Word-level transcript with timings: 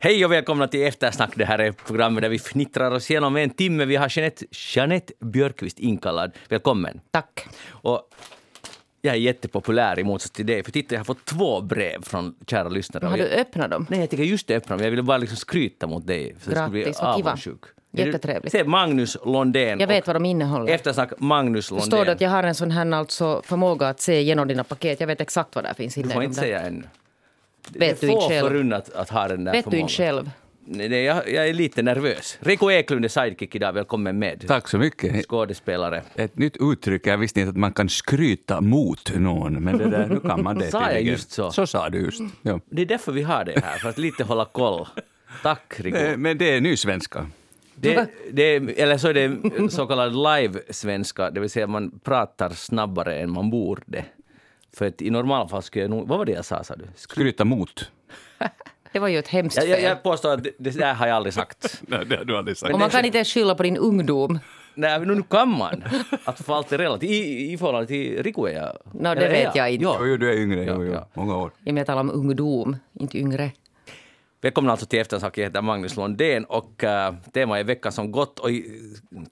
Hej 0.00 0.24
och 0.24 0.32
välkomna 0.32 0.68
till 0.68 0.82
Eftersnack. 0.82 1.30
Det 1.36 1.44
här 1.44 1.58
är 1.58 1.72
programmet 1.72 2.22
där 2.22 2.28
vi 2.28 2.38
fnittrar 2.38 2.90
oss 2.90 3.10
igenom 3.10 3.36
en 3.36 3.50
timme. 3.50 3.84
Vi 3.84 3.96
har 3.96 4.08
Jeanette, 4.18 4.44
Jeanette 4.74 5.12
Björkqvist 5.20 5.78
inkallad. 5.78 6.32
Välkommen. 6.48 7.00
Tack. 7.10 7.46
Och 7.70 8.00
jag 9.02 9.14
är 9.14 9.18
jättepopulär 9.18 9.98
i 9.98 10.04
motsats 10.04 10.30
till 10.30 10.46
dig. 10.46 10.62
För 10.64 10.72
titta, 10.72 10.94
jag 10.94 11.00
har 11.00 11.04
fått 11.04 11.24
två 11.24 11.60
brev 11.60 12.02
från 12.02 12.34
kära 12.46 12.68
lyssnare. 12.68 13.06
Har 13.06 13.16
du 13.16 13.24
öppnat 13.28 13.70
dem? 13.70 13.86
nej, 13.90 14.00
jag 14.00 14.10
tänker 14.10 14.24
just 14.24 14.50
öppna 14.50 14.76
dem. 14.76 14.84
Jag 14.84 14.90
ville 14.90 15.02
bara 15.02 15.18
liksom 15.18 15.36
skryta 15.36 15.86
mot 15.86 16.06
dig. 16.06 16.36
Så 16.40 16.50
Grattis, 16.50 17.00
vad 17.02 17.16
kiva. 17.16 17.30
Är 17.32 17.56
du- 17.90 18.02
Jättetrevligt. 18.06 18.52
Se, 18.52 18.64
Magnus 18.64 19.16
Londén. 19.24 19.80
Jag 19.80 19.86
vet 19.86 20.06
vad 20.06 20.16
de 20.16 20.24
innehåller. 20.24 20.72
Eftersnack 20.72 21.10
Magnus 21.18 21.68
Det 21.68 21.72
Londén. 21.74 21.86
står 21.86 22.04
det 22.04 22.12
att 22.12 22.20
jag 22.20 22.30
har 22.30 22.42
en 22.42 22.54
sån 22.54 22.70
här 22.70 22.92
alltså 22.92 23.42
förmåga 23.44 23.88
att 23.88 24.00
se 24.00 24.20
igenom 24.20 24.48
dina 24.48 24.64
paket. 24.64 25.00
Jag 25.00 25.06
vet 25.06 25.20
exakt 25.20 25.54
vad 25.54 25.64
där 25.64 25.74
finns 25.74 25.94
Du 25.94 26.08
får 26.08 26.22
inte 26.22 26.36
säga 26.40 26.60
ännu. 26.60 26.84
Vet 27.72 28.00
du 28.00 28.06
inte 28.06 28.28
själv? 28.28 28.48
förunnat 28.48 28.90
att 28.94 29.10
ha 29.10 29.28
den 29.28 29.44
där 29.44 29.52
Vet 29.52 29.64
du 29.64 29.70
förmågan. 29.70 29.80
inte 29.82 29.92
själv? 29.94 30.30
Nej, 30.70 31.02
jag, 31.04 31.30
jag 31.32 31.48
är 31.48 31.52
lite 31.54 31.82
nervös. 31.82 32.38
Rico 32.40 32.70
Eklund 32.70 33.04
är 33.04 33.08
sidekick 33.08 33.54
idag. 33.54 33.72
Välkommen 33.72 34.18
med. 34.18 34.44
Tack 34.48 34.68
så 34.68 34.78
mycket. 34.78 35.26
Skådespelare. 35.26 36.02
Ett 36.14 36.38
nytt 36.38 36.56
uttryck. 36.60 37.06
Jag 37.06 37.18
visste 37.18 37.40
inte 37.40 37.50
att 37.50 37.56
man 37.56 37.72
kan 37.72 37.88
skryta 37.88 38.60
mot 38.60 39.12
någon, 39.16 39.64
men 39.64 39.78
det 39.78 39.90
där, 39.90 40.06
nu 40.06 40.20
kan 40.20 40.42
man 40.42 40.58
det 40.58 40.70
Sa 40.70 40.90
jag 40.90 41.02
just 41.02 41.30
så? 41.30 41.50
Så 41.50 41.66
sa 41.66 41.88
du 41.90 41.98
just. 41.98 42.20
Ja. 42.42 42.60
Det 42.70 42.82
är 42.82 42.86
därför 42.86 43.12
vi 43.12 43.22
har 43.22 43.44
det 43.44 43.60
här, 43.64 43.78
för 43.78 43.88
att 43.88 43.98
lite 43.98 44.24
hålla 44.24 44.44
koll. 44.44 44.86
Tack, 45.42 45.74
Rico. 45.80 45.96
Eh, 45.98 46.16
Men 46.16 46.38
det 46.38 46.50
är 46.56 46.60
nysvenska. 46.60 47.26
Det, 47.74 48.06
det, 48.32 48.54
eller 48.80 48.98
så 48.98 49.08
är 49.08 49.14
det 49.14 49.70
så 49.70 49.86
kallad 49.86 50.12
live-svenska, 50.14 51.30
det 51.30 51.40
vill 51.40 51.50
säga 51.50 51.66
man 51.66 52.00
pratar 52.04 52.50
snabbare 52.50 53.18
än 53.18 53.30
man 53.30 53.50
borde. 53.50 54.04
För 54.76 54.86
att 54.86 55.02
i 55.02 55.10
normalfall 55.10 55.62
skulle 55.62 55.84
jag 55.84 55.90
nog... 55.90 56.08
Vad 56.08 56.18
var 56.18 56.24
det 56.24 56.32
jag 56.32 56.44
sa, 56.44 56.64
sa 56.64 56.76
du? 56.76 56.84
Skry- 56.84 56.96
Skryta 56.96 57.44
mot. 57.44 57.90
Det 58.92 58.98
var 58.98 59.08
ju 59.08 59.18
ett 59.18 59.28
hemskt 59.28 59.56
Jag, 59.56 59.66
fel. 59.66 59.82
jag, 59.82 59.90
jag 59.90 60.02
påstår 60.02 60.32
att 60.32 60.44
det, 60.44 60.50
det 60.58 60.70
där 60.78 60.94
har 60.94 61.06
jag 61.06 61.16
aldrig 61.16 61.34
sagt. 61.34 61.80
Nej, 61.86 62.04
det 62.06 62.16
har 62.16 62.24
du 62.24 62.36
aldrig 62.38 62.56
sagt. 62.56 62.72
Och 62.72 62.78
man 62.80 62.90
kan 62.90 63.04
inte 63.04 63.18
ens 63.18 63.28
skylla 63.34 63.54
på 63.54 63.62
din 63.62 63.76
ungdom. 63.76 64.38
Nej, 64.74 64.98
men 64.98 65.08
nu 65.08 65.22
kan 65.22 65.48
man. 65.48 65.84
Att 66.24 66.40
få 66.40 66.54
allt 66.54 66.72
är 66.72 66.78
relativt. 66.78 67.10
I, 67.10 67.52
I 67.52 67.58
förhållande 67.58 67.86
till 67.86 68.22
Rico 68.22 68.46
är 68.46 68.52
jag... 68.52 68.78
Nå, 68.92 69.14
det 69.14 69.20
eller 69.26 69.28
vet 69.44 69.54
jag 69.56 69.70
inte. 69.70 69.84
Ja. 69.84 69.98
Jo, 70.00 70.16
du 70.16 70.30
är 70.32 70.36
yngre. 70.36 70.64
Ja, 70.64 70.72
Jo, 70.76 70.84
jo. 70.84 70.92
ja. 70.92 71.08
Många 71.14 71.36
år. 71.36 71.50
Jag 71.64 71.74
menar 71.74 71.84
talar 71.84 72.00
om 72.00 72.10
ungdom, 72.10 72.76
inte 72.92 73.18
yngre. 73.18 73.50
Välkomna 74.40 74.70
alltså 74.70 74.86
till 74.86 74.98
Eftersnack. 74.98 75.38
Jag 75.38 75.44
heter 75.44 75.62
Magnus 75.62 75.96
Londén 75.96 76.44
och 76.44 76.84
uh, 76.84 77.14
tema 77.32 77.58
är 77.58 77.64
veckan 77.64 77.92
som 77.92 78.12
gått. 78.12 78.38
Och 78.38 78.48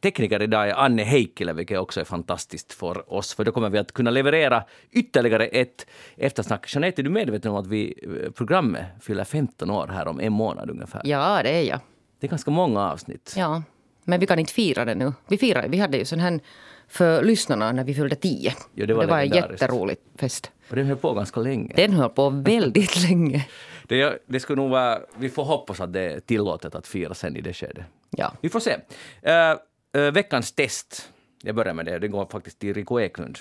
tekniker 0.00 0.42
idag 0.42 0.68
är 0.68 0.74
Anne 0.74 1.04
Heikkilä, 1.04 1.52
vilket 1.52 1.78
också 1.78 2.00
är 2.00 2.04
fantastiskt 2.04 2.72
för 2.72 3.12
oss. 3.12 3.34
För 3.34 3.44
då 3.44 3.52
kommer 3.52 3.70
vi 3.70 3.78
att 3.78 3.92
kunna 3.92 4.10
leverera 4.10 4.64
ytterligare 4.90 5.46
ett 5.46 5.86
Eftersnack. 6.16 6.74
Jeanette, 6.74 7.00
är 7.00 7.04
du 7.04 7.10
medveten 7.10 7.50
om 7.50 7.56
att 7.56 7.66
vi, 7.66 7.94
eh, 8.24 8.30
programmet 8.30 8.84
fyller 9.00 9.24
15 9.24 9.70
år 9.70 9.86
här 9.86 10.08
om 10.08 10.20
en 10.20 10.32
månad 10.32 10.70
ungefär? 10.70 11.00
Ja, 11.04 11.40
det 11.42 11.50
är 11.50 11.62
jag. 11.62 11.80
Det 12.20 12.26
är 12.26 12.30
ganska 12.30 12.50
många 12.50 12.80
avsnitt. 12.80 13.34
Ja. 13.36 13.62
Men 14.04 14.20
vi 14.20 14.26
kan 14.26 14.38
inte 14.38 14.52
fira 14.52 14.84
det 14.84 14.94
nu. 14.94 15.12
Vi, 15.28 15.38
firar, 15.38 15.68
vi 15.68 15.78
hade 15.78 15.98
ju 15.98 16.04
sån 16.04 16.20
här 16.20 16.40
för 16.88 17.22
lyssnarna 17.22 17.72
när 17.72 17.84
vi 17.84 17.94
fyllde 17.94 18.16
tio. 18.16 18.54
Ja, 18.74 18.86
det 18.86 18.94
var 18.94 19.02
det 19.02 19.10
var 19.10 19.20
en 19.20 19.28
jätterolig 19.28 19.96
fest. 20.18 20.50
Och 20.70 20.76
den 20.76 20.86
höll 20.86 20.96
på 20.96 21.14
ganska 21.14 21.40
länge. 21.40 21.72
Den 21.76 21.92
höll 21.92 22.10
på 22.10 22.30
väldigt 22.30 23.02
länge. 23.08 23.46
Det, 23.88 24.18
det 24.26 24.40
skulle 24.40 24.62
nog 24.62 24.70
vara, 24.70 24.98
vi 25.18 25.28
får 25.28 25.44
hoppas 25.44 25.80
att 25.80 25.92
det 25.92 26.00
är 26.00 26.20
tillåtet 26.20 26.74
att 26.74 26.86
fira 26.86 27.14
sen 27.14 27.36
i 27.36 27.40
det 27.40 27.52
skedet. 27.52 27.84
Ja. 28.10 28.32
Vi 28.40 28.48
får 28.48 28.60
se. 28.60 28.74
Uh, 28.74 30.02
uh, 30.02 30.10
veckans 30.12 30.52
test. 30.52 31.08
Jag 31.42 31.54
börjar 31.54 31.74
med 31.74 31.84
det. 31.86 31.98
Det 31.98 32.08
går 32.08 32.26
faktiskt 32.32 32.58
till 32.58 32.74
Rico 32.74 33.00
Eklund. 33.00 33.38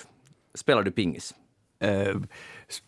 Spelar 0.54 0.82
du 0.82 0.90
pingis? 0.90 1.34
S- 2.68 2.82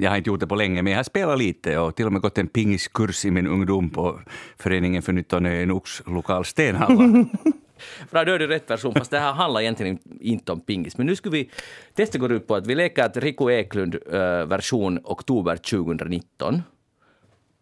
Jag 0.00 0.10
har 0.10 0.16
inte 0.16 0.30
gjort 0.30 0.40
det 0.40 0.46
på 0.46 0.54
länge, 0.54 0.82
men 0.82 0.90
jag 0.92 0.98
har 0.98 1.04
spelat 1.04 1.38
lite 1.38 1.78
och 1.78 1.96
till 1.96 2.06
och 2.06 2.12
med 2.12 2.22
gått 2.22 2.38
en 2.38 2.48
pingiskurs 2.48 3.24
i 3.24 3.30
min 3.30 3.46
ungdom 3.46 3.90
på 3.90 4.20
Föreningen 4.58 5.02
för 5.02 5.12
nyttan 5.12 5.46
en 5.46 5.70
Ox 5.70 6.02
lokal 6.06 6.44
stenhalla. 6.44 7.24
Bra, 8.10 8.24
då 8.24 8.32
är 8.32 8.38
du 8.38 8.46
rätt 8.46 8.66
person, 8.66 8.94
fast 8.94 9.10
det 9.10 9.18
här 9.18 9.32
handlar 9.32 9.60
egentligen 9.60 9.98
inte 10.20 10.52
om 10.52 10.60
pingis. 10.60 10.98
Men 10.98 11.06
nu 11.06 11.16
ska 11.16 11.30
vi... 11.30 11.50
Testet 11.94 12.20
går 12.20 12.32
ut 12.32 12.46
på 12.46 12.54
att 12.54 12.66
vi 12.66 12.74
leker 12.74 13.04
att 13.04 13.16
Rico 13.16 13.50
Eklund 13.50 13.94
eh, 13.94 14.20
version 14.46 15.00
oktober 15.04 15.56
2019. 15.56 16.62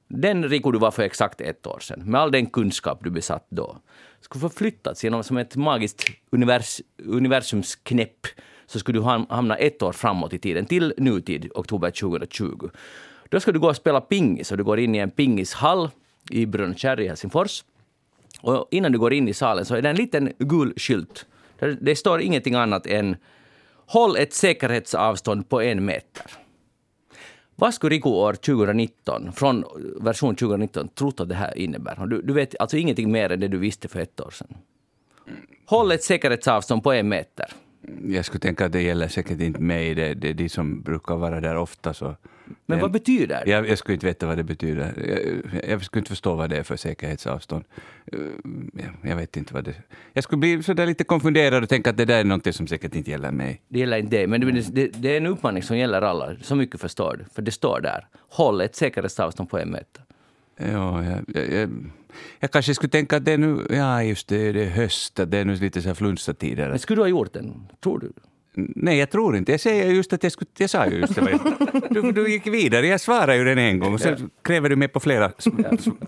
Den 0.09 0.49
Rico 0.49 0.71
du 0.71 0.79
var 0.79 0.91
för 0.91 1.03
exakt 1.03 1.41
ett 1.41 1.67
år 1.67 1.79
sedan, 1.79 2.11
med 2.11 2.21
all 2.21 2.31
den 2.31 2.47
kunskap 2.47 3.05
du 3.05 3.11
besatt 3.11 3.47
då, 3.49 3.77
skulle 4.21 4.41
förflyttats 4.41 5.05
genom 5.05 5.25
som 5.25 5.37
ett 5.37 5.57
magiskt 5.57 6.05
univers, 6.31 6.81
universums 7.05 7.77
knäpp 7.77 8.27
så 8.67 8.79
skulle 8.79 8.99
du 8.99 9.03
hamna 9.03 9.57
ett 9.57 9.83
år 9.83 9.93
framåt 9.93 10.33
i 10.33 10.39
tiden, 10.39 10.67
till 10.67 10.95
nutid, 10.97 11.51
oktober 11.55 11.91
2020. 11.91 12.69
Då 13.29 13.41
ska 13.41 13.53
du 13.53 13.59
gå 13.59 13.69
och 13.69 13.77
spela 13.77 14.01
pingis 14.01 14.51
och 14.51 14.59
du 14.59 14.65
går 14.65 14.79
in 14.79 14.95
i 14.95 14.99
en 14.99 15.11
pingishall 15.11 15.91
i 16.31 16.47
Brunnkärr 16.47 17.01
i 17.01 17.09
Helsingfors. 17.09 17.65
Och 18.41 18.69
innan 18.71 18.93
du 18.93 18.99
går 18.99 19.13
in 19.13 19.29
i 19.29 19.35
salen 19.35 19.65
så 19.65 19.75
är 19.75 19.83
det 19.83 19.89
en 19.89 19.97
liten 19.97 20.33
gul 20.39 20.75
skylt. 20.77 21.27
Det 21.81 21.97
står 21.97 22.21
ingenting 22.21 22.55
annat 22.55 22.87
än 22.87 23.17
Håll 23.87 24.17
ett 24.17 24.35
säkerhetsavstånd 24.35 25.49
på 25.49 25.63
en 25.63 25.85
meter. 25.85 26.27
Vad 27.57 27.75
skulle 27.75 27.97
Riku 27.97 28.09
år 28.09 28.33
2019, 28.33 29.33
från 29.33 29.65
version 30.01 30.37
2019, 30.37 30.89
trott 30.89 31.21
att 31.21 31.29
det 31.29 31.35
här 31.35 31.59
innebär? 31.59 32.07
Du, 32.07 32.23
du 32.23 32.33
vet 32.33 32.55
alltså 32.61 32.77
ingenting 32.77 33.13
mer 33.13 33.33
än 33.33 33.41
det 33.41 33.49
du 33.49 33.59
visste 33.59 33.89
för 33.89 34.01
ett 34.01 34.21
år 34.21 34.31
sedan. 34.31 34.57
Håll 35.67 35.93
ett 35.93 36.03
säkerhetsavstånd 36.03 36.83
på 36.83 36.93
en 36.93 37.09
meter. 37.09 37.47
Jag 38.05 38.25
skulle 38.25 38.41
tänka 38.41 38.67
att 38.67 38.73
det 38.73 38.83
gäller 38.83 39.09
säkert 39.09 39.41
inte 39.41 39.61
mig, 39.61 39.95
det, 39.95 40.15
det 40.15 40.29
är 40.29 40.35
de 40.35 40.49
som 40.49 40.83
brukar 40.83 41.17
vara 41.17 41.41
där 41.41 41.57
ofta. 41.57 41.95
Så 41.95 42.17
men 42.67 42.81
vad 42.81 42.93
betyder 42.93 43.27
det? 43.27 43.51
Jag, 43.51 43.69
jag 43.69 43.79
skulle 43.79 43.95
inte 43.95 44.07
veta 44.07 44.27
vad 44.27 44.37
det 44.37 44.45
betyder. 44.45 44.93
Jag, 45.53 45.71
jag 45.71 45.85
skulle 45.85 46.01
inte 46.01 46.09
förstå 46.09 46.35
vad 46.35 46.51
det 46.51 46.57
är 46.57 46.63
för 46.63 46.77
säkerhetsavstånd. 46.77 47.65
Eh, 48.13 48.19
Jag, 48.73 49.11
jag 49.11 49.17
vet 49.17 49.37
inte 49.37 49.55
vad 49.55 49.65
det 49.65 49.75
Jag 50.13 50.25
skulle 50.25 50.39
bli 50.39 50.63
så 50.63 50.75
där 50.75 50.87
lite 50.87 51.05
konfunderad 51.05 51.63
och 51.63 51.69
tänka 51.69 51.91
att 51.91 51.97
det 51.97 52.05
där 52.05 52.21
är 52.21 52.25
något 52.25 52.55
som 52.55 52.67
säkert 52.67 52.95
inte 52.95 53.11
gäller 53.11 53.31
mig. 53.31 53.63
Det 53.69 53.79
gäller 53.79 53.99
inte 53.99 54.17
dig, 54.17 54.27
men 54.27 54.41
det, 54.41 54.75
det, 54.75 54.87
det 54.87 55.13
är 55.13 55.17
en 55.17 55.27
uppmaning 55.27 55.63
som 55.63 55.79
gäller 55.79 56.03
alla. 56.03 56.37
Så 56.43 56.55
mycket 56.55 56.81
förstår 56.81 57.17
du, 57.19 57.25
för 57.35 57.43
det 57.43 57.53
står 57.53 57.81
där. 57.81 58.07
Håll 58.29 58.61
ett 58.61 58.77
säkerhetsavstånd 58.77 59.51
på 59.51 59.59
en 59.59 59.71
meter. 59.71 60.03
Ja, 60.59 61.05
jag, 61.05 61.71
jag, 62.41 62.51
kanske 62.51 62.75
skulle 62.75 62.91
tänka 62.91 63.17
att 63.17 63.25
det 63.25 63.33
är 63.33 63.39
nu, 63.39 63.67
ja 63.71 64.03
just 64.03 64.29
det, 64.29 64.53
det 64.53 64.65
är 64.65 64.71
höst, 64.71 65.21
det 65.27 65.39
är 65.39 65.45
nu 65.45 65.55
lite 65.55 65.83
så 65.83 65.89
här 65.89 65.95
flunsatider. 65.95 66.69
Men 66.69 66.79
skulle 66.79 66.99
du 66.99 67.03
ha 67.03 67.09
gjort 67.09 67.33
den? 67.33 67.69
Tror 67.83 67.99
du? 67.99 68.13
Nej, 68.57 68.99
jag 68.99 69.11
tror 69.11 69.37
inte. 69.37 69.53
Jag 69.53 69.61
säger 69.61 69.93
just 69.93 70.13
att 70.13 70.23
jag, 70.23 70.33
skulle, 70.33 70.51
jag 70.59 70.71
sa 70.71 70.87
ju 70.87 70.97
just 70.97 71.15
det. 71.15 71.39
Du, 71.91 72.13
du 72.13 72.31
gick 72.31 72.47
vidare, 72.47 72.87
jag 72.87 73.01
svarade 73.01 73.37
ju 73.37 73.45
den 73.45 73.59
en 73.59 73.79
gång 73.79 73.95
och 73.95 74.01
sen 74.01 74.31
kräver 74.43 74.69
du 74.69 74.77
mig 74.77 74.89
på 74.89 75.01
flera 75.01 75.33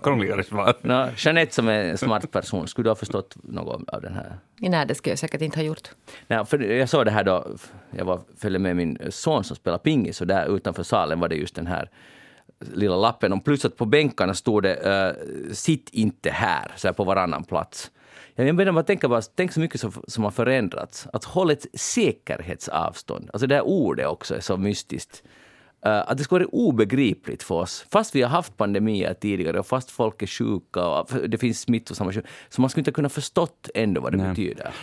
krångligare 0.03 0.43
svar. 0.43 0.73
Nå, 0.81 1.07
Jeanette 1.17 1.55
som 1.55 1.67
är 1.67 1.83
en 1.83 1.97
smart 1.97 2.31
person, 2.31 2.67
skulle 2.67 2.85
du 2.85 2.89
ha 2.89 2.95
förstått 2.95 3.37
något 3.43 3.89
av 3.89 4.01
den 4.01 4.13
här? 4.13 4.37
Nej, 4.59 4.85
det 4.87 4.95
skulle 4.95 5.11
jag 5.11 5.19
säkert 5.19 5.41
inte 5.41 5.59
ha 5.59 5.63
gjort. 5.63 5.89
Nej, 6.27 6.45
för 6.45 6.59
jag 6.59 6.89
såg 6.89 7.05
det 7.05 7.11
här 7.11 7.23
då, 7.23 7.47
jag 7.91 8.05
var, 8.05 8.21
följde 8.37 8.59
med 8.59 8.75
min 8.75 8.97
son 9.09 9.43
som 9.43 9.55
spelar 9.55 9.77
pingis 9.77 10.21
och 10.21 10.27
där 10.27 10.55
utanför 10.55 10.83
salen 10.83 11.19
var 11.19 11.29
det 11.29 11.35
just 11.35 11.55
den 11.55 11.67
här 11.67 11.89
lilla 12.59 12.95
lappen. 12.95 13.33
Och 13.33 13.45
plus 13.45 13.65
att 13.65 13.77
på 13.77 13.85
bänkarna 13.85 14.33
stod 14.33 14.63
det 14.63 14.75
uh, 14.75 15.53
“sitt 15.53 15.89
inte 15.89 16.29
här” 16.29 16.71
så 16.75 16.87
här 16.87 16.93
på 16.93 17.03
varannan 17.03 17.43
plats. 17.43 17.91
Jag 18.45 18.55
menar, 18.55 18.71
man 18.71 18.83
tänker 18.83 19.07
bara, 19.07 19.21
tänk 19.21 19.51
så 19.51 19.59
mycket 19.59 19.81
som, 19.81 19.91
som 20.07 20.23
har 20.23 20.31
förändrats. 20.31 21.07
Att 21.13 21.23
hålla 21.23 21.53
ett 21.53 21.65
säkerhetsavstånd, 21.73 23.29
alltså 23.33 23.47
det 23.47 23.55
här 23.55 23.67
ordet 23.67 24.07
också 24.07 24.35
är 24.35 24.39
så 24.39 24.57
mystiskt. 24.57 25.23
Eh, 25.85 26.09
att 26.09 26.17
det 26.17 26.23
skulle 26.23 26.45
vara 26.45 26.49
obegripligt 26.51 27.43
för 27.43 27.55
oss, 27.55 27.85
fast 27.91 28.15
vi 28.15 28.21
har 28.21 28.29
haft 28.29 28.57
pandemier 28.57 29.13
tidigare 29.13 29.59
och 29.59 29.67
fast 29.67 29.91
folk 29.91 30.21
är 30.21 30.27
sjuka 30.27 30.87
och 30.87 31.29
det 31.29 31.37
finns 31.37 31.61
smittosamma 31.61 32.13
sjukdomar, 32.13 32.31
så 32.49 32.61
man 32.61 32.69
skulle 32.69 32.81
inte 32.81 32.91
kunna 32.91 33.09
förstått 33.09 33.69
ändå 33.75 34.01
vad 34.01 34.11
det 34.11 34.17
betyder. 34.17 34.73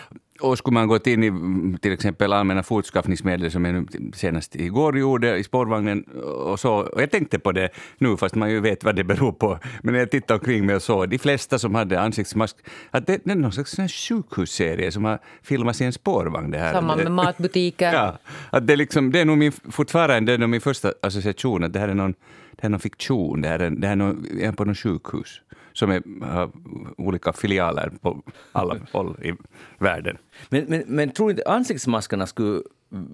Och 0.41 0.58
skulle 0.58 0.74
man 0.74 0.88
gått 0.88 1.06
in 1.06 1.24
i 1.24 1.26
mm, 1.26 1.78
till 1.78 1.92
exempel 1.92 2.32
allmänna 2.32 2.62
fortskaffningsmedel 2.62 3.50
som 3.50 3.64
jag 3.64 3.75
nu 3.75 3.87
senast 4.14 4.56
igår 4.56 4.99
gjorde 4.99 5.37
i 5.37 5.44
spårvagnen 5.44 6.02
och 6.46 6.61
så. 6.61 6.72
Och 6.75 7.02
jag 7.02 7.11
tänkte 7.11 7.38
på 7.38 7.52
det 7.52 7.69
nu 7.99 8.16
fast 8.16 8.34
man 8.34 8.50
ju 8.50 8.61
vet 8.61 8.84
vad 8.84 8.96
det 8.96 9.05
beror 9.05 9.32
på. 9.32 9.58
Men 9.82 9.93
när 9.93 10.00
jag 10.00 10.11
tittade 10.11 10.38
omkring 10.38 10.66
mig 10.66 10.76
och 10.76 10.82
såg 10.82 11.08
de 11.08 11.19
flesta 11.19 11.58
som 11.58 11.75
hade 11.75 12.00
ansiktsmask, 12.00 12.56
att 12.90 13.06
det, 13.06 13.20
det 13.25 13.31
är 13.31 13.37
någon 13.37 13.52
slags 13.52 13.76
sjukhusserie 14.08 14.93
som 14.93 15.05
har 15.05 15.19
filmats 15.43 15.81
i 15.81 15.84
en 15.84 15.93
spårvagn. 15.93 16.50
Det 16.50 16.58
här. 16.58 16.72
Samma 16.72 16.96
med 16.96 17.12
matbutiker. 17.22 17.93
Ja, 17.93 18.19
att 18.50 18.66
det, 18.66 18.76
liksom, 18.76 19.12
det 19.12 19.20
är 19.20 19.25
nog 19.25 19.38
min, 19.38 19.52
fortfarande 19.52 20.37
det 20.37 20.44
är 20.44 20.49
min 20.49 20.61
första 20.61 20.93
association 21.02 21.64
att 21.64 21.72
det 21.72 21.78
här 21.78 21.88
är 21.88 21.94
någon, 21.94 22.12
det 22.52 22.62
här 22.62 22.69
är 22.69 22.70
någon 22.70 22.81
fiktion, 22.81 23.40
det 23.40 23.49
här 23.49 23.58
är, 23.58 23.70
det 23.70 23.87
här 23.87 23.93
är, 23.93 23.96
någon, 23.96 24.26
är 24.40 24.52
på 24.52 24.64
något 24.64 24.78
sjukhus 24.78 25.40
som 25.76 25.90
är, 25.90 26.25
har 26.25 26.50
olika 26.99 27.32
filialer 27.32 27.93
på 28.00 28.23
alla 28.52 28.76
håll 28.93 29.17
i 29.23 29.32
världen. 29.78 30.19
Men, 30.49 30.64
men, 30.69 30.84
men 30.87 31.11
tror 31.11 31.31
inte 31.31 31.43
ansiktsmaskerna 31.46 32.26
skulle 32.26 32.62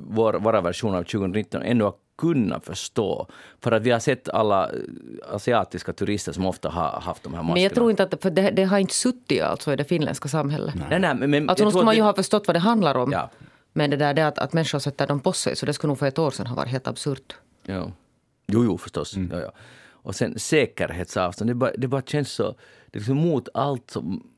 vår, 0.06 0.32
våra 0.32 0.61
version 0.61 0.94
av 0.94 1.03
2019 1.03 1.62
ändå 1.62 1.85
ha 1.85 1.97
kunnat 2.19 2.64
förstå? 2.64 3.26
För 3.61 3.73
att 3.73 3.82
vi 3.82 3.91
har 3.91 3.99
sett 3.99 4.29
alla 4.29 4.64
eh, 4.70 4.75
asiatiska 5.35 5.93
turister 5.93 6.32
som 6.32 6.47
ofta 6.47 6.69
har 6.69 7.00
haft 7.00 7.23
de 7.23 7.35
här 7.35 7.43
maskerna. 7.43 7.55
Men 7.55 7.62
jag 7.62 7.75
tror 7.75 7.91
inte 7.91 8.03
att 8.03 8.23
för 8.23 8.31
det, 8.31 8.50
det 8.50 8.64
har 8.64 8.79
inte 8.79 8.94
suttit 8.94 9.43
alltså 9.43 9.73
i 9.73 9.76
det 9.76 9.85
finländska 9.85 10.29
samhället. 10.29 10.75
Nej, 10.91 11.00
nej, 11.00 11.14
men, 11.14 11.31
men 11.31 11.49
Alltså 11.49 11.62
tror 11.64 11.70
skulle 11.70 11.85
man 11.85 11.94
ju 11.94 12.00
det- 12.00 12.05
ha 12.06 12.14
förstått 12.14 12.47
vad 12.47 12.56
det 12.56 12.61
handlar 12.61 12.94
om. 12.94 13.12
Ja. 13.12 13.31
Men 13.73 13.91
det 13.91 13.97
där 13.97 14.14
det 14.14 14.26
att, 14.26 14.38
att 14.38 14.53
människor 14.53 14.79
sätter 14.79 15.06
dem 15.06 15.20
på 15.20 15.32
sig, 15.32 15.56
så 15.56 15.67
det 15.67 15.73
skulle 15.73 15.88
nog 15.88 15.99
för 15.99 16.06
ett 16.06 16.19
år 16.19 16.31
sedan 16.31 16.47
ha 16.47 16.56
varit 16.56 16.69
helt 16.70 16.88
absurt. 16.88 17.37
Ja. 17.67 17.91
Jo, 18.47 18.64
jo, 18.64 18.79
förstås. 18.79 19.17
Mm. 19.17 19.31
Ja, 19.32 19.41
ja. 19.41 19.53
Och 20.02 20.14
sen 20.14 20.38
säkerhetsavstånd, 20.38 21.50
det 21.50 21.54
bara, 21.54 21.72
det 21.78 21.88
bara 21.88 22.02
känns 22.02 22.32
så, 22.32 22.43
det 22.90 22.99
är 22.99 23.00
liksom 23.00 23.16
mot 23.16 23.49
allt 23.54 23.90
som... 23.90 24.28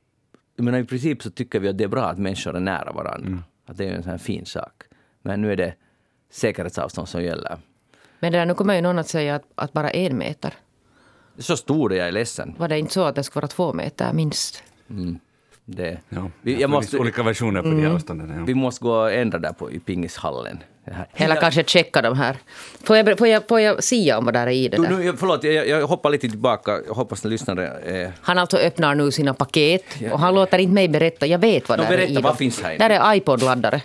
Jag 0.56 0.64
menar, 0.64 0.78
I 0.78 0.84
princip 0.84 1.22
så 1.22 1.31
tycker 1.31 1.61
vi 1.61 1.69
att 1.69 1.78
det 1.78 1.84
är 1.84 1.88
bra 1.88 2.05
att 2.05 2.19
människor 2.19 2.56
är 2.56 2.61
nära 2.61 2.93
varandra. 2.93 3.43
Att 3.66 3.76
det 3.76 3.88
är 3.88 3.93
en 3.93 4.02
sån 4.02 4.11
här 4.11 4.19
fin 4.19 4.46
sak. 4.46 4.82
Men 5.22 5.43
nu 5.43 5.52
är 5.52 5.56
det 5.56 5.75
säkerhetsavstånd 6.31 7.08
som 7.08 7.22
gäller. 7.22 7.58
Men 8.20 8.32
det 8.32 8.38
där, 8.38 8.46
nu 8.46 8.55
kommer 8.55 8.75
ju 8.75 8.81
någon 8.81 8.99
att 8.99 9.08
säga 9.08 9.34
att, 9.34 9.44
att 9.55 9.72
bara 9.72 9.90
en 9.90 10.19
meter. 10.19 10.55
Så 11.38 11.56
stor 11.56 11.93
är 11.93 11.96
jag 11.96 12.08
är 12.08 12.12
ledsen. 12.12 12.55
Var 12.58 12.69
det 12.69 12.78
inte 12.78 12.93
så 12.93 13.05
att 13.05 13.14
det 13.14 13.22
skulle 13.22 13.40
vara 13.40 13.49
två 13.49 13.72
meter 13.72 14.12
minst? 14.12 14.62
Det, 15.66 15.99
Ja, 16.08 16.31
vi, 16.43 16.55
det 16.55 16.61
jag 16.61 16.70
finns 16.70 16.70
måste, 16.70 16.99
olika 16.99 17.22
versioner 17.22 17.62
på 17.62 17.69
de 17.69 17.82
här 17.82 17.90
avstånden. 17.90 18.34
Ja. 18.38 18.44
vi 18.46 18.55
måste 18.55 18.84
gå 18.84 18.93
och 18.93 19.12
ändra 19.12 19.38
där 19.38 19.52
på, 19.52 19.70
i 19.72 19.78
pingishallen. 19.78 20.58
Eller 21.14 21.37
kanske 21.40 21.64
checka 21.64 22.02
de 22.02 22.19
här. 22.19 22.37
Får 22.82 22.96
jag, 22.96 23.19
får 23.19 23.28
jag, 23.28 23.49
får 23.49 23.61
jag 23.61 23.84
sia 23.84 24.19
om 24.19 24.25
vad 24.25 24.34
där 24.34 24.46
är 24.46 24.50
i 24.50 24.69
det 24.69 24.76
Du, 24.76 24.82
där? 24.82 24.90
nu, 24.96 25.05
jag- 25.05 25.19
förlåt, 25.19 25.44
jag, 25.44 25.69
jag 25.69 25.87
hoppar 25.87 26.11
lite 26.11 26.28
tillbaka. 26.28 26.81
Jag 26.87 26.94
hoppas 26.94 27.25
att 27.25 27.31
lyssnare 27.31 27.66
är... 27.84 28.12
Han 28.20 28.38
alltså 28.38 28.56
öppnar 28.56 28.94
nu 28.94 29.11
sina 29.12 29.34
paket 29.34 29.84
och 30.12 30.19
han 30.20 30.34
låter 30.34 30.58
inte 30.58 30.75
mig 30.75 30.88
berätta. 30.88 31.26
Jag 31.26 31.38
vet 31.38 31.69
vad 31.69 31.78
Nå, 31.78 31.84
där 31.84 31.93
är 31.93 31.96
berätta, 31.96 32.12
i 32.12 32.14
vad 32.14 32.25
dem. 32.25 32.37
finns 32.37 32.62
här 32.62 32.70
inne? 32.75 32.88
Där 32.88 33.00
är 33.00 33.14
iPod-laddare. 33.14 33.81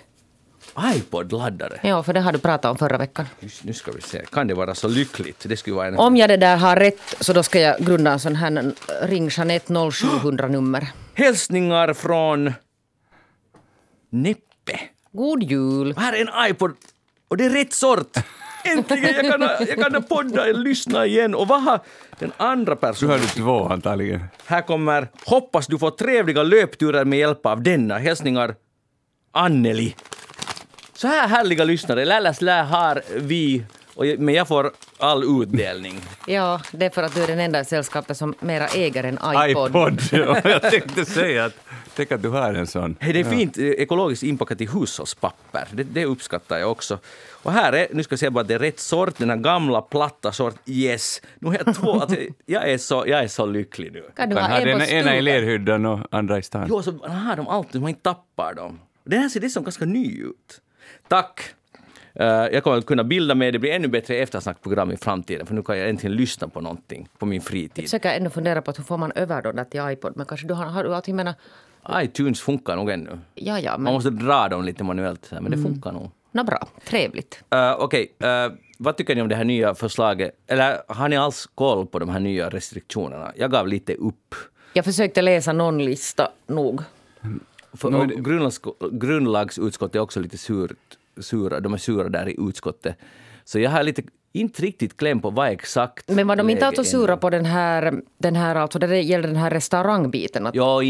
iPod-laddare. 0.95 1.79
Ja, 1.83 2.03
för 2.03 2.13
det 2.13 2.19
har 2.21 2.31
du 2.31 2.39
pratat 2.39 2.71
om 2.71 2.77
förra 2.77 2.97
veckan. 2.97 3.25
Just, 3.39 3.63
nu 3.63 3.73
ska 3.73 3.91
vi 3.91 4.01
se. 4.01 4.21
Kan 4.31 4.47
det 4.47 4.53
vara 4.53 4.75
så 4.75 4.87
lyckligt? 4.87 5.45
Det 5.49 5.57
skulle 5.57 5.75
vara 5.75 5.87
en... 5.87 5.97
Om 5.97 6.17
jag 6.17 6.29
det 6.29 6.37
där 6.37 6.57
har 6.57 6.75
rätt 6.75 6.99
så 7.19 7.33
då 7.33 7.43
ska 7.43 7.59
jag 7.59 7.79
grunda 7.79 8.11
en 8.11 8.19
sån 8.19 8.35
här 8.35 8.71
Ring 9.01 9.29
Jeanette 9.31 9.73
0700-nummer. 9.73 10.87
Hälsningar 11.19 11.93
från 11.93 12.53
Neppe. 14.09 14.79
God 15.11 15.43
jul! 15.43 15.93
Här 15.97 16.13
är 16.13 16.21
en 16.21 16.51
iPod 16.51 16.75
och 17.27 17.37
det 17.37 17.45
är 17.45 17.49
rätt 17.49 17.73
sort. 17.73 18.17
Äntligen! 18.63 19.25
Jag 19.25 19.31
kan, 19.31 19.67
jag 19.67 19.91
kan 19.91 20.03
podda 20.03 20.49
och 20.49 20.59
lyssna 20.59 21.05
igen. 21.05 21.35
Och 21.35 21.47
vad 21.47 21.63
har 21.63 21.79
den 22.19 22.31
andra 22.37 22.75
Du 22.75 22.81
personen... 22.81 23.11
hade 23.11 23.27
två 23.27 23.67
antagligen. 23.67 24.23
Här 24.45 24.61
kommer 24.61 25.07
“Hoppas 25.25 25.67
du 25.67 25.79
får 25.79 25.91
trevliga 25.91 26.43
löpturer 26.43 27.05
med 27.05 27.19
hjälp 27.19 27.45
av 27.45 27.63
denna”. 27.63 27.97
Hälsningar 27.97 28.55
Anneli. 29.31 29.95
Så 30.93 31.07
här 31.07 31.27
härliga 31.27 31.63
lyssnare. 31.63 32.05
Lälläs 32.05 32.41
lä 32.41 32.61
har 32.61 33.01
vi, 33.19 33.63
och 33.95 34.05
men 34.17 34.35
jag 34.35 34.47
får 34.47 34.71
all 34.99 35.41
utdelning. 35.43 36.01
Ja, 36.27 36.61
det 36.71 36.85
är 36.85 36.89
för 36.89 37.03
att 37.03 37.15
du 37.15 37.23
är 37.23 37.27
den 37.27 37.39
enda 37.39 37.59
i 37.59 37.65
sällskapet 37.65 38.17
som 38.17 38.33
mera 38.39 38.67
äger 38.67 39.03
en 39.03 39.19
iPod. 39.49 39.69
iPod. 39.69 40.01
Ja, 40.11 40.41
jag 40.49 40.61
tänkte 40.61 41.05
säga 41.05 41.45
att 41.45 41.53
tänk 41.95 42.11
att 42.11 42.21
du 42.21 42.29
har 42.29 42.53
en 42.53 42.67
sån. 42.67 42.95
Hej, 42.99 43.13
det 43.13 43.19
är 43.19 43.23
fint 43.23 43.57
eh, 43.57 43.65
ekologiskt 43.65 44.23
inpackat 44.23 44.61
i 44.61 44.65
hushållspapper. 44.65 45.67
Det, 45.71 45.83
det 45.83 46.05
uppskattar 46.05 46.57
jag 46.57 46.71
också. 46.71 46.99
Och 47.43 47.51
här 47.51 47.73
är, 47.73 47.87
nu 47.93 48.03
ska 48.03 48.13
jag 48.13 48.19
säga 48.19 48.31
bara 48.31 48.41
att 48.41 48.47
det 48.47 48.53
är 48.53 48.59
rätt 48.59 48.79
sort, 48.79 49.17
den 49.17 49.29
här 49.29 49.37
gamla 49.37 49.81
platta 49.81 50.31
sort. 50.31 50.55
Yes! 50.65 51.21
Nu 51.39 51.47
har 51.47 51.61
jag 51.65 51.75
två. 51.75 51.99
Alltså, 52.01 52.17
jag, 52.45 52.69
är 52.69 52.77
så, 52.77 53.03
jag 53.07 53.19
är 53.23 53.27
så 53.27 53.45
lycklig 53.45 53.93
nu. 53.93 54.03
Kan 54.15 54.29
du 54.29 54.35
ha 54.35 54.47
en 54.47 54.67
ena, 54.67 54.85
på 54.85 54.91
ena 54.91 55.15
i 55.17 55.21
lerhyddan 55.21 55.85
och 55.85 55.99
andra 56.11 56.37
i 56.37 56.41
stan. 56.41 56.65
Jo, 56.69 56.83
så 56.83 56.91
man 56.91 57.11
har 57.11 57.35
dem 57.35 57.47
alltid, 57.47 57.81
man 57.81 57.89
inte 57.89 58.01
tappar 58.01 58.53
dem. 58.53 58.79
Den 59.03 59.21
här 59.21 59.29
ser 59.29 59.39
dessutom 59.39 59.63
ganska 59.63 59.85
ny 59.85 60.21
ut. 60.21 60.61
Tack! 61.07 61.41
Eh, 62.19 62.25
jag 62.27 62.63
kommer 62.63 62.77
att 62.77 62.85
kunna 62.85 63.03
bilda 63.03 63.35
mig, 63.35 63.51
det 63.51 63.59
blir 63.59 63.71
ännu 63.71 63.87
bättre 63.87 64.15
eftersnackprogram 64.15 64.91
i 64.91 64.97
framtiden, 64.97 65.45
för 65.45 65.55
nu 65.55 65.63
kan 65.63 65.77
jag 65.77 65.89
äntligen 65.89 66.15
lyssna 66.15 66.47
på 66.47 66.61
någonting 66.61 67.09
på 67.17 67.25
min 67.25 67.35
Jag 67.35 67.43
fritid. 67.43 67.83
försöker 67.83 68.09
ännu 68.13 68.29
fundera 68.29 68.61
på 68.61 68.71
att 68.71 68.79
hur 68.79 68.83
får 68.83 68.97
man 68.97 69.11
över 69.11 69.41
dem 69.41 69.55
där 69.55 69.63
till 69.63 69.81
iPod. 69.89 70.13
Men 70.15 70.25
kanske 70.25 70.47
du 70.47 70.53
har, 70.53 70.65
har 70.65 70.83
du 70.83 70.89
jag 70.89 71.09
menar, 71.09 71.33
iTunes 71.93 72.41
funkar 72.41 72.75
nog 72.75 72.89
ännu. 72.89 73.19
ja 73.35 73.59
ja, 73.59 73.71
Man 73.71 73.83
men 73.83 73.93
måste 73.93 74.09
dra 74.09 74.47
dem 74.49 74.63
lite 74.63 74.83
manuellt, 74.83 75.31
men 75.31 75.51
det 75.51 75.57
funkar 75.57 75.91
nog. 75.91 76.11
nå 76.31 76.43
bra, 76.43 76.67
trevligt. 76.85 77.43
Uh, 77.55 77.71
Okej, 77.79 78.15
eh, 78.19 78.51
vad 78.77 78.97
tycker 78.97 79.15
ni 79.15 79.21
om 79.21 79.27
det 79.29 79.35
här 79.35 79.43
nya 79.43 79.75
förslaget? 79.75 80.31
Eller 80.47 80.81
har 80.87 81.09
ni 81.09 81.17
alls 81.17 81.49
koll 81.55 81.87
på 81.87 81.99
de 81.99 82.09
här 82.09 82.19
nya 82.19 82.49
restriktionerna? 82.49 83.31
Jag 83.35 83.51
gav 83.51 83.67
lite 83.67 83.93
upp. 83.95 84.35
Jag 84.73 84.85
försökte 84.85 85.21
läsa 85.21 85.53
någon 85.53 85.85
lista 85.85 86.31
nog. 86.47 86.81
För, 87.73 88.05
grundlags, 88.05 88.61
grundlagsutskottet 88.91 89.95
är 89.95 89.99
också 89.99 90.19
lite 90.19 90.37
surt, 90.37 90.97
sura. 91.21 91.59
De 91.59 91.73
är 91.73 91.77
sura 91.77 92.09
där 92.09 92.29
i 92.29 92.35
utskottet. 92.49 92.95
Så 93.43 93.59
jag 93.59 93.69
har 93.71 93.83
lite, 93.83 94.01
inte 94.33 94.61
riktigt 94.61 94.97
kläm 94.97 95.19
på 95.19 95.29
vad 95.29 95.49
exakt 95.49 96.09
Men 96.09 96.27
var 96.27 96.35
de 96.35 96.49
inte 96.49 96.65
är 96.65 96.67
nu. 96.81 96.87
sura 96.87 97.17
på 97.17 97.29
den 97.29 97.45
här, 97.45 98.01
den 98.17 98.35
här 98.35 98.55
alltså 98.55 98.79
det 98.79 99.01
gäller 99.01 99.27
den 99.27 99.37
här 99.37 99.49
restaurangbiten? 99.49 100.47
Att, 100.47 100.55
Ja, 100.55 100.83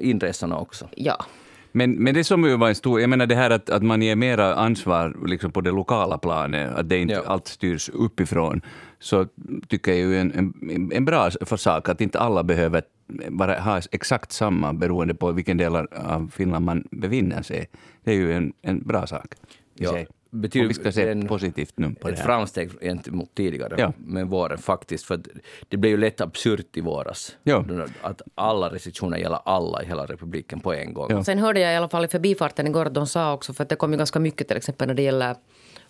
inresarna 0.00 0.58
också. 0.58 0.88
ja. 0.96 1.24
Men, 1.72 1.92
men 1.92 2.14
det 2.14 2.24
som 2.24 2.44
ju 2.44 2.56
var 2.56 2.68
en 2.68 2.74
stor, 2.74 3.00
jag 3.00 3.10
menar 3.10 3.26
det 3.26 3.34
här 3.34 3.50
att, 3.50 3.70
att 3.70 3.82
man 3.82 4.02
ger 4.02 4.16
mera 4.16 4.54
ansvar 4.54 5.16
liksom 5.26 5.52
på 5.52 5.60
det 5.60 5.70
lokala 5.70 6.18
planet, 6.18 6.74
att 6.76 6.88
det 6.88 6.98
inte 6.98 7.14
Ja. 7.14 7.22
allt 7.26 7.48
styrs 7.48 7.88
uppifrån, 7.88 8.60
så 8.98 9.26
tycker 9.68 9.92
jag 9.92 10.00
ju 10.00 10.18
en, 10.20 10.32
en, 10.70 10.92
en 10.92 11.04
bra 11.04 11.30
för 11.40 11.56
sak 11.56 11.88
att 11.88 12.00
inte 12.00 12.18
alla 12.18 12.42
behöver 12.42 12.82
bara 13.28 13.60
ha 13.60 13.80
exakt 13.92 14.32
samma 14.32 14.72
beroende 14.72 15.14
på 15.14 15.32
vilken 15.32 15.56
del 15.56 15.76
av 15.76 16.30
Finland 16.34 16.64
man 16.64 16.84
befinner 16.90 17.42
sig. 17.42 17.68
Det 18.04 18.10
är 18.10 18.14
ju 18.14 18.32
en, 18.32 18.52
en 18.62 18.82
bra 18.86 19.06
sak 19.06 19.34
Ja, 19.78 19.96
betyder 20.30 20.64
Och 20.66 20.70
vi 20.70 20.74
ska 20.74 20.92
se 20.92 21.08
en- 21.08 21.26
positivt 21.28 21.72
nu 21.76 21.94
på 21.94 22.08
det 22.08 22.14
Ett 22.14 22.20
framsteg 22.20 22.70
gentemot 22.80 23.34
tidigare 23.34 23.74
Ja. 23.78 23.92
med 23.98 24.26
våren 24.26 24.58
faktiskt. 24.58 25.04
För 25.04 25.20
det 25.68 25.76
blev 25.76 25.90
ju 25.90 25.96
lätt 25.96 26.20
absurt 26.20 26.76
i 26.76 26.80
våras. 26.80 27.36
Ja. 27.42 27.64
Att 28.02 28.22
alla 28.34 28.68
restriktioner 28.68 29.18
gäller 29.18 29.38
alla 29.44 29.82
i 29.82 29.86
hela 29.86 30.06
republiken 30.06 30.60
på 30.60 30.72
en 30.74 30.94
gång. 30.94 31.06
Ja. 31.10 31.24
Sen 31.24 31.38
hörde 31.38 31.60
jag 31.60 31.72
i 31.72 31.76
alla 31.76 31.88
fall 31.88 32.04
i 32.04 32.08
förbifarten 32.08 32.66
igår 32.66 32.86
att 32.86 32.94
de 32.94 33.06
sa 33.06 33.32
också, 33.32 33.52
för 33.54 33.62
att 33.62 33.68
det 33.68 33.76
kom 33.76 33.92
ju 33.92 33.98
ganska 33.98 34.20
mycket 34.20 34.48
till 34.48 34.56
exempel 34.56 34.88
när 34.88 34.94
det 34.94 35.02
gäller 35.02 35.36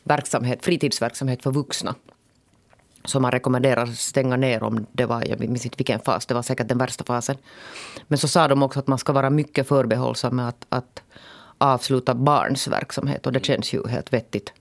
verksamhet, 0.05 0.65
fritidsverksamhet 0.65 1.43
för 1.43 1.51
vuxna. 1.53 1.95
Som 3.07 3.23
man 3.23 3.31
rekommenderar 3.31 3.87
stänga 3.87 4.37
ner 4.37 4.63
om 4.63 4.87
det 4.93 5.07
var, 5.07 5.25
jag 5.29 5.41
minns 5.41 5.65
inte 5.65 5.77
vilken 5.77 6.01
fas, 6.01 6.27
det 6.27 6.35
var 6.35 6.43
säkert 6.43 6.69
den 6.69 6.79
värsta 6.79 7.05
fasen. 7.05 7.37
Men 8.09 8.19
så 8.19 8.29
sa 8.29 8.49
de 8.49 8.63
också 8.63 8.79
att 8.79 8.87
man 8.87 8.99
ska 8.99 9.13
vara 9.13 9.31
mycket 9.31 9.69
förbehållsam 9.69 10.37
med 10.37 10.49
att, 10.49 10.67
att 10.69 11.03
avsluta 11.59 12.15
barns 12.15 12.69
verksamhet 12.69 13.27
och 13.27 13.33
det 13.33 13.45
känns 13.45 13.73
ju 13.73 13.89
helt 13.89 14.13
vettigt. 14.13 14.53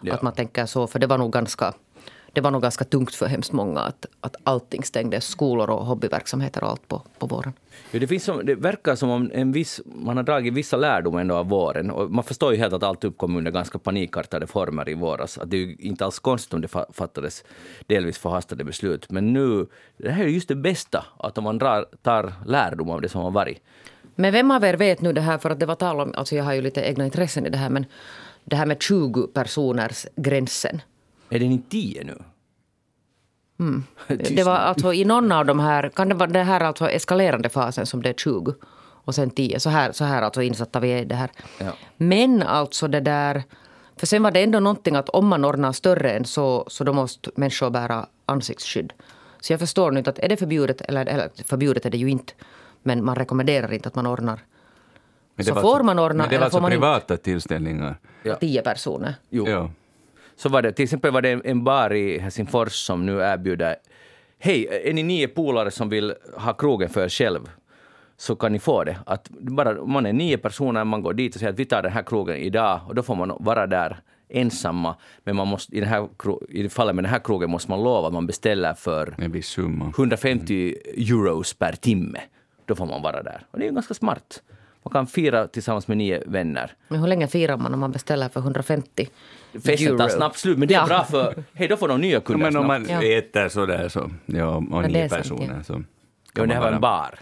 Ja. 0.00 0.14
Att 0.14 0.22
man 0.22 0.32
tänker 0.32 0.66
så, 0.66 0.86
för 0.86 0.98
det 0.98 1.06
var 1.06 1.18
nog 1.18 1.32
ganska 1.32 1.74
det 2.36 2.42
var 2.42 2.50
nog 2.50 2.62
ganska 2.62 2.84
tungt 2.84 3.14
för 3.14 3.26
hemskt 3.26 3.52
många 3.52 3.80
att, 3.80 4.06
att 4.20 4.36
allting 4.44 4.84
stängdes, 4.84 5.24
skolor 5.26 5.70
och 5.70 5.86
hobbyverksamheter 5.86 6.64
och 6.64 6.70
allt 6.70 6.88
på, 6.88 7.02
på 7.18 7.26
våren. 7.26 7.52
Ja, 7.90 7.98
det, 7.98 8.06
finns 8.06 8.24
som, 8.24 8.46
det 8.46 8.54
verkar 8.54 8.94
som 8.94 9.10
om 9.10 9.30
en 9.34 9.52
viss, 9.52 9.80
man 9.84 10.16
har 10.16 10.24
dragit 10.24 10.54
vissa 10.54 10.76
lärdomar 10.76 11.20
ändå 11.20 11.34
av 11.34 11.48
våren. 11.48 11.90
Och 11.90 12.10
man 12.10 12.24
förstår 12.24 12.52
ju 12.52 12.58
helt 12.58 12.72
att 12.72 12.82
allt 12.82 13.04
uppkom 13.04 13.36
under 13.36 13.50
ganska 13.50 13.78
panikartade 13.78 14.46
former 14.46 14.88
i 14.88 14.94
våras. 14.94 15.38
Att 15.38 15.50
det 15.50 15.56
är 15.56 15.60
ju 15.60 15.76
inte 15.78 16.04
alls 16.04 16.18
konstigt 16.18 16.54
om 16.54 16.60
det 16.60 16.68
fa- 16.68 16.92
fattades 16.92 17.44
delvis 17.86 18.18
förhastade 18.18 18.64
beslut. 18.64 19.10
Men 19.10 19.32
nu, 19.32 19.66
det 19.96 20.10
här 20.10 20.24
är 20.24 20.28
just 20.28 20.48
det 20.48 20.56
bästa, 20.56 21.06
att 21.18 21.38
om 21.38 21.44
man 21.44 21.58
drar, 21.58 21.86
tar 22.02 22.32
lärdom 22.46 22.90
av 22.90 23.00
det 23.00 23.08
som 23.08 23.20
har 23.20 23.30
varit. 23.30 23.62
Men 24.14 24.32
vem 24.32 24.50
av 24.50 24.64
er 24.64 24.74
vet 24.74 25.00
nu 25.00 25.12
det 25.12 25.20
här, 25.20 25.38
för 25.38 25.50
att 25.50 25.60
det 25.60 25.66
var 25.66 25.74
tal 25.74 26.00
om, 26.00 26.14
alltså 26.16 26.36
jag 26.36 26.44
har 26.44 26.54
ju 26.54 26.60
lite 26.60 26.80
egna 26.80 27.04
intressen 27.04 27.46
i 27.46 27.50
det 27.50 27.58
här, 27.58 27.70
men 27.70 27.86
det 28.44 28.56
här 28.56 28.66
med 28.66 28.82
20 28.82 29.26
personers 29.26 30.06
gränsen. 30.16 30.80
Är 31.30 31.38
den 31.38 31.52
inte 31.52 31.70
tio 31.70 32.04
nu? 32.04 32.22
Tyst 34.18 34.36
Det 34.36 34.44
var 34.44 34.56
alltså 34.56 34.92
i 34.92 35.04
någon 35.04 35.32
av 35.32 35.46
de 35.46 35.60
här, 35.60 35.88
kan 35.88 36.08
det 36.08 36.14
vara 36.14 36.30
det 36.30 36.42
här 36.42 36.60
alltså 36.60 36.90
eskalerande 36.90 37.48
fasen 37.48 37.86
som 37.86 38.02
det 38.02 38.08
är 38.08 38.14
20 38.14 38.54
och 39.04 39.14
sen 39.14 39.30
10. 39.30 39.60
Så 39.60 39.70
här, 39.70 39.92
så 39.92 40.04
här 40.04 40.22
alltså 40.22 40.42
insatta 40.42 40.80
vi 40.80 40.88
är 40.92 41.02
i 41.02 41.04
det 41.04 41.14
här. 41.14 41.30
Ja. 41.58 41.72
Men 41.96 42.42
alltså 42.42 42.88
det 42.88 43.00
där, 43.00 43.42
för 43.96 44.06
sen 44.06 44.22
var 44.22 44.30
det 44.30 44.42
ändå 44.42 44.60
någonting 44.60 44.96
att 44.96 45.08
om 45.08 45.26
man 45.26 45.44
ordnar 45.44 45.72
större 45.72 46.10
än 46.10 46.24
så, 46.24 46.64
så 46.68 46.84
då 46.84 46.92
måste 46.92 47.30
människor 47.36 47.70
bära 47.70 48.06
ansiktsskydd. 48.26 48.92
Så 49.40 49.52
jag 49.52 49.60
förstår 49.60 49.90
nu 49.90 49.98
inte 49.98 50.10
att 50.10 50.18
är 50.18 50.28
det 50.28 50.36
förbjudet, 50.36 50.80
eller, 50.80 51.06
eller 51.06 51.30
förbjudet 51.44 51.86
är 51.86 51.90
det 51.90 51.98
ju 51.98 52.10
inte, 52.10 52.32
men 52.82 53.04
man 53.04 53.16
rekommenderar 53.16 53.72
inte 53.72 53.88
att 53.88 53.94
man 53.94 54.06
ordnar 54.06 54.36
Men 54.36 54.40
det 55.36 55.44
Så 55.44 55.54
var 55.54 55.62
får 55.62 55.68
alltså- 55.68 55.84
man 55.84 55.98
ordna, 55.98 56.14
Men 56.14 56.28
det 56.28 56.28
eller 56.28 56.38
var 56.38 56.44
alltså 56.44 56.56
får 56.56 56.62
man 56.62 56.72
inte? 56.72 56.80
privata 56.80 57.16
tillställningar. 57.16 57.98
Ja. 58.22 58.34
10 58.34 58.62
personer. 58.62 59.14
Jo. 59.30 59.48
Ja. 59.48 59.70
Så 60.36 60.48
var 60.48 60.62
det, 60.62 60.72
till 60.72 60.82
exempel 60.82 61.12
var 61.12 61.22
det 61.22 61.30
en- 61.30 61.42
en 61.44 61.64
bar 61.64 61.92
i 61.92 62.18
Helsingfors 62.18 62.72
som 62.72 63.06
nu 63.06 63.20
erbjuder 63.20 63.76
Hej, 64.38 64.68
är 64.84 64.92
ni 64.92 65.02
nio 65.02 65.28
polare 65.28 65.70
som 65.70 65.88
vill 65.88 66.14
ha 66.36 66.52
krogen 66.52 66.88
för 66.88 67.04
er 67.04 67.08
själv? 67.08 67.40
Så 68.16 68.36
kan 68.36 68.52
ni 68.52 68.58
få 68.58 68.84
det. 68.84 68.96
Att 69.06 69.28
bara, 69.30 69.84
man 69.84 70.06
är 70.06 70.12
nio 70.12 70.38
personer, 70.38 70.84
man 70.84 71.02
går 71.02 71.12
dit 71.14 71.34
och 71.34 71.40
säger 71.40 71.52
att 71.52 71.58
vi 71.58 71.64
tar 71.64 71.82
den 71.82 71.92
här 71.92 72.02
krogen 72.02 72.36
idag 72.36 72.80
och 72.88 72.94
då 72.94 73.02
får 73.02 73.14
man 73.14 73.32
vara 73.40 73.66
där 73.66 73.96
ensamma. 74.28 74.94
Men 75.24 75.36
man 75.36 75.48
måste, 75.48 75.76
i, 75.76 75.80
den 75.80 75.88
här, 75.88 76.08
i 76.48 76.68
fallet 76.68 76.94
med 76.94 77.04
den 77.04 77.10
här 77.10 77.18
krogen 77.24 77.50
måste 77.50 77.70
man 77.70 77.82
lova 77.82 78.06
att 78.08 78.12
man 78.14 78.26
beställer 78.26 78.74
för 78.74 79.14
En 79.18 79.32
viss 79.32 79.46
summa. 79.48 79.92
150 79.96 80.74
euros 80.96 81.54
per 81.54 81.72
timme. 81.72 82.20
Då 82.66 82.74
får 82.74 82.86
man 82.86 83.02
vara 83.02 83.22
där. 83.22 83.46
Och 83.50 83.58
det 83.58 83.64
är 83.64 83.68
ju 83.68 83.74
ganska 83.74 83.94
smart. 83.94 84.42
Man 84.86 84.90
kan 84.92 85.06
fira 85.06 85.46
tillsammans 85.48 85.88
med 85.88 85.96
nio 85.96 86.22
vänner. 86.26 86.72
Men 86.88 87.00
hur 87.00 87.06
länge 87.08 87.28
firar 87.28 87.56
man 87.56 87.74
om 87.74 87.80
man 87.80 87.92
beställer 87.92 88.28
för 88.28 88.40
150 88.40 89.08
Festen 89.52 89.76
tar 89.98 90.04
euro? 90.04 90.08
snabbt 90.16 90.38
slut, 90.38 90.58
men 90.58 90.68
det 90.68 90.74
är 90.74 90.78
Ja. 90.78 90.86
bra 90.86 91.04
för... 91.04 91.34
Hej, 91.54 91.68
då 91.68 91.76
får 91.76 91.88
de 91.88 92.00
nya 92.00 92.12
Ja, 92.14 92.20
kunder 92.20 92.50
men 92.50 92.56
om 92.56 92.64
snabbt. 92.66 92.88
man 92.90 93.02
Ja. 93.02 93.18
äter 93.18 93.48
sådär 93.48 93.88
så, 93.88 94.10
ja, 94.26 94.62
det 94.70 94.76
är 94.76 94.88
nio 94.88 95.08
sant, 95.08 95.22
personer 95.22 95.54
ja. 95.56 95.62
så... 95.62 95.82
Ja, 96.34 96.46
det 96.46 96.54
här 96.54 96.60
var 96.60 96.72
en 96.72 96.80
bar. 96.80 97.18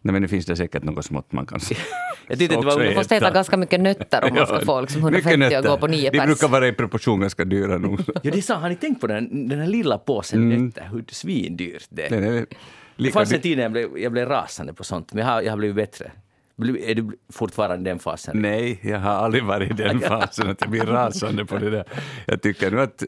Nej, 0.00 0.12
men 0.12 0.22
nu 0.22 0.28
finns 0.28 0.46
det 0.46 0.56
säkert 0.56 0.82
något 0.82 1.04
smått 1.04 1.32
man 1.32 1.46
kan 1.46 1.60
Jag 2.28 2.38
tyckte 2.38 2.54
det 2.56 2.60
var- 2.60 2.66
också 2.66 2.78
Man 2.78 2.86
Man 2.86 2.94
måste 2.94 3.16
äta 3.16 3.30
ganska 3.30 3.56
mycket 3.56 3.80
nötter 3.80 4.24
om 4.30 4.34
man 4.34 4.46
ska 4.46 4.60
få 4.60 4.80
liksom 4.80 5.04
mycket 5.04 5.26
150 5.26 5.56
och 5.58 5.64
gå 5.64 5.76
på 5.78 5.86
nio 5.86 6.10
De 6.10 6.18
pers. 6.18 6.26
brukar 6.26 6.48
vara 6.48 6.68
i 6.68 6.72
proportion 6.72 7.20
ganska 7.20 7.44
dyra 7.44 7.78
nog. 7.78 8.00
Ja, 8.22 8.30
det 8.30 8.42
sa, 8.42 8.54
har 8.54 8.68
ni 8.68 8.76
tänkt 8.76 9.00
på 9.00 9.06
den, 9.06 9.48
den 9.48 9.58
här 9.60 9.66
lilla 9.66 9.98
påsen 9.98 10.48
nötter, 10.48 10.88
hur 10.92 11.04
svindyrt 11.08 11.84
det 11.90 12.06
är? 12.14 12.46
Det 12.96 13.10
fanns 13.10 13.32
en 13.32 13.40
tid 13.40 13.56
när 13.56 13.62
jag 13.64 13.72
blev, 13.72 13.98
jag 13.98 14.12
blev 14.12 14.28
rasande 14.28 14.72
på 14.74 14.84
sånt, 14.84 15.12
men 15.12 15.24
jag 15.26 15.32
har, 15.32 15.42
jag 15.42 15.50
har 15.52 15.56
blivit 15.56 15.76
bättre. 15.76 16.10
Är 16.70 16.94
du 16.94 17.18
fortfarande 17.32 17.90
i 17.90 17.92
den 17.92 17.98
fasen? 17.98 18.42
Nej, 18.42 18.78
jag 18.82 18.98
har 18.98 19.10
aldrig 19.10 19.44
varit 19.44 19.70
i 19.70 19.82
den 19.82 20.00
fasen 20.08 20.50
att 20.50 20.60
jag 20.60 20.70
blir 20.70 20.86
rasande 20.86 21.44
på 21.44 21.58
det 21.58 21.70
där. 21.70 21.84
Jag 22.26 22.42
tycker 22.42 22.70
nu 22.70 22.80
att, 22.80 23.02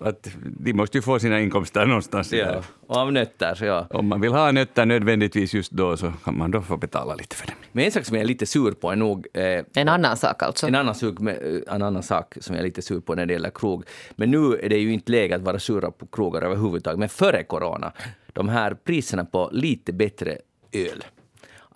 att 0.00 0.28
de 0.42 0.72
måste 0.72 0.98
ju 0.98 1.02
få 1.02 1.18
sina 1.18 1.40
inkomster 1.40 1.86
någonstans. 1.86 2.32
Ja. 2.32 2.44
Där. 2.46 2.62
Och 2.86 2.96
av 2.96 3.12
nötter, 3.12 3.64
ja. 3.64 3.86
Om 3.90 4.08
man 4.08 4.20
vill 4.20 4.32
ha 4.32 4.52
nötter 4.52 4.86
nödvändigtvis 4.86 5.54
just 5.54 5.72
då 5.72 5.96
så 5.96 6.12
kan 6.24 6.38
man 6.38 6.50
då 6.50 6.62
få 6.62 6.76
betala 6.76 7.14
lite 7.14 7.36
för 7.36 7.46
det. 7.46 7.52
Men 7.72 7.84
en 7.84 7.92
sak 7.92 8.04
som 8.04 8.16
jag 8.16 8.22
är 8.22 8.28
lite 8.28 8.46
sur 8.46 8.72
på 8.72 8.90
är 8.90 8.96
nog 8.96 9.26
eh, 9.34 9.64
En 9.74 9.88
annan 9.88 10.16
sak 10.16 10.42
alltså. 10.42 10.66
en, 10.66 10.74
annan 10.74 10.94
sak 10.94 11.18
med, 11.18 11.62
en 11.68 11.82
annan 11.82 12.02
sak 12.02 12.34
som 12.40 12.54
jag 12.54 12.60
är 12.60 12.64
lite 12.64 12.82
sur 12.82 13.00
på 13.00 13.14
när 13.14 13.26
det 13.26 13.32
gäller 13.32 13.50
krog. 13.50 13.84
Men 14.16 14.30
nu 14.30 14.58
är 14.62 14.68
det 14.68 14.78
ju 14.78 14.92
inte 14.92 15.12
läge 15.12 15.36
att 15.36 15.42
vara 15.42 15.58
sura 15.58 15.90
på 15.90 16.06
krogar 16.06 16.42
överhuvudtaget. 16.42 16.98
Men 16.98 17.08
före 17.08 17.42
corona, 17.42 17.92
de 18.32 18.48
här 18.48 18.74
priserna 18.74 19.24
på 19.24 19.50
lite 19.52 19.92
bättre 19.92 20.38
öl. 20.72 21.04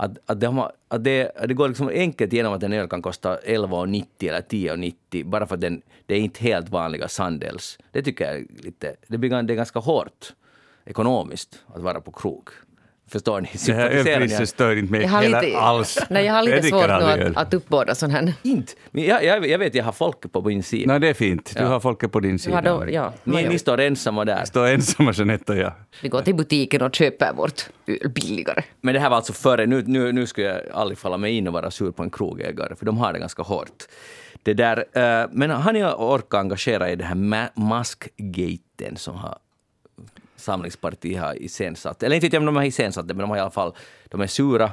Att, 0.01 0.19
att, 0.27 0.41
de 0.41 0.59
har, 0.59 0.73
att, 0.89 1.05
det, 1.05 1.33
att 1.37 1.49
det 1.49 1.55
går 1.55 1.69
liksom 1.69 1.89
enkelt 1.89 2.33
genom 2.33 2.53
att 2.53 2.63
en 2.63 2.73
öl 2.73 2.89
kan 2.89 3.03
kosta 3.03 3.37
11,90 3.37 4.29
eller 4.29 4.41
10,90 4.41 5.25
bara 5.25 5.47
för 5.47 5.55
att 5.55 5.61
den, 5.61 5.83
det 6.07 6.15
är 6.15 6.19
inte 6.19 6.41
helt 6.41 6.69
vanliga 6.69 7.09
Sandels. 7.09 7.79
Det 7.93 8.03
tycker 8.03 8.25
jag 8.25 8.37
är 8.37 8.47
lite, 8.65 8.97
det, 9.07 9.19
blir, 9.19 9.43
det 9.43 9.53
är 9.53 9.57
ganska 9.57 9.79
hårt 9.79 10.33
ekonomiskt 10.85 11.63
att 11.67 11.83
vara 11.83 12.01
på 12.01 12.13
krog. 12.13 12.49
Förstår 13.09 13.41
ni? 13.41 13.49
Det 13.67 13.73
här 13.73 13.91
ölpriset 13.91 14.49
stör 14.49 14.77
inte 14.77 14.93
mig 14.93 15.03
Jag 15.03 15.09
har 15.09 15.23
heller 15.23 15.43
lite, 15.43 15.59
alls. 15.59 15.99
nej, 16.11 16.25
jag 16.27 16.33
har 16.35 16.43
lite 16.43 16.61
dricker 16.61 16.79
svårt 16.79 17.19
nu 17.19 17.25
att, 17.37 17.37
att 17.37 17.55
uppbåda 17.55 17.95
sån 17.95 18.11
här. 18.11 18.33
Inte. 18.43 18.73
Men 18.91 19.05
jag, 19.05 19.25
jag, 19.25 19.47
jag 19.47 19.59
vet, 19.59 19.75
jag 19.75 19.85
har 19.85 19.93
folk 19.93 20.33
på 20.33 20.43
min 20.43 20.63
sida. 20.63 20.93
Nej, 20.93 21.01
det 21.01 21.09
är 21.09 21.15
fint. 21.15 21.53
Du 21.57 21.63
Ja. 21.63 21.69
har 21.69 21.81
folket 21.81 22.13
på 22.13 22.21
din 22.21 22.39
sida. 22.39 22.61
då, 22.61 22.85
ja, 22.91 23.13
Ni, 23.25 23.49
ni 23.49 23.59
står 23.59 23.81
ensamma 23.81 24.25
där. 24.25 24.45
Står 24.45 24.67
ensamma 24.67 25.13
Jeanette 25.13 25.53
och 25.53 25.59
jag. 25.59 25.73
Vi 26.03 26.09
går 26.09 26.23
till 26.23 26.35
butiken 26.35 26.83
och 26.83 26.95
köper 26.95 27.33
vårt 27.33 27.63
öl 27.87 28.11
billigare. 28.11 28.63
Men 28.81 28.95
det 28.95 29.01
här 29.01 29.09
var 29.11 29.17
alltså 29.17 29.33
före, 29.33 29.67
nu, 29.67 29.83
nu, 29.87 30.13
nu 30.13 30.27
skulle 30.27 30.47
jag 30.47 30.61
aldrig 30.75 30.99
falla 30.99 31.17
mig 31.17 31.37
in 31.37 31.47
och 31.49 31.53
vara 31.53 31.71
sur 31.71 31.91
på 31.91 32.03
en 32.03 32.11
krogägare, 32.11 32.77
för 32.77 32.87
de 32.87 32.99
har 32.99 33.13
det 33.13 33.19
ganska 33.19 33.43
hårt. 33.43 33.85
Det 34.43 34.55
där, 34.55 34.77
eh, 34.93 35.29
men 35.33 35.51
har 35.51 35.73
ni 35.73 35.85
orkat 35.85 36.41
engagera 36.41 36.89
er 36.89 36.93
i 36.93 36.97
det 36.97 37.05
här 37.05 37.15
ma- 37.15 37.49
maskgaten 37.55 38.97
som 38.97 39.15
har 39.17 39.39
Samlingspartiet 40.39 41.21
har 41.21 41.43
iscensatt? 41.43 42.03
Eller 42.03 42.17
inte 42.17 42.27
vet 42.27 42.33
jag 42.33 42.41
om 42.41 42.47
de 42.47 42.57
har 42.57 42.65
iscensatt 42.65 43.09
det, 43.09 43.15
men 43.15 43.21
de 43.21 43.31
har 43.31 43.37
i 43.37 43.41
alla 43.41 43.51
fall, 43.51 43.73
de 44.09 44.21
är 44.21 44.27
sura, 44.27 44.71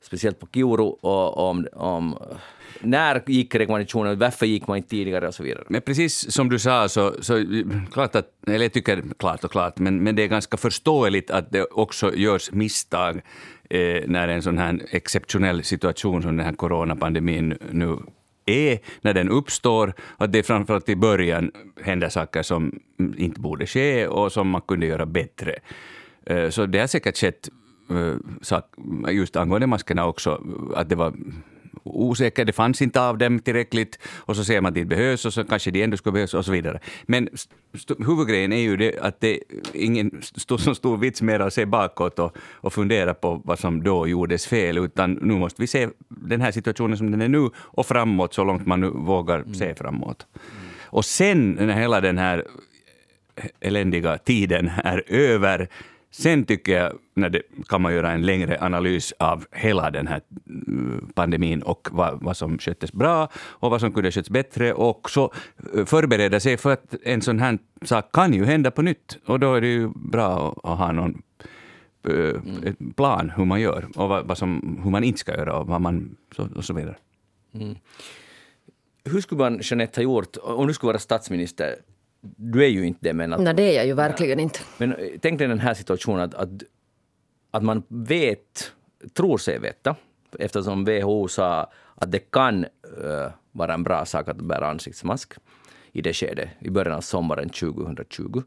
speciellt 0.00 0.38
på 0.38 0.46
Kiuru, 0.46 0.82
och 0.82 1.48
om, 1.50 1.66
om 1.72 2.18
när 2.80 3.22
gick 3.26 3.54
rekommendationen, 3.54 4.18
varför 4.18 4.46
gick 4.46 4.66
man 4.66 4.76
inte 4.76 4.88
tidigare 4.88 5.28
och 5.28 5.34
så 5.34 5.42
vidare. 5.42 5.64
Men 5.68 5.82
precis 5.82 6.32
som 6.32 6.48
du 6.48 6.58
sa, 6.58 6.88
så, 6.88 7.14
så 7.20 7.44
klart 7.92 8.14
att, 8.14 8.26
eller 8.46 8.62
jag 8.62 8.72
tycker 8.72 9.02
klart 9.18 9.44
och 9.44 9.50
klart, 9.50 9.78
men, 9.78 10.02
men 10.02 10.16
det 10.16 10.22
är 10.22 10.26
ganska 10.26 10.56
förståeligt 10.56 11.30
att 11.30 11.50
det 11.50 11.64
också 11.64 12.14
görs 12.14 12.52
misstag 12.52 13.20
eh, 13.70 14.02
när 14.06 14.28
en 14.28 14.42
sån 14.42 14.58
här 14.58 14.80
exceptionell 14.90 15.64
situation 15.64 16.22
som 16.22 16.36
den 16.36 16.46
här 16.46 16.52
coronapandemin 16.52 17.58
nu 17.70 17.96
är, 18.50 18.78
när 19.00 19.14
den 19.14 19.28
uppstår, 19.28 19.94
att 20.16 20.32
det 20.32 20.42
framförallt 20.42 20.88
i 20.88 20.96
början 20.96 21.50
händer 21.82 22.08
saker 22.08 22.42
som 22.42 22.80
inte 23.16 23.40
borde 23.40 23.66
ske 23.66 24.06
och 24.06 24.32
som 24.32 24.48
man 24.48 24.60
kunde 24.60 24.86
göra 24.86 25.06
bättre. 25.06 25.54
Eh, 26.26 26.48
så 26.50 26.66
det 26.66 26.78
har 26.78 26.86
säkert 26.86 27.18
skett 27.18 27.48
eh, 27.90 29.14
just 29.14 29.36
angående 29.36 29.66
maskerna 29.66 30.06
också, 30.06 30.42
att 30.74 30.88
det 30.88 30.96
var 30.96 31.14
osäkert, 31.82 32.46
det 32.46 32.52
fanns 32.52 32.82
inte 32.82 33.00
av 33.00 33.18
dem 33.18 33.38
tillräckligt 33.38 33.98
och 34.16 34.36
så 34.36 34.44
ser 34.44 34.60
man 34.60 34.68
att 34.68 34.74
det 34.74 34.84
behövs 34.84 35.24
och 35.24 35.32
så 35.32 35.44
kanske 35.44 35.70
det 35.70 35.82
ändå 35.82 35.96
skulle 35.96 36.12
behövas 36.12 36.34
och 36.34 36.44
så 36.44 36.52
vidare. 36.52 36.80
Men 37.02 37.28
huvudgrejen 37.98 38.52
är 38.52 38.60
ju 38.60 38.76
det 38.76 38.98
att 38.98 39.20
det 39.20 39.34
är 39.34 39.40
ingen 39.72 40.22
så 40.22 40.74
stor 40.74 40.96
vits 40.96 41.22
med 41.22 41.40
att 41.40 41.54
se 41.54 41.66
bakåt 41.66 42.18
och, 42.18 42.36
och 42.52 42.72
fundera 42.72 43.14
på 43.14 43.42
vad 43.44 43.58
som 43.58 43.82
då 43.82 44.08
gjordes 44.08 44.46
fel, 44.46 44.78
utan 44.78 45.12
nu 45.12 45.34
måste 45.34 45.62
vi 45.62 45.66
se 45.66 45.88
den 46.08 46.40
här 46.40 46.52
situationen 46.52 46.96
som 46.96 47.10
den 47.10 47.20
är 47.20 47.28
nu 47.28 47.50
och 47.56 47.86
framåt 47.86 48.34
så 48.34 48.44
långt 48.44 48.66
man 48.66 48.80
nu 48.80 48.90
vågar 48.90 49.44
se 49.54 49.74
framåt. 49.74 50.26
Och 50.82 51.04
sen 51.04 51.50
när 51.50 51.80
hela 51.80 52.00
den 52.00 52.18
här 52.18 52.44
eländiga 53.60 54.18
tiden 54.18 54.70
är 54.84 55.04
över. 55.06 55.68
Sen 56.10 56.44
tycker 56.44 56.72
jag 56.72 56.92
när 57.14 57.30
det, 57.30 57.42
kan 57.68 57.82
man 57.82 57.94
göra 57.94 58.10
en 58.10 58.26
längre 58.26 58.58
analys 58.60 59.12
av 59.18 59.44
hela 59.52 59.90
den 59.90 60.06
här 60.06 60.16
eh, 60.16 61.08
pandemin 61.14 61.62
och 61.62 61.88
vad, 61.92 62.22
vad 62.22 62.36
som 62.36 62.58
sköttes 62.58 62.92
bra 62.92 63.28
och 63.34 63.70
vad 63.70 63.80
som 63.80 63.92
kunde 63.92 64.12
skötts 64.12 64.30
bättre 64.30 64.72
och 64.72 65.10
så 65.10 65.32
eh, 65.74 65.84
förbereda 65.84 66.40
sig 66.40 66.56
för 66.56 66.72
att 66.72 66.94
en 67.02 67.22
sån 67.22 67.38
här 67.38 67.58
sak 67.82 68.12
kan 68.12 68.32
ju 68.32 68.44
hända 68.44 68.70
på 68.70 68.82
nytt. 68.82 69.18
Och 69.26 69.40
då 69.40 69.54
är 69.54 69.60
det 69.60 69.66
ju 69.66 69.88
bra 69.94 70.60
att, 70.64 70.78
ha 70.78 70.92
någon 70.92 71.22
mm. 72.08 72.92
plan 72.96 73.32
hur 73.36 73.44
man 73.44 73.60
gör 73.60 73.88
och 73.96 74.08
vad, 74.08 74.26
vad 74.26 74.38
som, 74.38 74.80
hur 74.84 74.90
man 74.90 75.04
inte 75.04 75.18
ska 75.18 75.36
göra 75.36 75.58
och, 75.58 75.66
vad 75.66 75.80
man, 75.80 76.16
så, 76.36 76.48
och 76.56 76.64
så 76.64 76.74
vidare. 76.74 76.96
Mm. 77.54 77.76
Hur 79.04 79.20
skulle 79.20 79.38
man, 79.38 79.60
Jeanette, 79.62 80.00
ha 80.00 80.02
gjort 80.02 80.36
om 80.42 80.66
du 80.66 80.74
skulle 80.74 80.88
vara 80.88 80.98
statsminister? 80.98 81.74
Du 82.22 82.64
är 82.64 82.68
ju 82.68 82.86
inte 82.86 83.00
det, 83.02 83.12
men 83.12 83.32
att 83.32 83.40
Nej, 83.40 83.54
det 83.54 83.62
är 83.62 83.76
jag 83.76 83.86
ju 83.86 83.94
verkligen 83.94 84.40
inte. 84.40 84.60
Men 84.78 84.92
eh, 84.92 85.08
tänk 85.20 85.38
dig 85.38 85.48
den 85.48 85.58
här 85.58 85.74
situationen 85.74 86.20
att, 86.20 86.34
att, 86.34 86.48
att 87.50 87.62
man 87.62 87.82
vet, 87.88 88.72
tror 89.14 89.38
sig 89.38 89.58
veta, 89.58 89.96
eftersom 90.38 90.84
WHO 90.84 91.28
sa 91.28 91.70
att 91.94 92.12
det 92.12 92.30
kan 92.30 92.64
eh, 92.64 93.30
vara 93.52 93.74
en 93.74 93.82
bra 93.82 94.04
sak 94.04 94.28
att 94.28 94.36
bära 94.36 94.70
ansiktsmask 94.70 95.32
i 95.92 96.02
det 96.02 96.12
skedet, 96.12 96.48
i 96.60 96.70
början 96.70 96.96
av 96.96 97.00
sommaren 97.00 97.48
2020. 97.48 98.42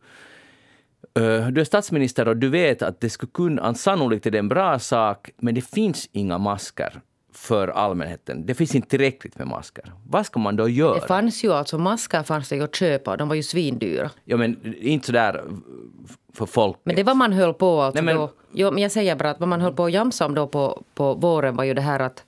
Eh, 1.20 1.48
du 1.48 1.62
är 1.62 1.66
statsminister 1.66 2.28
och 2.28 2.38
du 2.38 2.50
vet 2.50 2.82
att 2.82 3.02
det 3.02 3.10
skulle 3.10 3.32
kunna, 3.34 3.74
sannolikt 3.74 4.26
är 4.26 4.32
det 4.32 4.40
en 4.40 4.50
bra 4.50 4.80
sak, 4.80 5.30
men 5.38 5.56
det 5.56 5.62
finns 5.62 6.10
inga 6.12 6.38
masker 6.38 7.02
för 7.34 7.68
allmänheten. 7.68 8.46
Det 8.46 8.54
finns 8.56 8.76
inte 8.76 8.90
tillräckligt 8.90 9.38
med 9.38 9.48
masker. 9.48 9.94
Vad 10.10 10.26
ska 10.26 10.40
man 10.40 10.56
då 10.56 10.70
göra? 10.70 11.00
Det 11.00 11.08
fanns 11.08 11.44
ju 11.44 11.54
alltså 11.54 11.78
masker 11.78 12.24
fanns 12.24 12.50
det 12.50 12.62
att 12.62 12.76
köpa 12.76 13.18
de 13.18 13.28
var 13.28 13.36
ju 13.36 13.44
svindyra. 13.44 14.12
Ja, 14.26 14.38
men 14.38 14.76
inte 14.78 15.06
sådär 15.06 15.44
för 16.34 16.46
folk. 16.46 16.78
Men 16.84 16.96
det 16.96 17.04
var 17.04 17.14
man 17.16 17.34
höll 17.34 17.54
på 17.54 17.82
alltså 17.82 18.02
Nej, 18.04 18.16
men- 18.16 18.22
då. 18.22 18.32
Jo, 18.52 18.72
men 18.72 18.84
jag 18.84 18.92
säger 18.92 19.16
bara 19.16 19.30
att 19.30 19.40
vad 19.40 19.50
man 19.50 19.62
höll 19.62 19.74
på 19.74 19.86
att 19.86 19.92
jamsa 19.92 20.26
om 20.26 20.36
då 20.36 20.48
på, 20.48 20.84
på 20.96 21.14
våren 21.14 21.56
var 21.56 21.64
ju 21.64 21.74
det 21.74 21.82
här 21.82 22.00
att, 22.00 22.24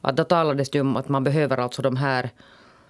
att 0.00 0.16
då 0.16 0.24
talades 0.24 0.70
det 0.70 0.80
om 0.80 0.96
att 0.96 1.08
man 1.08 1.24
behöver 1.24 1.58
alltså 1.58 1.82
de 1.82 1.96
här 1.96 2.30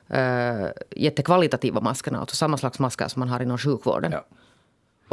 äh, 0.09 0.69
jättekvalitativa 0.91 1.81
maskerna, 1.81 2.21
alltså 2.21 2.37
samma 2.37 2.57
slags 2.57 2.79
masker 2.79 3.09
som 3.09 3.21
man 3.21 3.29
har 3.29 3.43
inom 3.43 3.59
sjukvården. 3.59 4.13
Ja. 4.13 4.25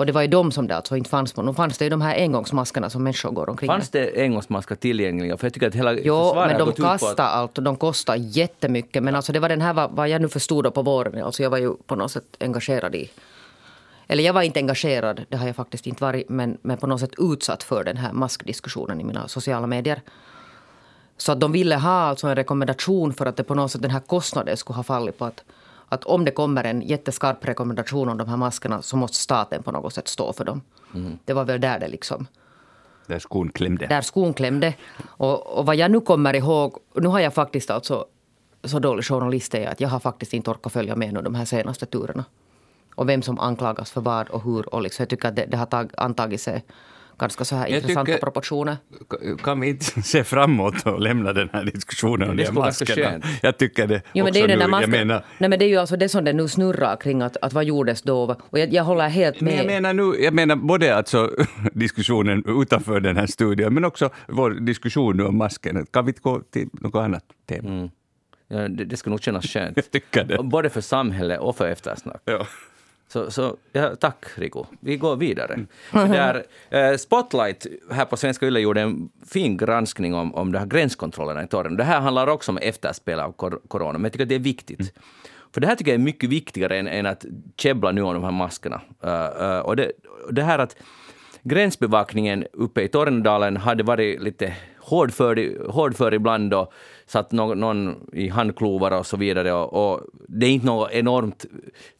Och 0.01 0.05
det 0.05 0.11
var 0.11 0.21
ju 0.21 0.27
de 0.27 0.51
som 0.51 0.67
det 0.67 0.75
alltså 0.75 0.97
inte 0.97 1.09
fanns 1.09 1.33
på. 1.33 1.41
Nu 1.41 1.53
fanns 1.53 1.77
det 1.77 1.85
ju 1.85 1.89
de 1.89 2.01
här 2.01 2.15
engångsmaskerna 2.15 2.89
som 2.89 3.03
människor 3.03 3.31
går 3.31 3.49
omkring 3.49 3.67
Fanns 3.67 3.89
det 3.89 4.21
engångsmasker 4.21 4.75
tillgängliga? 4.75 5.37
För 5.37 5.45
jag 5.47 5.53
tycker 5.53 5.67
att 5.67 5.75
hela 5.75 5.93
Jo, 5.93 6.33
men 6.35 6.57
de 6.57 6.73
på 6.73 6.85
att- 6.85 7.19
allt 7.19 7.57
och 7.57 7.63
de 7.63 7.75
kostar 7.75 8.15
jättemycket. 8.15 9.03
Men 9.03 9.15
alltså 9.15 9.33
det 9.33 9.39
var 9.39 9.49
den 9.49 9.61
här, 9.61 9.89
vad 9.91 10.09
jag 10.09 10.21
nu 10.21 10.29
förstod 10.29 10.73
på 10.73 10.81
våren, 10.81 11.23
alltså 11.23 11.43
jag 11.43 11.49
var 11.49 11.57
ju 11.57 11.73
på 11.85 11.95
något 11.95 12.11
sätt 12.11 12.23
engagerad 12.39 12.95
i 12.95 13.09
eller 14.07 14.23
jag 14.23 14.33
var 14.33 14.41
inte 14.41 14.59
engagerad, 14.59 15.25
det 15.29 15.37
har 15.37 15.47
jag 15.47 15.55
faktiskt 15.55 15.87
inte 15.87 16.03
varit, 16.03 16.29
men, 16.29 16.57
men 16.61 16.77
på 16.77 16.87
något 16.87 16.99
sätt 16.99 17.13
utsatt 17.17 17.63
för 17.63 17.83
den 17.83 17.97
här 17.97 18.13
maskdiskussionen 18.13 19.01
i 19.01 19.03
mina 19.03 19.27
sociala 19.27 19.67
medier. 19.67 20.01
Så 21.17 21.31
att 21.31 21.39
de 21.39 21.51
ville 21.51 21.75
ha 21.75 21.91
alltså 21.91 22.27
en 22.27 22.35
rekommendation 22.35 23.13
för 23.13 23.25
att 23.25 23.37
det 23.37 23.43
på 23.43 23.55
något 23.55 23.71
sätt 23.71 23.81
den 23.81 23.91
här 23.91 23.99
kostnaden 23.99 24.57
skulle 24.57 24.77
ha 24.77 24.83
fallit 24.83 25.17
på 25.17 25.25
att, 25.25 25.43
att 25.91 26.03
om 26.03 26.25
det 26.25 26.31
kommer 26.31 26.63
en 26.63 26.81
jätteskarp 26.81 27.45
rekommendation 27.45 28.09
om 28.09 28.17
de 28.17 28.29
här 28.29 28.37
maskerna 28.37 28.81
så 28.81 28.97
måste 28.97 29.17
staten 29.17 29.63
på 29.63 29.71
något 29.71 29.93
sätt 29.93 30.07
stå 30.07 30.33
för 30.33 30.45
dem. 30.45 30.61
Det 31.25 31.33
var 31.33 31.45
väl 31.45 31.61
där 31.61 31.79
det 31.79 31.87
liksom 31.87 32.27
Där 33.07 33.19
skon 33.19 33.51
klämde. 33.51 33.87
där 33.87 34.01
skon 34.01 34.33
klämde. 34.33 34.73
Och, 35.05 35.57
och 35.57 35.65
vad 35.65 35.75
jag 35.75 35.91
nu 35.91 35.99
kommer 36.01 36.35
ihåg, 36.35 36.77
nu 36.95 37.07
har 37.07 37.19
jag 37.19 37.33
faktiskt 37.33 37.69
alltså 37.71 38.05
så 38.63 38.79
dålig 38.79 39.05
journalist 39.05 39.55
är 39.55 39.61
jag 39.61 39.71
att 39.71 39.81
jag 39.81 39.89
har 39.89 39.99
faktiskt 39.99 40.33
inte 40.33 40.51
orkat 40.51 40.73
följa 40.73 40.95
med 40.95 41.13
nu 41.13 41.21
de 41.21 41.35
här 41.35 41.45
senaste 41.45 41.85
turerna. 41.85 42.25
Och 42.95 43.09
vem 43.09 43.21
som 43.21 43.39
anklagas 43.39 43.91
för 43.91 44.01
vad 44.01 44.29
och 44.29 44.43
hur. 44.43 44.73
Och 44.73 44.81
liksom, 44.81 45.03
jag 45.03 45.09
tycker 45.09 45.27
att 45.27 45.35
det, 45.35 45.45
det 45.45 45.57
har 45.57 45.65
tag, 45.65 45.91
antagit 45.97 46.41
sig 46.41 46.63
ganska 47.21 47.45
så 47.45 47.55
här 47.55 47.67
Jag 47.67 47.75
intressanta 47.77 48.05
tycker- 48.05 48.19
proportioner. 48.19 48.77
Kan 49.43 49.59
vi 49.59 49.67
inte 49.69 50.01
se 50.01 50.23
framåt 50.23 50.85
och 50.85 50.99
lämna 51.01 51.33
den 51.33 51.49
här 51.53 51.63
diskussionen 51.63 52.29
om 52.29 52.37
de 52.37 52.51
maskerna? 52.51 53.21
Jag 53.41 53.57
tycker 53.57 53.87
det 53.87 54.01
Jo, 54.13 54.23
men 54.23 54.31
också 54.31 54.33
det 54.33 54.39
är 54.39 54.47
den 54.47 54.49
nu. 54.49 54.55
där 54.57 54.61
Jag 54.63 54.69
masken, 54.71 54.89
menar, 54.91 55.23
nej, 55.37 55.49
men 55.49 55.59
det 55.59 55.65
är 55.65 55.69
ju 55.69 55.77
alltså 55.77 55.97
det 55.97 56.09
som 56.09 56.23
det 56.23 56.33
nu 56.33 56.47
snurrar 56.47 56.95
kring 56.97 57.21
att, 57.21 57.37
att 57.41 57.53
vad 57.53 57.63
gjordes 57.63 58.01
då. 58.01 58.35
Och 58.49 58.59
jag, 58.59 58.73
jag 58.73 58.83
håller 58.83 59.07
helt 59.09 59.41
men 59.41 59.53
med. 59.53 59.59
jag 59.59 59.65
menar, 59.67 59.93
nu, 59.93 60.23
jag 60.23 60.33
menar 60.33 60.55
både 60.55 60.95
alltså 60.95 61.31
diskussionen 61.73 62.43
utanför 62.47 62.99
den 62.99 63.17
här 63.17 63.27
studion, 63.27 63.73
men 63.73 63.85
också 63.85 64.09
vår 64.27 64.49
diskussion 64.51 65.17
nu 65.17 65.23
om 65.25 65.37
masken. 65.37 65.85
Kan 65.91 66.05
vi 66.05 66.09
inte 66.09 66.21
gå 66.21 66.41
till 66.53 66.67
något 66.73 66.95
annat 66.95 67.23
tema? 67.49 67.89
Ja, 68.47 68.57
det, 68.67 68.85
det 68.85 68.97
skulle 68.97 69.11
nog 69.11 69.21
kännas 69.23 69.45
skönt. 69.45 69.75
Jag 69.77 69.91
tycker 69.91 70.23
det. 70.23 70.43
Både 70.43 70.69
för 70.69 70.81
samhället 70.81 71.39
och 71.39 71.55
för 71.55 71.67
eftersnack. 71.67 72.21
Ja. 72.25 72.47
Så, 73.11 73.31
så 73.31 73.57
ja, 73.71 73.95
tack 73.95 74.25
Riku. 74.35 74.63
Vi 74.79 74.97
går 74.97 75.15
vidare. 75.15 75.53
Mm. 75.93 76.11
Där, 76.11 76.43
eh, 76.69 76.97
Spotlight 76.97 77.67
här 77.91 78.05
på 78.05 78.17
Svenska 78.17 78.45
Yle 78.45 78.59
gjorde 78.59 78.81
en 78.81 79.09
fin 79.27 79.57
granskning 79.57 80.13
om, 80.13 80.35
om 80.35 80.51
de 80.51 80.59
här 80.59 80.65
gränskontrollerna 80.65 81.43
i 81.43 81.47
torren. 81.47 81.77
Det 81.77 81.83
här 81.83 81.99
handlar 81.99 82.27
också 82.27 82.51
om 82.51 82.57
efterspel 82.57 83.19
av 83.19 83.31
kor 83.31 83.61
corona, 83.67 83.93
men 83.93 84.03
jag 84.03 84.11
tycker 84.11 84.25
att 84.25 84.29
det 84.29 84.35
är 84.35 84.39
viktigt. 84.39 84.79
Mm. 84.79 84.91
För 85.53 85.61
det 85.61 85.67
här 85.67 85.75
tycker 85.75 85.91
jag 85.91 85.99
är 85.99 86.03
mycket 86.03 86.29
viktigare 86.29 86.79
än, 86.79 86.87
än 86.87 87.05
att 87.05 87.25
käbbla 87.57 87.91
nu 87.91 88.01
om 88.01 88.13
de 88.13 88.23
här 88.23 88.31
maskerna. 88.31 88.81
Uh, 89.05 89.41
uh, 89.41 89.59
och 89.59 89.75
det, 89.75 89.91
det 90.29 90.43
här 90.43 90.59
att 90.59 90.75
gränsbevakningen 91.43 92.45
uppe 92.53 92.81
i 92.81 92.87
Tornedalen 92.87 93.57
hade 93.57 93.83
varit 93.83 94.21
lite 94.21 94.55
hårdför, 94.79 95.67
hårdför 95.69 96.13
ibland 96.13 96.53
och 96.53 96.73
satt 97.11 97.31
någon, 97.31 97.59
någon 97.59 98.09
i 98.13 98.29
handklovar 98.29 98.91
och 98.91 99.05
så 99.05 99.17
vidare. 99.17 99.53
Och, 99.53 99.93
och, 99.93 100.01
det 100.27 100.45
är 100.45 100.49
inte 100.49 100.65
något 100.65 100.91
enormt 100.91 101.45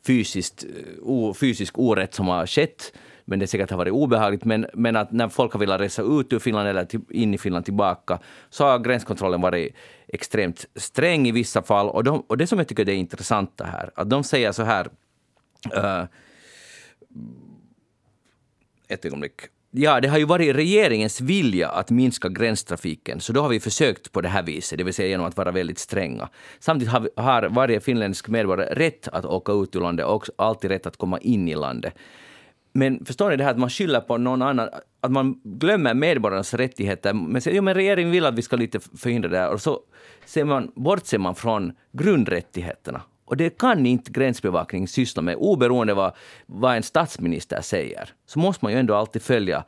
fysiskt, 0.08 0.66
o, 1.02 1.34
fysisk 1.34 1.80
orätt 1.80 2.14
som 2.14 2.28
har 2.28 2.48
skett, 2.48 2.94
men 3.26 3.40
det 3.40 3.48
säkert 3.48 3.70
har 3.70 3.78
varit 3.78 3.94
obehagligt. 3.94 4.46
Men, 4.46 4.66
men 4.74 4.96
att 4.96 5.12
när 5.12 5.30
folk 5.30 5.54
har 5.54 5.60
velat 5.60 5.82
resa 5.82 6.02
ut 6.02 6.34
ur 6.34 6.40
Finland 6.40 6.68
eller 6.68 6.86
till, 6.86 7.02
in 7.10 7.34
i 7.34 7.38
Finland 7.38 7.66
tillbaka 7.66 8.20
så 8.50 8.66
har 8.66 8.80
gränskontrollen 8.80 9.42
varit 9.42 9.76
extremt 10.08 10.66
sträng 10.76 11.28
i 11.28 11.32
vissa 11.32 11.62
fall. 11.62 11.90
Och, 11.90 12.04
de, 12.04 12.24
och 12.28 12.38
det 12.38 12.48
som 12.48 12.58
jag 12.58 12.68
tycker 12.68 12.90
är 12.90 12.94
intressant 12.94 13.62
här, 13.64 13.92
att 13.96 14.10
de 14.10 14.24
säger 14.24 14.52
så 14.52 14.64
här 14.64 14.90
uh, 15.78 16.06
ett 18.88 19.06
ögonblick. 19.06 19.42
Ja, 19.74 20.00
det 20.00 20.08
har 20.08 20.18
ju 20.18 20.26
varit 20.26 20.56
regeringens 20.56 21.22
vilja 21.22 21.70
att 21.70 21.90
minska 21.90 22.30
gränstrafiken, 22.30 23.20
så 23.20 23.34
då 23.34 23.42
har 23.42 23.50
vi 23.50 23.60
försökt 23.60 24.12
på 24.12 24.22
det 24.22 24.30
här 24.30 24.44
viset, 24.44 24.78
det 24.78 24.84
vill 24.84 24.94
säga 24.94 25.10
genom 25.10 25.26
att 25.26 25.38
vara 25.38 25.52
väldigt 25.52 25.80
stränga. 25.80 26.30
Samtidigt 26.60 26.94
har, 26.94 27.10
har 27.16 27.50
varje 27.50 27.80
finländsk 27.80 28.28
medborgare 28.28 28.74
rätt 28.76 29.08
att 29.08 29.26
åka 29.26 29.52
ut 29.52 29.76
ur 29.76 29.82
landet 29.82 30.06
och 30.06 30.26
alltid 30.36 30.72
rätt 30.72 30.86
att 30.86 30.98
komma 30.98 31.20
in 31.20 31.48
i 31.48 31.56
landet. 31.56 31.94
Men 32.74 33.06
förstår 33.06 33.30
ni 33.30 33.38
det 33.38 33.44
här 33.44 33.52
att 33.52 33.60
man 33.60 33.70
skyller 33.70 34.02
på 34.02 34.18
någon 34.18 34.42
annan, 34.42 34.70
att 35.02 35.12
man 35.12 35.42
glömmer 35.44 35.94
medborgarnas 35.94 36.54
rättigheter. 36.54 37.14
Men 37.14 37.42
säger, 37.42 37.58
jo, 37.58 37.64
men 37.64 37.74
regeringen 37.74 38.12
vill 38.12 38.26
att 38.26 38.36
vi 38.36 38.42
ska 38.42 38.56
lite 38.56 38.80
förhindra 38.80 39.30
det 39.30 39.38
här. 39.38 39.52
Och 39.52 39.62
så 39.62 39.80
ser 40.26 40.44
man, 40.46 40.72
bortser 40.76 41.18
man 41.18 41.36
från 41.36 41.74
grundrättigheterna. 41.92 43.02
Och 43.32 43.38
det 43.38 43.58
kan 43.58 43.86
inte 43.86 44.12
gränsbevakning 44.12 44.88
syssla 44.88 45.22
med, 45.22 45.36
oberoende 45.36 45.94
vad, 45.94 46.12
vad 46.46 46.76
en 46.76 46.84
statsminister 46.84 47.62
säger. 47.62 48.10
Så 48.26 48.40
måste 48.40 48.66
man 48.66 48.72
ju 48.72 48.80
ändå 48.80 48.96
alltid 48.96 49.22
följa 49.22 49.64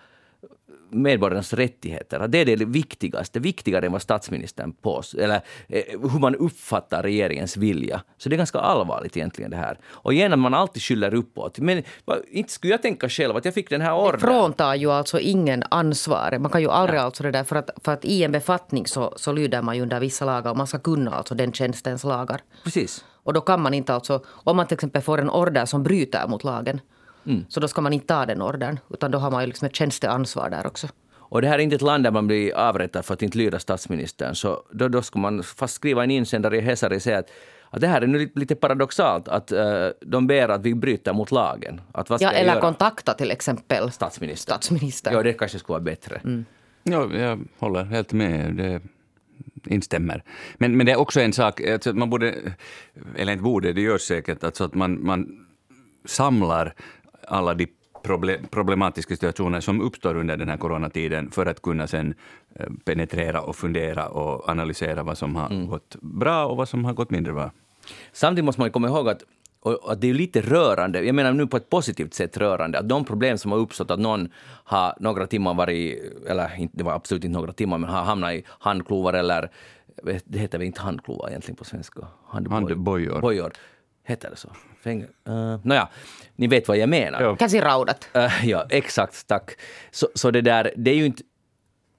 medborgarnas 0.89 1.53
rättigheter. 1.53 2.27
Det 2.27 2.37
är 2.37 2.45
det 2.45 2.65
viktigaste, 2.65 3.39
viktigare 3.39 3.85
än 3.85 3.91
vad 3.91 4.01
statsministern 4.01 4.73
påstår, 4.73 5.19
eller 5.19 5.41
eh, 5.67 5.83
hur 6.11 6.19
man 6.19 6.35
uppfattar 6.35 7.03
regeringens 7.03 7.57
vilja. 7.57 8.01
Så 8.17 8.29
det 8.29 8.35
är 8.35 8.37
ganska 8.37 8.59
allvarligt 8.59 9.17
egentligen 9.17 9.51
det 9.51 9.57
här. 9.57 9.79
Och 9.85 10.13
igen 10.13 10.33
att 10.33 10.39
man 10.39 10.53
alltid 10.53 10.83
skyller 10.83 11.13
uppåt. 11.13 11.59
Men 11.59 11.83
inte 12.31 12.51
skulle 12.51 12.73
jag 12.73 12.81
tänka 12.81 13.09
själv 13.09 13.35
att 13.35 13.45
jag 13.45 13.53
fick 13.53 13.69
den 13.69 13.81
här 13.81 13.95
ordern. 13.95 14.19
Det 14.19 14.27
fråntar 14.27 14.75
ju 14.75 14.91
alltså 14.91 15.19
ingen 15.19 15.63
ansvar. 15.71 16.37
Man 16.39 16.51
kan 16.51 16.61
ju 16.61 16.69
aldrig 16.69 16.99
ja. 16.99 17.03
alltså 17.03 17.23
det 17.23 17.31
där, 17.31 17.43
för 17.43 17.55
att, 17.55 17.69
för 17.83 17.91
att 17.91 18.05
i 18.05 18.23
en 18.23 18.31
befattning 18.31 18.87
så, 18.87 19.13
så 19.15 19.31
lyder 19.31 19.61
man 19.61 19.75
ju 19.75 19.81
under 19.81 19.99
vissa 19.99 20.25
lagar 20.25 20.51
och 20.51 20.57
man 20.57 20.67
ska 20.67 20.79
kunna 20.79 21.11
alltså 21.11 21.35
den 21.35 21.53
tjänstens 21.53 22.03
lagar. 22.03 22.41
Precis. 22.63 23.05
Och 23.23 23.33
då 23.33 23.41
kan 23.41 23.61
man 23.61 23.73
inte 23.73 23.93
alltså, 23.93 24.23
om 24.27 24.57
man 24.57 24.67
till 24.67 24.75
exempel 24.75 25.01
får 25.01 25.21
en 25.21 25.29
order 25.29 25.65
som 25.65 25.83
bryter 25.83 26.27
mot 26.27 26.43
lagen, 26.43 26.81
mm. 27.25 27.45
så 27.49 27.59
då 27.59 27.67
ska 27.67 27.81
man 27.81 27.93
inte 27.93 28.07
ta 28.07 28.25
den 28.25 28.41
ordern, 28.41 28.79
utan 28.89 29.11
då 29.11 29.17
har 29.17 29.31
man 29.31 29.41
ju 29.41 29.47
liksom 29.47 29.65
ett 29.65 29.75
tjänsteansvar 29.75 30.49
där 30.49 30.67
också. 30.67 30.87
Och 31.15 31.41
det 31.41 31.47
här 31.47 31.59
är 31.59 31.63
inte 31.63 31.75
ett 31.75 31.81
land 31.81 32.03
där 32.03 32.11
man 32.11 32.27
blir 32.27 32.55
avrättad 32.55 33.05
för 33.05 33.13
att 33.13 33.21
inte 33.21 33.37
lyda 33.37 33.59
statsministern, 33.59 34.35
så 34.35 34.63
då, 34.71 34.87
då 34.87 35.01
ska 35.01 35.19
man 35.19 35.43
fast 35.43 35.73
skriva 35.73 36.03
en 36.03 36.11
insändare 36.11 36.57
i 36.57 36.61
Hesari 36.61 36.97
och 36.97 37.01
säga 37.01 37.19
att 37.19 37.29
att 37.73 37.81
det 37.81 37.87
här 37.87 38.01
är 38.01 38.07
nu 38.07 38.29
lite 38.35 38.55
paradoxalt, 38.55 39.27
att 39.27 39.51
uh, 39.51 39.87
de 40.01 40.27
ber 40.27 40.49
att 40.49 40.61
vi 40.61 40.75
bryter 40.75 41.13
mot 41.13 41.31
lagen. 41.31 41.81
Att 41.91 42.09
vad 42.09 42.19
ska 42.19 42.27
ja, 42.27 42.31
eller 42.31 42.51
göra? 42.51 42.61
kontakta 42.61 43.13
till 43.13 43.31
exempel 43.31 43.91
statsministern. 43.91 44.53
statsministern. 44.53 45.13
Ja, 45.13 45.23
det 45.23 45.33
kanske 45.33 45.59
skulle 45.59 45.73
vara 45.73 45.83
bättre. 45.83 46.15
Mm. 46.15 46.45
Ja, 46.83 47.09
jag 47.13 47.39
håller 47.59 47.83
helt 47.83 48.13
med. 48.13 48.55
Det 48.55 48.81
instämmer. 49.65 50.23
Men, 50.57 50.77
men 50.77 50.85
det 50.85 50.91
är 50.91 50.99
också 50.99 51.21
en 51.21 51.33
sak, 51.33 51.61
alltså 51.61 51.93
man 51.93 52.09
borde, 52.09 52.35
eller 53.15 53.33
inte 53.33 53.43
borde, 53.43 53.73
det 53.73 53.81
görs 53.81 54.01
säkert, 54.01 54.43
alltså 54.43 54.63
att 54.63 54.73
man, 54.73 55.05
man 55.05 55.45
samlar 56.05 56.73
alla 57.27 57.53
de 57.53 57.67
problematiska 58.49 59.15
situationer 59.15 59.59
som 59.59 59.81
uppstår 59.81 60.17
under 60.17 60.37
den 60.37 60.49
här 60.49 60.57
coronatiden 60.57 61.31
för 61.31 61.45
att 61.45 61.61
kunna 61.61 61.87
sen 61.87 62.13
eh, 62.55 62.67
penetrera 62.85 63.41
och 63.41 63.55
fundera 63.55 64.07
och 64.07 64.49
analysera 64.49 65.03
vad 65.03 65.17
som 65.17 65.35
har 65.35 65.49
mm. 65.49 65.67
gått 65.67 65.95
bra 66.01 66.45
och 66.45 66.57
vad 66.57 66.69
som 66.69 66.85
har 66.85 66.93
gått 66.93 67.11
mindre 67.11 67.33
bra. 67.33 67.51
Samtidigt 68.11 68.45
måste 68.45 68.61
man 68.61 68.71
komma 68.71 68.87
ihåg 68.87 69.09
att 69.09 69.23
och 69.63 69.91
att 69.91 70.01
det 70.01 70.09
är 70.09 70.13
lite 70.13 70.41
rörande, 70.41 71.03
jag 71.03 71.15
menar 71.15 71.33
nu 71.33 71.47
på 71.47 71.57
ett 71.57 71.69
positivt 71.69 72.13
sätt 72.13 72.37
rörande, 72.37 72.79
att 72.79 72.89
de 72.89 73.05
problem 73.05 73.37
som 73.37 73.51
har 73.51 73.59
uppstått, 73.59 73.91
att 73.91 73.99
någon 73.99 74.29
har 74.63 74.95
några 74.99 75.27
timmar 75.27 75.53
varit, 75.53 75.99
eller 76.27 76.67
det 76.71 76.83
var 76.83 76.93
absolut 76.93 77.23
inte 77.23 77.39
några 77.39 77.53
timmar, 77.53 77.77
men 77.77 77.89
har 77.89 78.03
hamnat 78.03 78.33
i 78.33 78.43
handklovar 78.47 79.13
eller, 79.13 79.51
det 80.25 80.39
heter 80.39 80.57
väl 80.57 80.67
inte 80.67 80.81
handklovar 80.81 81.29
egentligen 81.29 81.55
på 81.55 81.65
svenska? 81.65 82.07
Handbojor. 82.27 82.75
Bojor. 83.21 83.53
Heter 84.05 84.29
det 84.29 84.35
så? 84.35 84.49
Fäng 84.83 85.03
uh, 85.03 85.59
Nåja, 85.63 85.89
ni 86.35 86.47
vet 86.47 86.67
vad 86.67 86.77
jag 86.77 86.89
menar. 86.89 87.21
Ja. 87.21 87.37
Käsiraudat. 87.37 88.09
Uh, 88.17 88.49
ja, 88.49 88.65
exakt, 88.69 89.27
tack. 89.27 89.51
Så, 89.91 90.07
så 90.15 90.31
det 90.31 90.41
där, 90.41 90.73
det 90.77 90.91
är 90.91 90.95
ju 90.95 91.05
inte 91.05 91.23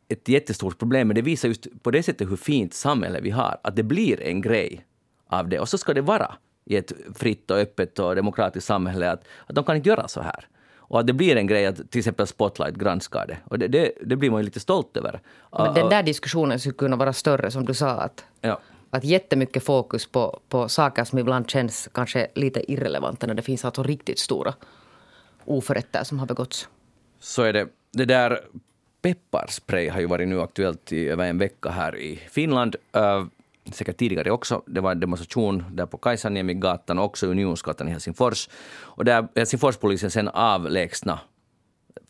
ett 0.08 0.28
jättestort 0.28 0.78
problem, 0.78 1.08
men 1.08 1.14
det 1.14 1.22
visar 1.22 1.48
just 1.48 1.82
på 1.82 1.90
det 1.90 2.02
sättet 2.02 2.30
hur 2.30 2.36
fint 2.36 2.74
samhälle 2.74 3.20
vi 3.20 3.30
har, 3.30 3.58
att 3.62 3.76
det 3.76 3.82
blir 3.82 4.20
en 4.22 4.40
grej 4.40 4.86
av 5.26 5.48
det. 5.48 5.58
Och 5.58 5.68
så 5.68 5.78
ska 5.78 5.94
det 5.94 6.02
vara 6.02 6.34
i 6.64 6.76
ett 6.76 6.92
fritt 7.14 7.50
och 7.50 7.56
öppet 7.56 7.98
och 7.98 8.14
demokratiskt 8.14 8.66
samhälle 8.66 9.10
att, 9.10 9.24
att 9.46 9.54
de 9.54 9.64
kan 9.64 9.76
inte 9.76 9.88
göra 9.88 10.08
så 10.08 10.20
här. 10.20 10.48
Och 10.86 11.00
att 11.00 11.06
det 11.06 11.12
blir 11.12 11.36
en 11.36 11.46
grej 11.46 11.66
att 11.66 11.90
till 11.90 11.98
exempel 11.98 12.26
Spotlight 12.26 12.74
granskar 12.74 13.26
det. 13.26 13.38
Och 13.44 13.58
det, 13.58 13.68
det, 13.68 13.92
det 14.02 14.16
blir 14.16 14.30
man 14.30 14.40
ju 14.40 14.44
lite 14.44 14.60
stolt 14.60 14.96
över. 14.96 15.20
Men 15.58 15.74
den 15.74 15.88
där 15.88 16.02
diskussionen 16.02 16.60
skulle 16.60 16.74
kunna 16.74 16.96
vara 16.96 17.12
större, 17.12 17.50
som 17.50 17.64
du 17.64 17.74
sa. 17.74 17.90
Att, 17.90 18.24
ja. 18.40 18.60
att 18.90 19.04
jättemycket 19.04 19.64
fokus 19.64 20.06
på, 20.06 20.40
på 20.48 20.68
saker 20.68 21.04
som 21.04 21.18
ibland 21.18 21.50
känns 21.50 21.88
kanske 21.92 22.28
lite 22.34 22.72
irrelevanta 22.72 23.26
när 23.26 23.34
det 23.34 23.42
finns 23.42 23.64
alltså 23.64 23.82
riktigt 23.82 24.18
stora 24.18 24.54
oförrätter 25.44 26.04
som 26.04 26.18
har 26.18 26.26
begåtts. 26.26 26.68
Så 27.20 27.42
är 27.42 27.52
det. 27.52 27.68
Det 27.92 28.04
där 28.04 28.40
pepparspray 29.02 29.88
har 29.88 30.00
ju 30.00 30.06
varit 30.06 30.28
nu 30.28 30.40
aktuellt 30.40 30.92
i 30.92 31.08
över 31.08 31.26
en 31.26 31.38
vecka 31.38 31.70
här 31.70 31.96
i 31.96 32.16
Finland. 32.30 32.76
Säkert 33.72 33.96
tidigare 33.96 34.30
också. 34.30 34.62
Det 34.66 34.80
var 34.80 34.92
en 34.92 35.00
demonstration 35.00 35.64
där 35.72 35.86
på 35.86 35.98
Kaisaniemigatan 35.98 36.98
och 36.98 37.04
också 37.04 37.26
Unionsgatan 37.26 37.88
i 37.88 37.90
Helsingfors. 37.90 38.48
Och 38.80 39.04
där 39.04 39.28
Helsingforspolisen 39.34 40.10
sen 40.10 40.28
avlägsna 40.28 41.20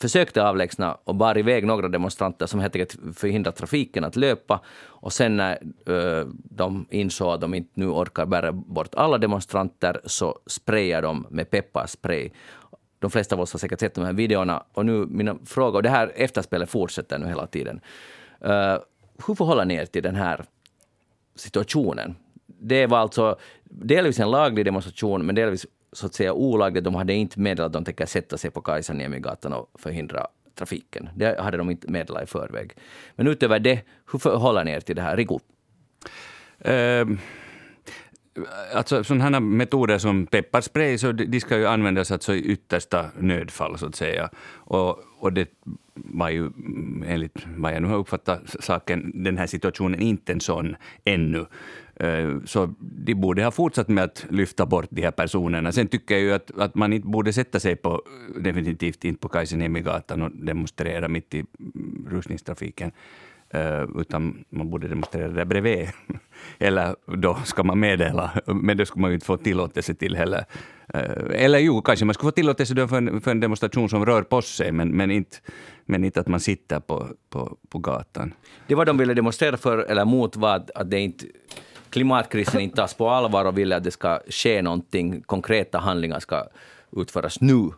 försökte 0.01 0.43
avlägsna 0.43 0.99
och 1.05 1.15
bar 1.15 1.39
iväg 1.39 1.67
några 1.67 1.89
demonstranter 1.89 2.47
som 2.47 2.61
helt 2.61 2.77
enkelt 2.77 3.19
förhindrade 3.19 3.57
trafiken 3.57 4.05
att 4.05 4.17
löpa. 4.17 4.61
Och 4.83 5.13
sen 5.13 5.37
när 5.37 5.59
uh, 5.89 6.27
de 6.35 6.87
insåg 6.91 7.35
att 7.35 7.41
de 7.41 7.55
inte 7.55 7.71
nu 7.75 7.87
orkar 7.87 8.27
bära 8.27 8.53
bort 8.53 8.95
alla 8.95 9.19
demonstranter 9.19 10.01
så 10.05 10.39
sprayade 10.47 11.07
de 11.07 11.27
med 11.31 11.51
pepparspray. 11.51 12.31
De 12.99 13.11
flesta 13.11 13.35
av 13.35 13.41
oss 13.41 13.53
har 13.53 13.59
säkert 13.59 13.81
sett 13.81 13.95
de 13.95 14.05
här 14.05 14.13
videorna. 14.13 14.63
Och 14.73 14.87
nu 14.87 15.07
mina 15.07 15.37
frågor, 15.47 15.77
och 15.77 15.83
det 15.83 15.91
här 15.91 16.13
efterspelet 16.15 16.71
fortsätter 16.71 17.19
nu 17.19 17.27
hela 17.27 17.47
tiden. 17.47 17.81
Uh, 18.45 18.79
hur 19.27 19.35
förhåller 19.35 19.65
ni 19.65 19.75
er 19.75 19.87
till 19.87 20.03
den 20.03 20.15
här 20.15 20.45
situationen. 21.35 22.17
Det 22.47 22.87
var 22.87 22.99
alltså 22.99 23.37
delvis 23.65 24.21
en 24.21 24.31
laglig 24.31 24.65
demonstration, 24.65 25.27
men 25.27 25.35
delvis 25.35 25.67
så 25.93 26.07
att 26.07 26.15
säga 26.15 26.33
olaglig. 26.33 26.83
De 26.83 26.95
hade 26.95 27.13
inte 27.13 27.41
meddelat 27.41 27.67
att 27.67 27.73
de 27.73 27.85
tänker 27.85 28.07
sätta 28.07 28.39
sig 28.39 28.51
på 28.51 28.61
Kaisaniemigatan 28.61 29.53
och 29.53 29.71
förhindra 29.79 30.27
trafiken. 30.55 31.09
Det 31.17 31.41
hade 31.41 31.57
de 31.57 31.71
inte 31.71 31.91
meddelat 31.91 32.23
i 32.23 32.27
förväg. 32.27 32.73
Men 33.17 33.27
utöver 33.27 33.59
det, 33.59 33.81
hur 34.13 34.19
förhåller 34.19 34.65
ni 34.65 34.71
er 34.71 34.81
till 34.81 34.97
det 34.97 35.03
här? 35.03 35.17
Riku? 35.17 35.39
Um 36.59 37.19
alltså 38.75 39.05
sådana 39.05 39.41
metoder 39.41 39.99
som 39.99 40.27
pepparspray, 40.27 40.99
så 40.99 41.13
de 41.13 41.41
ska 41.41 41.59
ju 41.59 41.67
användas 41.67 42.11
alltså 42.11 42.35
i 42.35 42.41
yttersta 42.41 43.07
nödfall, 43.19 43.79
så 43.79 43.87
att 43.87 43.95
säga. 43.95 44.31
Och, 44.55 44.99
och 45.19 45.33
det 45.33 45.49
var 45.95 46.31
ju, 46.31 46.51
enligt 47.07 47.47
vad 47.57 47.75
jag 47.75 47.83
nu 47.83 47.89
har 47.89 47.97
uppfattat 47.97 48.57
saken, 48.61 49.13
den 49.25 49.39
här 49.39 49.47
situationen 49.47 50.01
inte 50.01 50.33
en 50.33 50.41
sån 50.41 50.77
ännu. 51.05 51.47
Eh, 51.97 52.41
så 52.45 52.75
de 52.81 53.15
borde 53.15 53.45
ha 53.45 53.51
fortsatt 53.51 53.89
med 53.89 54.05
att 54.05 54.27
lyfta 54.31 54.67
bort 54.67 54.87
de 54.91 55.03
här 55.03 55.11
personerna. 55.11 55.73
Sen 55.73 55.89
tycker 55.89 56.15
jag 56.15 56.23
ju 56.25 56.33
att, 56.33 56.59
att 56.59 56.75
man 56.75 56.93
inte 56.93 57.09
borde 57.09 57.33
sätta 57.33 57.61
sig 57.61 57.77
på, 57.77 58.03
definitivt 58.41 59.05
inte 59.05 59.21
på 59.21 59.29
Kaiseniemigatan, 59.29 60.23
och 60.23 60.31
demonstrera 60.31 61.09
mitt 61.09 61.35
i 61.35 61.45
rusningstrafiken. 62.09 62.93
Uh, 63.55 64.01
utan 64.01 64.45
man 64.51 64.71
borde 64.71 64.89
demonstrera 64.89 65.29
där 65.29 65.45
bredvid. 65.45 65.89
Eller 66.59 66.97
då 67.17 67.35
ska 67.45 67.63
man 67.63 67.81
meddela, 67.81 68.31
men 68.47 68.77
det 68.77 68.87
skulle 68.87 69.01
man 69.01 69.11
ju 69.11 69.15
inte 69.15 69.27
få 69.27 69.37
tillåtelse 69.37 69.95
till 69.95 70.17
heller. 70.17 70.45
Uh, 70.95 71.01
eller 71.33 71.59
jo, 71.59 71.83
kanske 71.83 72.05
man 72.05 72.15
skulle 72.15 72.31
få 72.31 72.35
tillåtelse 72.35 72.89
för, 72.89 72.97
en, 72.97 73.21
för 73.21 73.31
en 73.31 73.41
demonstration 73.41 73.89
som 73.89 74.07
rör 74.07 74.23
på 74.23 74.43
sig, 74.43 74.73
men, 74.73 74.97
men, 74.97 75.11
inte, 75.11 75.37
men 75.85 76.05
inte 76.05 76.21
att 76.21 76.29
man 76.29 76.41
sitter 76.41 76.81
på, 76.81 77.09
på, 77.31 77.57
på 77.69 77.79
gatan. 77.79 78.35
Det 78.67 78.75
var 78.75 78.85
de 78.85 78.99
ville 78.99 79.15
demonstrera 79.15 79.57
för 79.57 79.79
eller 79.79 80.05
mot 80.05 80.37
var 80.37 80.57
att, 80.57 80.91
det 80.91 81.01
inte 81.01 81.27
klimatkrisen 81.91 82.61
inte 82.61 82.77
tas 82.77 82.95
på 82.95 83.09
allvar 83.09 83.45
och 83.45 83.59
ville 83.59 83.77
att 83.77 83.85
det 83.85 83.91
ska 83.91 84.21
ske 84.29 84.63
någonting, 84.63 85.23
konkreta 85.23 85.79
handlingar 85.79 86.21
ska 86.21 86.45
utföras 86.97 87.41
nu. 87.41 87.71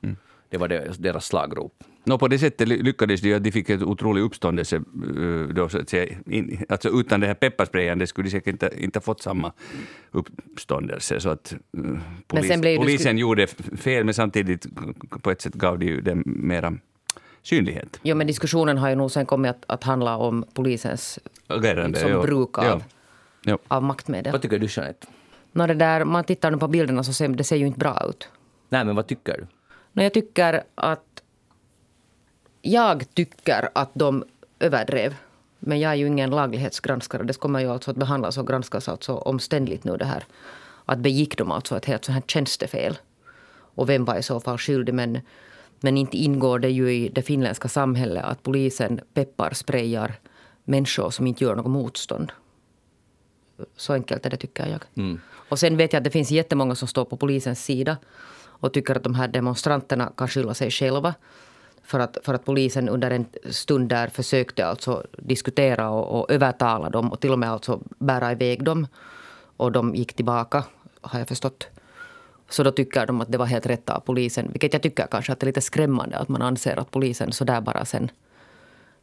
Det 0.51 0.59
var 0.59 0.69
deras 0.99 1.27
slagrop. 1.27 1.85
No, 2.07 2.19
på 2.19 2.29
det 2.29 2.39
sättet 2.39 2.69
lyckades 2.69 3.21
de 3.21 3.35
att 3.35 3.45
de 3.45 3.53
fick 3.53 3.71
ett 3.71 3.83
otrolig 3.83 4.23
uppståndelse. 4.23 4.77
eh, 4.77 5.55
Då, 5.55 5.69
så 5.69 5.79
att 5.79 5.89
säga. 5.89 6.17
In, 6.27 6.65
alltså 6.69 6.89
utan 6.89 7.21
det 7.21 7.27
här 7.27 7.35
pepparsprayen 7.35 8.07
skulle 8.07 8.27
de 8.27 8.31
säkert 8.31 8.53
inte, 8.53 8.71
inte 8.79 9.01
fått 9.01 9.23
samma 9.23 9.53
uppståndelse. 10.11 11.21
Så 11.21 11.29
att, 11.31 11.53
eh, 11.53 11.59
polis, 12.27 12.49
sen 12.49 12.61
blev 12.61 12.73
det- 12.73 12.85
polisen 12.85 13.19
gjorde 13.19 13.43
f- 13.43 13.57
fel, 13.77 14.05
men 14.05 14.15
samtidigt 14.15 14.67
på 15.23 15.31
ett 15.31 15.41
sätt 15.41 15.55
gav 15.55 15.79
de 15.79 16.01
dem 16.01 16.23
mera 16.27 16.75
synlighet. 17.43 18.01
Jo, 18.03 18.17
men 18.17 18.27
diskussionen 18.27 18.79
har 18.79 18.89
ju 18.89 18.95
nog 18.95 19.11
sen 19.11 19.27
kommit 19.27 19.51
att, 19.51 19.65
att 19.67 19.85
handla 19.85 20.17
om 20.17 20.45
polisens 20.55 21.19
Agerande, 21.47 21.99
Som 21.99 22.11
ja. 22.11 22.23
bruk 22.23 22.59
av- 22.59 22.65
Ja. 22.65 22.81
Ja. 23.43 23.59
av 23.69 23.83
maktmedel. 23.83 24.33
Vad 24.33 24.43
tycker 24.43 24.59
du 24.59 24.67
Jeanette? 24.71 25.07
Nå, 25.53 25.67
det 25.67 25.75
där, 25.75 26.05
man 26.05 26.25
tittar 26.25 26.51
nu 26.51 26.59
på 26.59 26.69
bilderna 26.69 27.05
så 27.05 27.13
ser 27.13 27.29
det 27.29 27.45
ser 27.45 27.57
ju 27.57 27.67
inte 27.67 27.79
bra 27.79 28.03
ut. 28.09 28.29
Nej, 28.69 28.85
men 28.85 28.97
vad 28.97 29.07
tycker 29.07 29.33
du? 29.39 29.47
Nå, 29.93 30.03
jag 30.03 30.15
tycker 30.15 30.63
att... 30.75 31.16
Jag 32.67 33.15
tycker 33.15 33.69
att 33.73 33.91
de 33.95 34.25
överdrev. 34.59 35.15
Men 35.59 35.81
jag 35.81 35.93
är 35.93 35.97
ju 35.97 36.07
ingen 36.07 36.31
laglighetsgranskare. 36.31 37.23
Det 37.23 37.39
kommer 37.39 37.61
ju 37.61 37.71
alltså 37.71 37.91
att 37.91 37.97
behandlas 37.97 38.39
och 38.39 38.47
granskas 38.47 38.89
alltså 38.89 39.15
omständligt 39.15 39.85
nu 39.85 39.97
det 39.97 40.05
här. 40.05 40.25
Att 40.85 40.99
begick 40.99 41.39
de 41.39 41.51
alltså 41.53 41.77
ett 41.77 41.85
helt 41.85 42.05
så 42.05 42.13
här 42.13 42.23
tjänstefel? 42.27 42.99
Och 43.75 43.89
vem 43.89 44.05
var 44.05 44.17
i 44.17 44.23
så 44.23 44.41
fall 44.41 44.59
skyldig? 44.59 44.95
Men, 44.95 45.21
men 45.81 45.97
inte 45.97 46.17
ingår 46.17 46.59
det 46.59 46.71
ju 46.71 46.93
i 46.93 47.09
det 47.09 47.23
finländska 47.23 47.69
samhället 47.69 48.25
att 48.25 48.43
polisen 48.43 49.01
pepparsprayar 49.15 50.15
människor 50.65 51.11
som 51.11 51.27
inte 51.27 51.45
gör 51.45 51.57
något 51.57 51.71
motstånd. 51.71 52.33
Så 53.77 53.93
enkelt 53.93 54.27
är 54.27 54.31
det 54.31 54.37
tycker 54.37 54.67
jag. 54.67 54.85
Och 55.49 55.59
sen 55.59 55.77
vet 55.77 55.93
jag 55.93 56.01
att 56.01 56.05
det 56.05 56.11
finns 56.11 56.31
jättemånga 56.31 56.75
som 56.75 56.89
står 56.89 57.05
på 57.05 57.17
polisens 57.17 57.65
sida 57.65 57.97
och 58.61 58.73
tycker 58.73 58.95
att 58.95 59.05
de 59.05 59.15
här 59.15 59.29
demonstranterna 59.29 60.13
kan 60.17 60.29
skylla 60.29 60.55
sig 60.55 60.71
själva. 60.71 61.15
För 61.87 62.01
att, 62.01 62.19
för 62.23 62.35
att 62.35 62.45
polisen 62.45 62.89
under 62.89 63.11
en 63.11 63.27
stund 63.51 63.89
där 63.89 64.09
försökte 64.09 64.67
alltså 64.67 65.07
diskutera 65.19 65.91
och, 65.91 66.21
och 66.21 66.31
övertala 66.31 66.91
dem 66.91 67.13
och 67.13 67.21
till 67.21 67.33
och 67.33 67.39
med 67.39 67.51
alltså 67.51 67.81
bära 67.99 68.33
iväg 68.33 68.65
dem. 68.65 68.87
Och 69.57 69.73
de 69.73 69.95
gick 69.95 70.13
tillbaka, 70.13 70.65
har 71.01 71.19
jag 71.19 71.29
förstått. 71.29 71.67
Så 72.49 72.63
då 72.63 72.71
tycker 72.71 73.07
de 73.07 73.21
att 73.21 73.33
det 73.33 73.39
var 73.39 73.47
helt 73.47 73.67
rätt 73.67 73.91
av 73.91 74.01
polisen. 74.01 74.49
Vilket 74.53 74.73
jag 74.73 74.83
tycker 74.83 75.07
kanske 75.07 75.33
att 75.33 75.41
det 75.41 75.45
är 75.45 75.47
lite 75.47 75.61
skrämmande 75.61 76.19
att 76.19 76.29
man 76.29 76.43
anser 76.43 76.79
att 76.79 76.91
polisen 76.91 77.33
så 77.33 77.45
där 77.45 77.61
bara 77.61 77.85
sen 77.85 78.11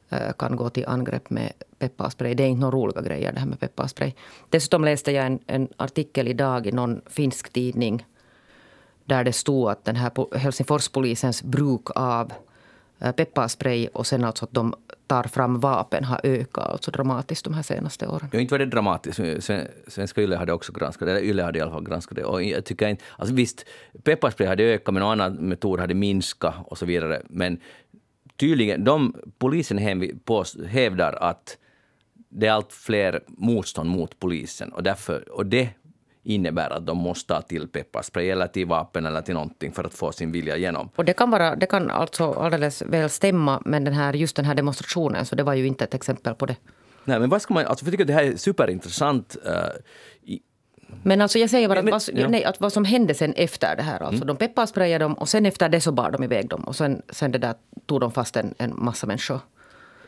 eh, 0.09 0.33
kan 0.37 0.55
gå 0.55 0.69
till 0.69 0.87
angrepp 0.87 1.29
med 1.29 1.51
pepparspray. 1.79 2.33
Det 2.33 2.43
är 2.43 2.47
inte 2.47 2.61
några 2.61 2.77
roliga 2.77 3.01
grejer 3.01 3.31
det 3.31 3.39
här 3.39 3.47
med 3.47 3.59
pepparspray. 3.59 4.13
Dessutom 4.49 4.85
läste 4.85 5.11
jag 5.11 5.25
en, 5.25 5.39
en 5.47 5.67
artikel 5.77 6.27
idag 6.27 6.67
i 6.67 6.71
någon 6.71 7.01
finsk 7.05 7.53
tidning 7.53 8.05
där 9.05 9.23
det 9.23 9.33
stod 9.33 9.69
att 9.69 9.85
den 9.85 9.95
här 9.95 10.37
Helsingforspolisens 10.37 11.43
bruk 11.43 11.89
av 11.95 12.33
Eh, 13.03 13.11
pepparspray 13.11 13.87
och 13.87 14.07
sen 14.07 14.23
alltså 14.23 14.45
att 14.45 14.53
de 14.53 14.73
tar 15.07 15.23
fram 15.23 15.59
vapen 15.59 16.03
har 16.03 16.21
ökat 16.23 16.69
alltså 16.69 16.91
dramatiskt 16.91 17.43
de 17.43 17.53
här 17.53 17.63
senaste 17.63 18.07
åren. 18.07 18.29
Ja, 18.31 18.39
inte 18.39 18.53
var 18.53 18.59
det 18.59 18.65
dramatiskt. 18.65 19.19
Svenska 19.87 20.21
Yle 20.21 20.35
hade 20.35 20.53
också 20.53 20.71
granskat 20.73 21.07
det. 21.07 21.11
Eller 21.11 21.21
Yle 21.21 21.43
hade 21.43 21.59
i 21.59 21.61
alla 21.61 21.71
fall 21.71 21.83
granskat 21.83 22.15
det. 22.15 22.23
Och 22.23 22.43
jag 22.43 22.65
tycker 22.65 22.87
inte, 22.87 23.03
alltså 23.17 23.35
visst, 23.35 23.65
pepparspray 24.03 24.47
hade 24.47 24.63
ökat, 24.63 24.93
men 24.93 25.01
någon 25.01 25.21
annan 25.21 25.33
metod 25.33 25.79
hade 25.79 25.93
minskat 25.93 26.55
och 26.65 26.77
så 26.77 26.85
vidare. 26.85 27.21
Men 27.29 27.59
tydligen, 28.37 28.83
de, 28.83 29.15
polisen 29.37 29.77
hävdar 30.67 31.13
att 31.13 31.57
det 32.29 32.47
är 32.47 32.51
allt 32.51 32.73
fler 32.73 33.23
motstånd 33.27 33.89
mot 33.89 34.19
polisen. 34.19 34.73
Och, 34.73 34.83
därför, 34.83 35.31
och 35.31 35.45
det 35.45 35.69
innebär 36.23 36.69
att 36.69 36.85
de 36.85 36.97
måste 36.97 37.33
ta 37.33 37.41
till 37.41 37.67
pepparspray 37.67 38.29
eller 38.29 38.47
till 38.47 38.65
vapen 38.67 39.05
eller 39.05 39.21
till 39.21 39.33
någonting 39.33 39.71
för 39.71 39.83
att 39.83 39.93
få 39.93 40.11
sin 40.11 40.31
vilja 40.31 40.57
igenom. 40.57 40.89
Och 40.95 41.05
det 41.05 41.13
kan, 41.13 41.31
vara, 41.31 41.55
det 41.55 41.65
kan 41.65 41.91
alltså 41.91 42.31
alldeles 42.33 42.81
väl 42.81 43.09
stämma, 43.09 43.61
men 43.65 43.83
den 43.83 43.93
här, 43.93 44.13
just 44.13 44.35
den 44.35 44.45
här 44.45 44.55
demonstrationen, 44.55 45.25
så 45.25 45.35
det 45.35 45.43
var 45.43 45.53
ju 45.53 45.67
inte 45.67 45.83
ett 45.83 45.93
exempel 45.93 46.35
på 46.35 46.45
det. 46.45 46.55
Nej, 47.05 47.19
men 47.19 47.29
vad 47.29 47.41
ska 47.41 47.53
man, 47.53 47.65
alltså, 47.65 47.85
jag 47.85 47.91
tycker 47.91 48.03
att 48.03 48.07
det 48.07 48.13
här 48.13 48.23
är 48.23 48.35
superintressant. 48.35 49.35
eh, 49.45 49.51
i, 50.33 50.39
Men 51.03 51.21
alltså 51.21 51.39
jag 51.39 51.49
säger 51.49 51.67
bara 51.67 51.79
att, 51.79 51.85
Men- 51.85 51.91
vad, 51.91 52.09
ja. 52.13 52.27
nej, 52.27 52.43
att 52.43 52.61
vad 52.61 52.73
som 52.73 52.85
hände 52.85 53.13
sen 53.13 53.33
efter 53.33 53.75
det 53.75 53.83
här. 53.83 54.03
Alltså 54.03 54.25
De 54.25 54.37
pepparsprayade 54.37 55.05
dem 55.05 55.13
och 55.13 55.29
sen 55.29 55.45
efter 55.45 55.69
det 55.69 55.81
så 55.81 55.91
bar 55.91 56.11
de 56.11 56.23
iväg 56.23 56.49
dem. 56.49 56.63
Och 56.63 56.75
sen, 56.75 57.01
sen 57.09 57.31
det 57.31 57.37
där 57.37 57.53
tog 57.85 57.99
de 57.99 58.11
fast 58.11 58.35
en, 58.37 58.53
en 58.57 58.73
massa 58.75 59.07
människor. 59.07 59.39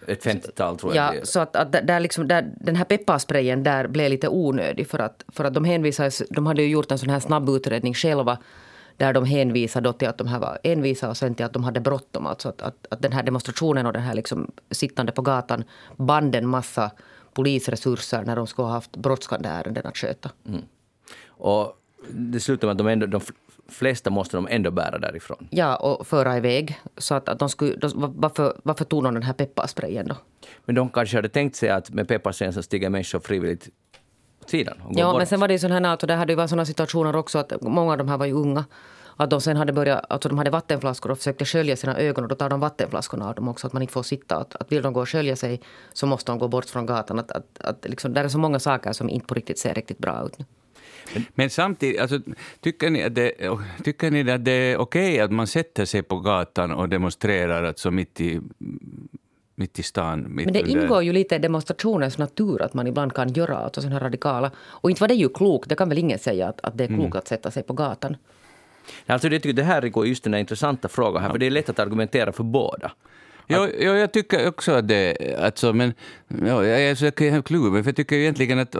Ett 0.08 0.24
femtiotal 0.24 0.78
tror 0.78 0.96
jag 0.96 1.16
Ja, 1.16 1.22
så 1.24 1.40
att, 1.40 1.56
att 1.56 1.72
där 1.72 2.00
liksom, 2.00 2.28
där, 2.28 2.54
den 2.56 2.76
här 2.76 2.86
pepparsprayen 2.86 3.64
där 3.64 3.88
blev 3.88 4.10
lite 4.10 4.28
onödig 4.28 4.88
för 4.88 5.00
att, 5.00 5.24
för 5.28 5.44
att 5.44 5.54
de 5.54 5.66
hänvisades, 5.66 6.24
de 6.30 6.46
hade 6.46 6.62
ju 6.62 6.70
gjort 6.70 6.92
en 6.92 7.00
sån 7.00 7.10
här 7.10 7.20
snabb 7.20 7.50
utredning 7.50 7.94
själva 7.94 8.38
där 8.98 9.14
de 9.14 9.26
hänvisade 9.26 9.94
till 9.94 10.08
att 10.08 10.18
de 10.18 10.28
här 10.28 10.40
var 10.40 10.60
envisa 10.64 11.10
och 11.10 11.18
sen 11.18 11.36
till 11.36 11.46
att 11.46 11.54
de 11.54 11.64
hade 11.64 11.80
bråttom. 11.80 12.26
Alltså 12.26 12.50
att, 12.50 12.62
att, 12.62 12.88
att 12.90 13.02
den 13.02 13.12
här 13.12 13.24
demonstrationen 13.24 13.86
och 13.86 13.94
den 13.94 14.02
här 14.02 14.14
liksom 14.14 14.52
sittande 14.72 15.12
på 15.12 15.22
gatan 15.22 15.64
band 15.96 16.36
en 16.36 16.48
massa 16.48 16.92
polisresurser 17.34 18.24
när 18.24 18.36
de 18.36 18.48
skulle 18.48 18.66
ha 18.66 18.74
haft 18.74 18.98
brådskande 18.98 19.50
ärenden 19.50 19.86
att 19.86 19.98
sköta. 19.98 20.32
Och 21.28 21.78
det 22.10 22.40
slutar 22.40 22.68
med 22.68 22.72
att 22.72 22.78
de, 22.78 22.88
ändå, 22.88 23.06
de 23.06 23.22
flesta 23.70 24.10
måste 24.10 24.38
de 24.38 24.48
ändå 24.52 24.72
bära 24.72 24.98
därifrån. 25.00 25.48
Ja, 25.50 25.76
och 25.76 26.08
föra 26.08 26.38
iväg. 26.38 26.80
Så 26.98 27.16
att, 27.16 27.30
att 27.30 27.40
de 27.40 27.50
skulle, 27.50 27.76
då, 27.76 27.90
varför, 27.96 28.58
varför 28.64 28.86
tog 28.86 29.04
de 29.04 29.14
den 29.14 29.24
här 29.24 29.34
pepparsprayen 29.34 30.08
då? 30.08 30.16
Men 30.66 30.76
de 30.76 30.90
kanske 30.90 31.18
hade 31.18 31.30
tänkt 31.30 31.56
sig 31.56 31.70
att 31.70 31.90
med 31.90 32.08
pepparsprayen 32.08 32.54
så 32.54 32.64
stiger 32.64 32.90
människor 32.90 33.20
frivilligt 33.20 33.70
åt 34.42 34.50
sidan 34.50 34.78
och 34.82 34.92
Ja, 34.96 35.08
bort. 35.12 35.18
men 35.18 35.28
sen 35.28 35.40
var 35.40 35.48
det 35.48 35.54
ju 35.54 35.60
sån 35.60 35.72
här, 35.72 35.84
alltså, 35.84 36.08
det 36.08 36.14
hade 36.14 36.34
ju 36.34 36.48
såna 36.48 36.66
situationer 36.66 37.16
också 37.16 37.40
att 37.40 37.62
många 37.62 37.92
av 37.92 37.98
de 37.98 38.08
här 38.10 38.18
var 38.18 38.26
ju 38.26 38.34
unga. 38.34 38.66
Att 39.18 39.30
de 39.30 39.42
sen 39.42 39.58
hade 39.58 39.74
börjat, 39.74 40.06
alltså 40.10 40.30
de 40.30 40.38
hade 40.38 40.50
vattenflaskor 40.50 41.12
och 41.12 41.18
försökte 41.18 41.46
skölja 41.46 41.76
sina 41.76 41.98
ögon 41.98 42.24
och 42.24 42.30
då 42.30 42.36
tar 42.36 42.50
de 42.50 42.60
vattenflaskorna 42.60 43.30
av 43.30 43.36
dem 43.36 43.48
också. 43.48 43.68
Att 43.68 43.74
man 43.74 43.82
inte 43.82 43.94
får 43.94 44.04
sitta. 44.04 44.38
Att, 44.38 44.56
att 44.56 44.72
vill 44.72 44.82
de 44.82 44.94
gå 44.94 45.02
och 45.02 45.10
skölja 45.10 45.36
sig 45.36 45.62
så 45.94 46.08
måste 46.08 46.32
de 46.32 46.40
gå 46.40 46.48
bort 46.48 46.66
från 46.66 46.86
gatan. 46.86 47.20
Att, 47.20 47.32
att, 47.32 47.46
att 47.60 47.86
liksom, 47.90 48.14
där 48.14 48.24
är 48.24 48.28
så 48.28 48.38
många 48.38 48.60
saker 48.60 48.92
som 48.92 49.10
inte 49.10 49.28
på 49.28 49.34
riktigt 49.34 49.60
ser 49.60 49.74
riktigt 49.74 49.98
bra 49.98 50.26
ut 50.26 50.40
nu. 50.40 50.46
Men 51.36 51.50
samtidigt, 51.50 52.02
alltså, 52.02 52.20
tycker, 52.62 52.90
ni 52.90 53.04
att 53.04 53.16
det, 53.16 53.32
tycker 53.84 54.12
ni 54.12 54.32
att 54.32 54.46
det 54.46 54.52
är 54.52 54.78
okej 54.78 55.20
att 55.20 55.32
man 55.32 55.48
sätter 55.48 55.86
sig 55.86 56.04
på 56.04 56.20
gatan 56.20 56.72
och 56.72 56.90
demonstrerar 56.90 57.64
alltså 57.64 57.92
mitt 57.92 58.22
i, 58.22 58.42
mitt 59.56 59.80
i 59.80 59.84
stan? 59.84 60.36
Mitt 60.36 60.46
Men 60.46 60.54
det 60.54 60.64
under- 60.64 60.82
ingår 60.84 61.04
ju 61.04 61.14
lite 61.14 61.36
i 61.36 61.40
demonstrationens 61.40 62.18
natur 62.18 62.62
att 62.62 62.74
man 62.74 62.88
ibland 62.88 63.14
kan 63.14 63.34
göra 63.34 63.58
alltså, 63.58 63.82
såna 63.82 63.94
här 63.94 64.00
radikala. 64.00 64.52
Och 64.58 64.90
inte 64.90 65.02
var 65.02 65.08
det 65.08 65.16
ju 65.16 65.30
klokt. 65.30 65.70
Det 65.70 65.76
kan 65.76 65.90
väl 65.90 65.98
ingen 65.98 66.20
säga 66.20 66.48
att, 66.48 66.62
att 66.62 66.78
det 66.78 66.84
är 66.84 66.88
klokt 66.88 67.16
att 67.16 67.28
sätta 67.28 67.52
sig 67.52 67.64
på 67.64 67.74
gatan. 67.74 68.18
Alltså 69.06 69.30
det, 69.30 69.40
det 69.40 69.64
här 69.64 69.82
är 69.82 70.06
just 70.06 70.24
den 70.24 70.32
där 70.32 70.40
intressanta 70.40 70.88
frågan 70.88 71.24
här, 71.24 71.30
för 71.30 71.38
det 71.38 71.46
är 71.46 71.52
lätt 71.52 71.70
att 71.70 71.80
argumentera 71.80 72.32
för 72.32 72.44
båda. 72.44 72.92
Jo, 73.48 73.68
jo, 73.80 73.92
jag 73.94 74.12
tycker 74.12 74.48
också 74.48 74.72
att 74.72 74.88
det... 74.88 75.36
Alltså, 75.40 75.74
men, 75.74 75.94
ja, 76.28 76.66
jag 76.66 76.82
är 76.82 76.96
så 76.96 77.12
kluven, 77.42 77.84
för 77.84 77.90
jag 77.90 77.96
tycker 77.96 78.16
egentligen 78.16 78.60
att... 78.60 78.76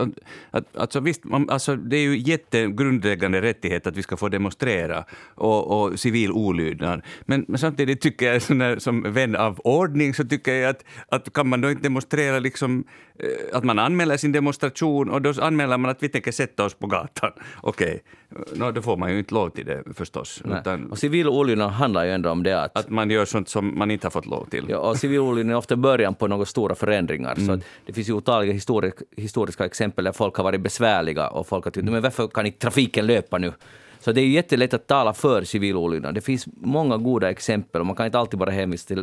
att 0.50 0.76
alltså, 0.76 1.00
visst, 1.00 1.24
man, 1.24 1.50
alltså, 1.50 1.76
det 1.76 1.96
är 1.96 2.00
ju 2.00 2.18
jättegrundläggande 2.18 3.42
rättighet 3.42 3.86
att 3.86 3.96
vi 3.96 4.02
ska 4.02 4.16
få 4.16 4.28
demonstrera 4.28 5.04
och, 5.34 5.82
och 5.82 6.00
civil 6.00 6.32
olydnad. 6.32 7.02
Men, 7.24 7.44
men 7.48 7.58
samtidigt 7.58 8.00
tycker 8.00 8.32
jag, 8.32 8.42
sån 8.48 8.58
där, 8.58 8.78
som 8.78 9.12
vän 9.12 9.36
av 9.36 9.60
ordning, 9.64 10.14
så 10.14 10.24
tycker 10.24 10.54
jag 10.54 10.70
att, 10.70 10.84
att 11.08 11.32
kan 11.32 11.48
man 11.48 11.60
då 11.60 11.70
inte 11.70 11.82
demonstrera 11.82 12.38
liksom... 12.38 12.84
eh, 13.18 13.56
Att 13.56 13.64
man 13.64 13.78
anmäler 13.78 14.16
sin 14.16 14.32
demonstration 14.32 15.10
och 15.10 15.22
då 15.22 15.32
anmäler 15.40 15.78
man 15.78 15.90
att 15.90 16.02
vi 16.02 16.08
tänker 16.08 16.32
sätta 16.32 16.64
oss 16.64 16.74
på 16.74 16.86
gatan. 16.86 17.32
Okej, 17.60 18.00
okay. 18.30 18.72
då 18.72 18.82
får 18.82 18.96
man 18.96 19.12
ju 19.12 19.18
inte 19.18 19.34
lov 19.34 19.50
till 19.50 19.66
det 19.66 19.82
förstås. 19.94 20.42
Utan 20.44 20.90
Och 20.90 20.98
civil 20.98 21.28
olydnad 21.28 21.70
handlar 21.70 22.04
ju 22.04 22.10
ändå 22.10 22.30
om 22.30 22.42
det 22.42 22.62
att 22.62 22.76
att 22.76 22.90
man 22.90 23.10
gör 23.10 23.24
sånt 23.24 23.48
som 23.48 23.78
man 23.78 23.90
inte 23.90 24.06
har 24.06 24.10
fått 24.10 24.26
lov 24.26 24.44
till. 24.50 24.64
Ja, 24.68 24.78
och 24.78 24.96
civil 24.96 25.18
olydnad 25.18 25.52
är 25.52 25.58
ofta 25.58 25.76
början 25.76 26.14
på 26.14 26.26
några 26.26 26.44
stora 26.44 26.74
förändringar. 26.74 27.35
Så 27.46 27.52
att 27.52 27.60
det 27.86 27.92
finns 27.92 28.08
ju 28.08 28.12
otaliga 28.12 28.52
histori 28.52 28.92
historiska 29.16 29.64
exempel 29.64 30.04
där 30.04 30.12
folk 30.12 30.36
har 30.36 30.44
varit 30.44 30.60
besvärliga 30.60 31.28
och 31.28 31.46
folk 31.46 31.64
har 31.64 31.70
tyckt 31.70 31.84
men 31.90 32.02
varför 32.02 32.28
kan 32.28 32.46
inte 32.46 32.58
trafiken 32.58 33.06
löpa 33.06 33.38
nu? 33.38 33.52
Så 34.00 34.12
det 34.12 34.20
är 34.20 34.24
ju 34.24 34.32
jättelätt 34.32 34.74
att 34.74 34.86
tala 34.86 35.12
för 35.14 35.44
civil 35.44 35.76
olydnad. 35.76 36.14
Det 36.14 36.20
finns 36.20 36.46
många 36.56 36.96
goda 36.96 37.30
exempel 37.30 37.80
och 37.80 37.86
man 37.86 37.96
kan 37.96 38.06
inte 38.06 38.18
alltid 38.18 38.38
bara 38.38 38.50
hänvisa 38.50 38.86
till 38.88 38.98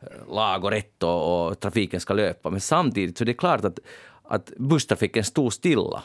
eh, 0.00 0.34
lag 0.34 0.64
och 0.64 0.70
rätt 0.70 1.02
och, 1.02 1.46
och 1.48 1.60
trafiken 1.60 2.00
ska 2.00 2.14
löpa. 2.14 2.50
Men 2.50 2.60
samtidigt 2.60 3.18
så 3.18 3.24
det 3.24 3.32
är 3.32 3.34
klart 3.34 3.64
att, 3.64 3.78
att 4.24 4.52
busstrafiken 4.56 5.24
stod 5.24 5.52
stilla. 5.52 6.02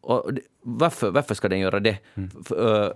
Och 0.00 0.30
varför, 0.62 1.10
varför 1.10 1.34
ska 1.34 1.48
den 1.48 1.58
göra 1.58 1.80
det? 1.80 1.98
F- 2.40 2.52
eh, 2.52 2.90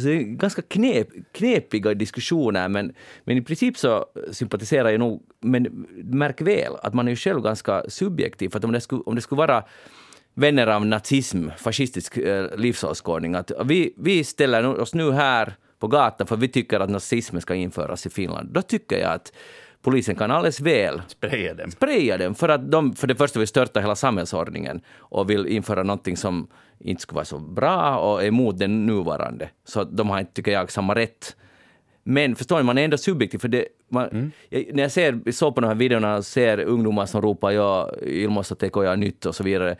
så 0.00 0.06
det 0.06 0.12
är 0.12 0.22
ganska 0.22 0.62
knep, 0.62 1.08
knepiga 1.32 1.94
diskussioner, 1.94 2.68
men, 2.68 2.94
men 3.24 3.36
i 3.36 3.42
princip 3.42 3.78
så 3.78 4.06
sympatiserar 4.32 4.90
jag 4.90 4.98
nog, 4.98 5.22
men 5.40 5.86
märk 5.94 6.40
väl 6.40 6.72
att 6.82 6.94
man 6.94 7.06
är 7.06 7.12
ju 7.12 7.16
själv 7.16 7.42
ganska 7.42 7.84
subjektiv, 7.88 8.48
för 8.48 8.58
att 8.58 8.64
om 8.64 8.72
det 8.72 8.80
skulle, 8.80 9.02
om 9.02 9.14
det 9.14 9.20
skulle 9.20 9.38
vara 9.38 9.64
vänner 10.34 10.66
av 10.66 10.86
nazism, 10.86 11.48
fascistisk 11.58 12.16
eh, 12.16 12.56
livsåskådning, 12.56 13.34
att 13.34 13.50
vi, 13.64 13.94
vi 13.96 14.24
ställer 14.24 14.80
oss 14.80 14.94
nu 14.94 15.12
här 15.12 15.54
på 15.78 15.88
gatan 15.88 16.26
för 16.26 16.36
vi 16.36 16.48
tycker 16.48 16.80
att 16.80 16.90
nazismen 16.90 17.42
ska 17.42 17.54
införas 17.54 18.06
i 18.06 18.10
Finland, 18.10 18.48
då 18.52 18.62
tycker 18.62 18.98
jag 18.98 19.12
att 19.12 19.32
polisen 19.84 20.16
kan 20.16 20.30
alldeles 20.30 20.60
väl 20.60 21.02
Spraya 21.08 21.54
dem. 21.54 21.70
spraya 21.70 22.18
dem 22.18 22.34
för 22.34 22.48
att 22.48 22.70
de 22.70 22.94
för 22.94 23.06
det 23.06 23.14
första 23.14 23.38
vill 23.38 23.48
störta 23.48 23.80
hela 23.80 23.96
samhällsordningen 23.96 24.80
och 24.98 25.30
vill 25.30 25.46
införa 25.46 25.82
någonting 25.82 26.16
som 26.16 26.48
inte 26.78 27.02
skulle 27.02 27.16
vara 27.16 27.24
så 27.24 27.38
bra 27.38 27.96
och 27.98 28.22
är 28.22 28.26
emot 28.26 28.58
den 28.58 28.86
nuvarande. 28.86 29.48
Så 29.64 29.84
de 29.84 30.10
har 30.10 30.20
inte, 30.20 30.32
tycker 30.32 30.52
jag, 30.52 30.70
samma 30.70 30.94
rätt. 30.94 31.36
Men 32.02 32.36
förstår 32.36 32.56
ni, 32.56 32.62
man 32.62 32.78
är 32.78 32.84
ändå 32.84 32.98
subjektiv. 32.98 33.38
För 33.38 33.48
det, 33.48 33.66
man, 33.88 34.32
jag, 34.48 34.64
när 34.72 34.82
jag 34.82 34.92
ser, 34.92 35.32
såg 35.32 35.54
på 35.54 35.60
de 35.60 35.66
här 35.66 35.74
videorna 35.74 36.16
och 36.16 36.24
ser 36.24 36.60
ungdomar 36.60 37.06
som 37.06 37.22
ropar 37.22 37.50
ja, 37.50 37.90
ilmastotek 38.02 38.76
och 38.76 38.84
jag 38.84 38.92
är 38.92 38.96
nytt 38.96 39.26
och 39.26 39.34
så 39.34 39.44
vidare. 39.44 39.76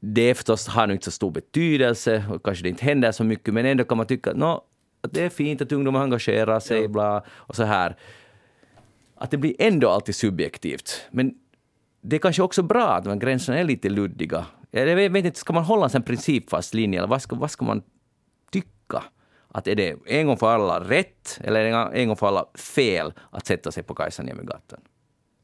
Det 0.00 0.30
är 0.30 0.34
förstås, 0.34 0.68
har 0.68 0.86
nog 0.86 0.94
inte 0.94 1.04
så 1.04 1.10
stor 1.10 1.30
betydelse 1.30 2.24
och 2.30 2.44
kanske 2.44 2.62
det 2.62 2.68
inte 2.68 2.84
händer 2.84 3.12
så 3.12 3.24
mycket 3.24 3.54
men 3.54 3.66
ändå 3.66 3.84
kan 3.84 3.96
man 3.96 4.06
tycka 4.06 4.32
no, 4.32 4.60
att 5.02 5.12
det 5.12 5.24
är 5.24 5.28
fint 5.28 5.62
att 5.62 5.72
ungdomar 5.72 6.00
engagerar 6.00 6.60
sig 6.60 6.88
bla, 6.88 7.22
och 7.28 7.56
så 7.56 7.64
här. 7.64 7.96
Att 9.16 9.30
det 9.30 9.36
blir 9.36 9.54
ändå 9.58 9.90
alltid 9.90 10.14
subjektivt. 10.14 11.02
Men 11.10 11.34
det 12.00 12.16
är 12.16 12.20
kanske 12.20 12.42
också 12.42 12.62
bra 12.62 12.88
att 12.88 13.04
de 13.04 13.18
gränserna 13.18 13.58
är 13.58 13.64
lite 13.64 13.88
luddiga. 13.88 14.46
Jag 14.70 14.96
vet 14.96 15.24
inte, 15.24 15.38
ska 15.38 15.52
man 15.52 15.64
hålla 15.64 15.84
en 15.84 15.90
sån 15.90 16.02
principfast 16.02 16.74
linje 16.74 16.98
eller 16.98 17.08
vad 17.08 17.22
ska, 17.22 17.36
vad 17.36 17.50
ska 17.50 17.64
man 17.64 17.82
tycka? 18.50 19.02
Att 19.48 19.68
är 19.68 19.74
det 19.74 19.96
en 20.06 20.26
gång 20.26 20.36
för 20.36 20.54
alla 20.54 20.80
rätt 20.80 21.40
eller 21.44 21.60
är 21.60 21.90
det 21.90 22.00
en 22.00 22.08
gång 22.08 22.16
för 22.16 22.26
alla 22.26 22.46
fel 22.54 23.12
att 23.30 23.46
sätta 23.46 23.72
sig 23.72 23.82
på 23.82 23.94
Kajsaniemigatan? 23.94 24.80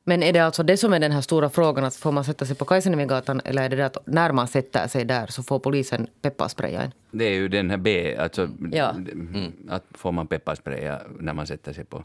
Men 0.05 0.23
är 0.23 0.33
det 0.33 0.41
alltså 0.41 0.63
det 0.63 0.77
som 0.77 0.93
är 0.93 1.01
den 1.01 1.13
här 1.13 1.21
stora 1.21 1.51
frågan, 1.51 1.85
att 1.85 1.97
får 1.97 2.13
man 2.13 2.25
sätta 2.25 2.47
sig 2.47 2.57
på 2.57 2.65
Kajsaniemigatan 2.65 3.41
eller 3.45 3.63
är 3.63 3.69
det 3.69 3.77
det 3.77 3.87
att 3.87 4.07
när 4.07 4.33
man 4.33 4.49
sätter 4.49 4.89
sig 4.89 5.05
där 5.05 5.27
så 5.27 5.43
får 5.43 5.59
polisen 5.59 6.07
pepparspraya 6.23 6.83
en? 6.83 6.93
Det 7.11 7.25
är 7.25 7.35
ju 7.35 7.49
den 7.49 7.71
här 7.71 7.77
B, 7.77 8.17
alltså 8.17 8.49
Ja. 8.73 8.91
mm. 8.91 9.53
att 9.69 9.85
får 9.91 10.13
man 10.13 10.27
pepparspraya 10.27 11.01
när 11.19 11.33
man 11.33 11.47
sätter 11.47 11.73
sig 11.73 11.85
på. 11.85 12.05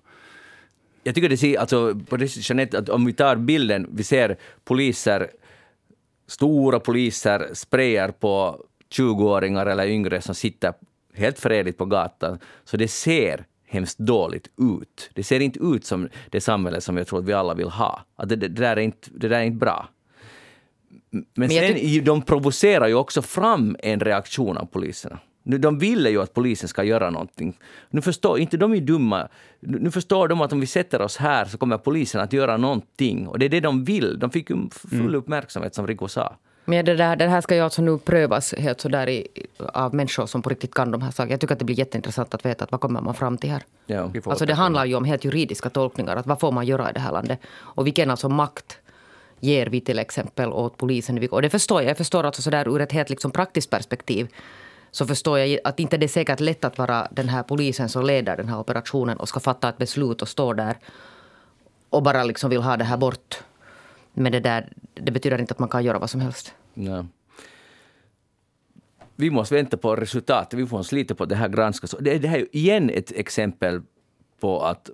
Jag 1.08 1.16
tycker 1.16 1.30
det 1.30 1.38
ser, 1.38 1.60
alltså, 1.60 2.00
på 2.10 2.18
det, 2.18 2.38
Jeanette, 2.38 2.78
att 2.80 2.90
om 2.90 3.06
vi 3.06 3.14
tar 3.14 3.36
bilden, 3.36 3.88
vi 3.92 4.04
ser 4.04 4.38
poliser, 4.64 5.32
stora 6.28 6.80
poliser 6.80 7.50
sprayar 7.54 8.12
på 8.12 8.64
20-åringar 8.90 9.66
eller 9.66 9.88
yngre 9.88 10.22
som 10.22 10.36
sitter 10.36 10.74
helt 11.14 11.40
fredligt 11.40 11.78
på 11.78 11.86
gatan. 11.86 12.40
Så 12.66 12.78
det 12.78 12.88
ser 12.88 13.46
hemskt 13.68 13.98
dåligt 13.98 14.48
ut. 14.82 15.10
Det 15.14 15.24
ser 15.24 15.40
inte 15.40 15.60
ut 15.60 15.86
som 15.86 16.10
det 16.30 16.42
samhälle 16.42 16.82
som 16.82 16.98
jag 16.98 17.08
tror 17.08 17.20
att 17.20 17.26
vi 17.26 17.34
alla 17.34 17.54
vill 17.54 17.70
ha. 17.70 18.06
Att 18.16 18.30
det, 18.30 18.36
det, 18.36 18.48
där, 18.48 18.78
är 18.78 18.82
inte, 18.82 19.10
det 19.12 19.28
där 19.28 19.40
är 19.40 19.44
inte 19.44 19.58
bra. 19.58 19.90
Men, 21.10 21.26
Men 21.34 21.50
sen, 21.50 22.04
de 22.04 22.22
provocerar 22.22 22.88
ju 22.88 22.94
också 22.94 23.22
fram 23.22 23.76
en 23.80 24.00
reaktion 24.00 24.58
av 24.58 24.66
poliserna. 24.66 25.20
Nu, 25.48 25.58
de 25.58 25.80
ville 25.80 26.10
ju 26.10 26.22
att 26.22 26.34
polisen 26.34 26.70
ska 26.70 26.84
göra 26.84 27.10
någonting. 27.10 27.58
Nu 27.90 28.02
förstår, 28.02 28.40
inte 28.40 28.58
de 28.58 28.74
är 28.74 28.82
dumma. 28.82 29.28
Nu 29.60 29.92
förstår 29.92 30.28
de 30.28 30.42
att 30.42 30.54
om 30.54 30.60
vi 30.60 30.68
sätter 30.68 31.02
oss 31.02 31.18
här 31.18 31.46
så 31.46 31.58
kommer 31.58 31.78
polisen 31.78 32.22
att 32.22 32.34
göra 32.34 32.58
någonting. 32.58 33.28
Och 33.28 33.40
det 33.40 33.46
är 33.46 33.50
det 33.50 33.60
de 33.60 33.84
vill. 33.84 34.20
De 34.20 34.30
fick 34.30 34.50
ju 34.50 34.70
full 34.70 35.16
uppmärksamhet 35.16 35.76
som 35.76 35.88
Rico 35.88 36.08
sa. 36.08 36.36
Men 36.66 36.86
det, 36.86 36.96
där, 36.96 37.16
det 37.16 37.28
här 37.28 37.42
ska 37.42 37.56
ju 37.56 37.62
alltså 37.62 37.82
nu 37.82 37.98
prövas 37.98 38.54
helt 38.58 38.82
sådär 38.82 39.10
i, 39.10 39.28
av 39.58 39.96
människor 39.96 40.26
som 40.26 40.42
på 40.42 40.50
riktigt 40.50 40.74
kan 40.74 40.92
de 40.92 41.02
här 41.02 41.12
sakerna. 41.12 41.32
Jag 41.34 41.40
tycker 41.40 41.54
att 41.54 41.60
det 41.60 41.66
blir 41.66 41.80
jätteintressant 41.80 42.34
att 42.34 42.46
veta 42.46 42.64
att 42.64 42.72
vad 42.72 42.82
kommer 42.82 43.02
man 43.02 43.14
fram 43.14 43.38
till 43.38 43.50
här. 43.50 43.64
Ja. 43.86 44.12
Alltså 44.26 44.46
det 44.46 44.54
handlar 44.54 44.86
ju 44.86 44.96
om 44.96 45.06
helt 45.06 45.26
juridiska 45.26 45.70
tolkningar. 45.70 46.16
Att 46.16 46.28
vad 46.28 46.40
får 46.40 46.52
man 46.52 46.66
göra 46.66 46.90
i 46.90 46.94
det 46.94 47.00
här 47.00 47.12
landet? 47.12 47.40
Och 47.58 47.86
vilken 47.86 48.12
alltså 48.12 48.30
makt 48.30 48.78
ger 49.40 49.68
vi 49.68 49.82
till 49.82 50.00
exempel 50.00 50.50
åt 50.50 50.78
polisen? 50.78 51.28
Och 51.32 51.42
det 51.42 51.50
förstår 51.50 51.82
jag. 51.82 51.90
Jag 51.90 51.98
förstår 51.98 52.24
alltså 52.24 52.42
sådär 52.42 52.68
ur 52.68 52.82
ett 52.82 52.92
helt 52.92 53.10
liksom 53.10 53.32
praktiskt 53.32 53.70
perspektiv. 53.70 54.28
Så 54.98 55.06
förstår 55.06 55.40
jag 55.40 55.60
att 55.64 55.80
inte 55.80 55.98
det 55.98 56.06
är 56.06 56.08
säkert 56.08 56.40
lätt 56.40 56.66
att 56.66 56.78
vara 56.78 57.08
den 57.12 57.30
här 57.30 57.44
polisen 57.44 57.90
som 57.90 58.06
leder 58.06 58.38
den 58.38 58.50
här 58.50 58.60
operationen 58.60 59.18
och 59.18 59.30
ska 59.30 59.40
fatta 59.40 59.70
ett 59.70 59.78
beslut 59.78 60.22
och 60.22 60.28
stå 60.28 60.54
där 60.54 60.78
och 61.90 62.04
bara 62.04 62.24
liksom 62.24 62.50
vill 62.50 62.62
ha 62.62 62.78
det 62.78 62.84
här 62.84 62.98
bort. 62.98 63.44
Men 64.14 64.32
det, 64.32 64.40
där, 64.40 64.70
det 64.94 65.12
betyder 65.12 65.40
inte 65.40 65.52
att 65.52 65.60
man 65.60 65.70
kan 65.70 65.84
göra 65.84 66.00
vad 66.00 66.10
som 66.10 66.22
helst. 66.22 66.54
Ja. 66.74 67.06
Vi 69.16 69.30
måste 69.30 69.56
vänta 69.56 69.78
på 69.78 69.96
resultatet. 69.96 70.60
Vi 70.60 70.68
får 70.68 70.84
slita 70.84 71.16
på 71.16 71.26
det 71.26 71.36
här 71.36 71.50
granskas. 71.50 71.96
Det, 72.00 72.18
det 72.18 72.28
här 72.28 72.38
är 72.38 72.42
ju 72.42 72.48
igen 72.52 72.90
ett 72.90 73.12
exempel 73.12 73.82
på 74.40 74.62
att 74.62 74.90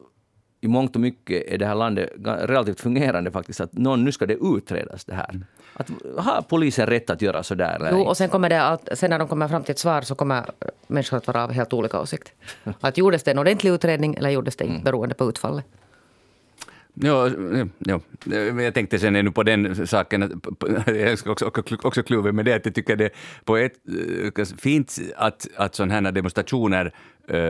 i 0.63 0.67
mångt 0.67 0.95
och 0.95 1.01
mycket 1.01 1.43
är 1.47 1.57
det 1.57 1.65
här 1.65 1.75
landet 1.75 2.09
relativt 2.23 2.79
fungerande 2.79 3.31
faktiskt. 3.31 3.61
Att 3.61 3.73
någon, 3.73 4.03
nu 4.03 4.11
ska 4.11 4.25
det 4.25 4.37
utredas 4.41 5.05
det 5.05 5.13
här. 5.13 5.41
Att, 5.73 5.91
har 6.17 6.41
polisen 6.41 6.87
rätt 6.87 7.09
att 7.09 7.21
göra 7.21 7.43
så 7.43 7.55
där? 7.55 7.89
Jo, 7.91 8.01
och 8.01 8.17
sen, 8.17 8.29
kommer 8.29 8.49
det 8.49 8.61
allt, 8.61 8.89
sen 8.93 9.09
när 9.09 9.19
de 9.19 9.27
kommer 9.27 9.47
fram 9.47 9.63
till 9.63 9.71
ett 9.71 9.79
svar 9.79 10.01
så 10.01 10.15
kommer 10.15 10.45
människor 10.87 11.17
att 11.17 11.27
vara 11.27 11.43
av 11.43 11.51
helt 11.51 11.73
olika 11.73 11.99
åsikt. 11.99 12.33
Att 12.79 12.97
gjordes 12.97 13.23
det 13.23 13.31
en 13.31 13.39
ordentlig 13.39 13.71
utredning 13.71 14.15
eller 14.15 14.29
gjordes 14.29 14.55
det 14.55 14.65
inte 14.65 14.83
beroende 14.83 15.15
på 15.15 15.29
utfallet? 15.29 15.65
Ja, 16.93 17.29
ja, 17.79 17.99
men 18.25 18.59
jag 18.59 18.73
tänkte 18.73 18.99
sen 18.99 19.15
ännu 19.15 19.31
på 19.31 19.43
den 19.43 19.87
saken, 19.87 20.41
jag 20.85 21.19
ska 21.19 21.31
också, 21.31 21.45
också, 21.45 21.75
också 21.83 22.03
kluven 22.03 22.35
med 22.35 22.45
det, 22.45 22.53
att 22.53 22.65
jag 22.65 22.75
tycker 22.75 22.95
det 22.95 23.05
är 23.05 23.11
på 23.43 23.57
ett 23.57 23.73
eh, 24.37 24.45
fint 24.57 24.97
att, 25.15 25.47
att 25.55 25.75
sådana 25.75 25.93
här 25.93 26.11
demonstrationer 26.11 26.93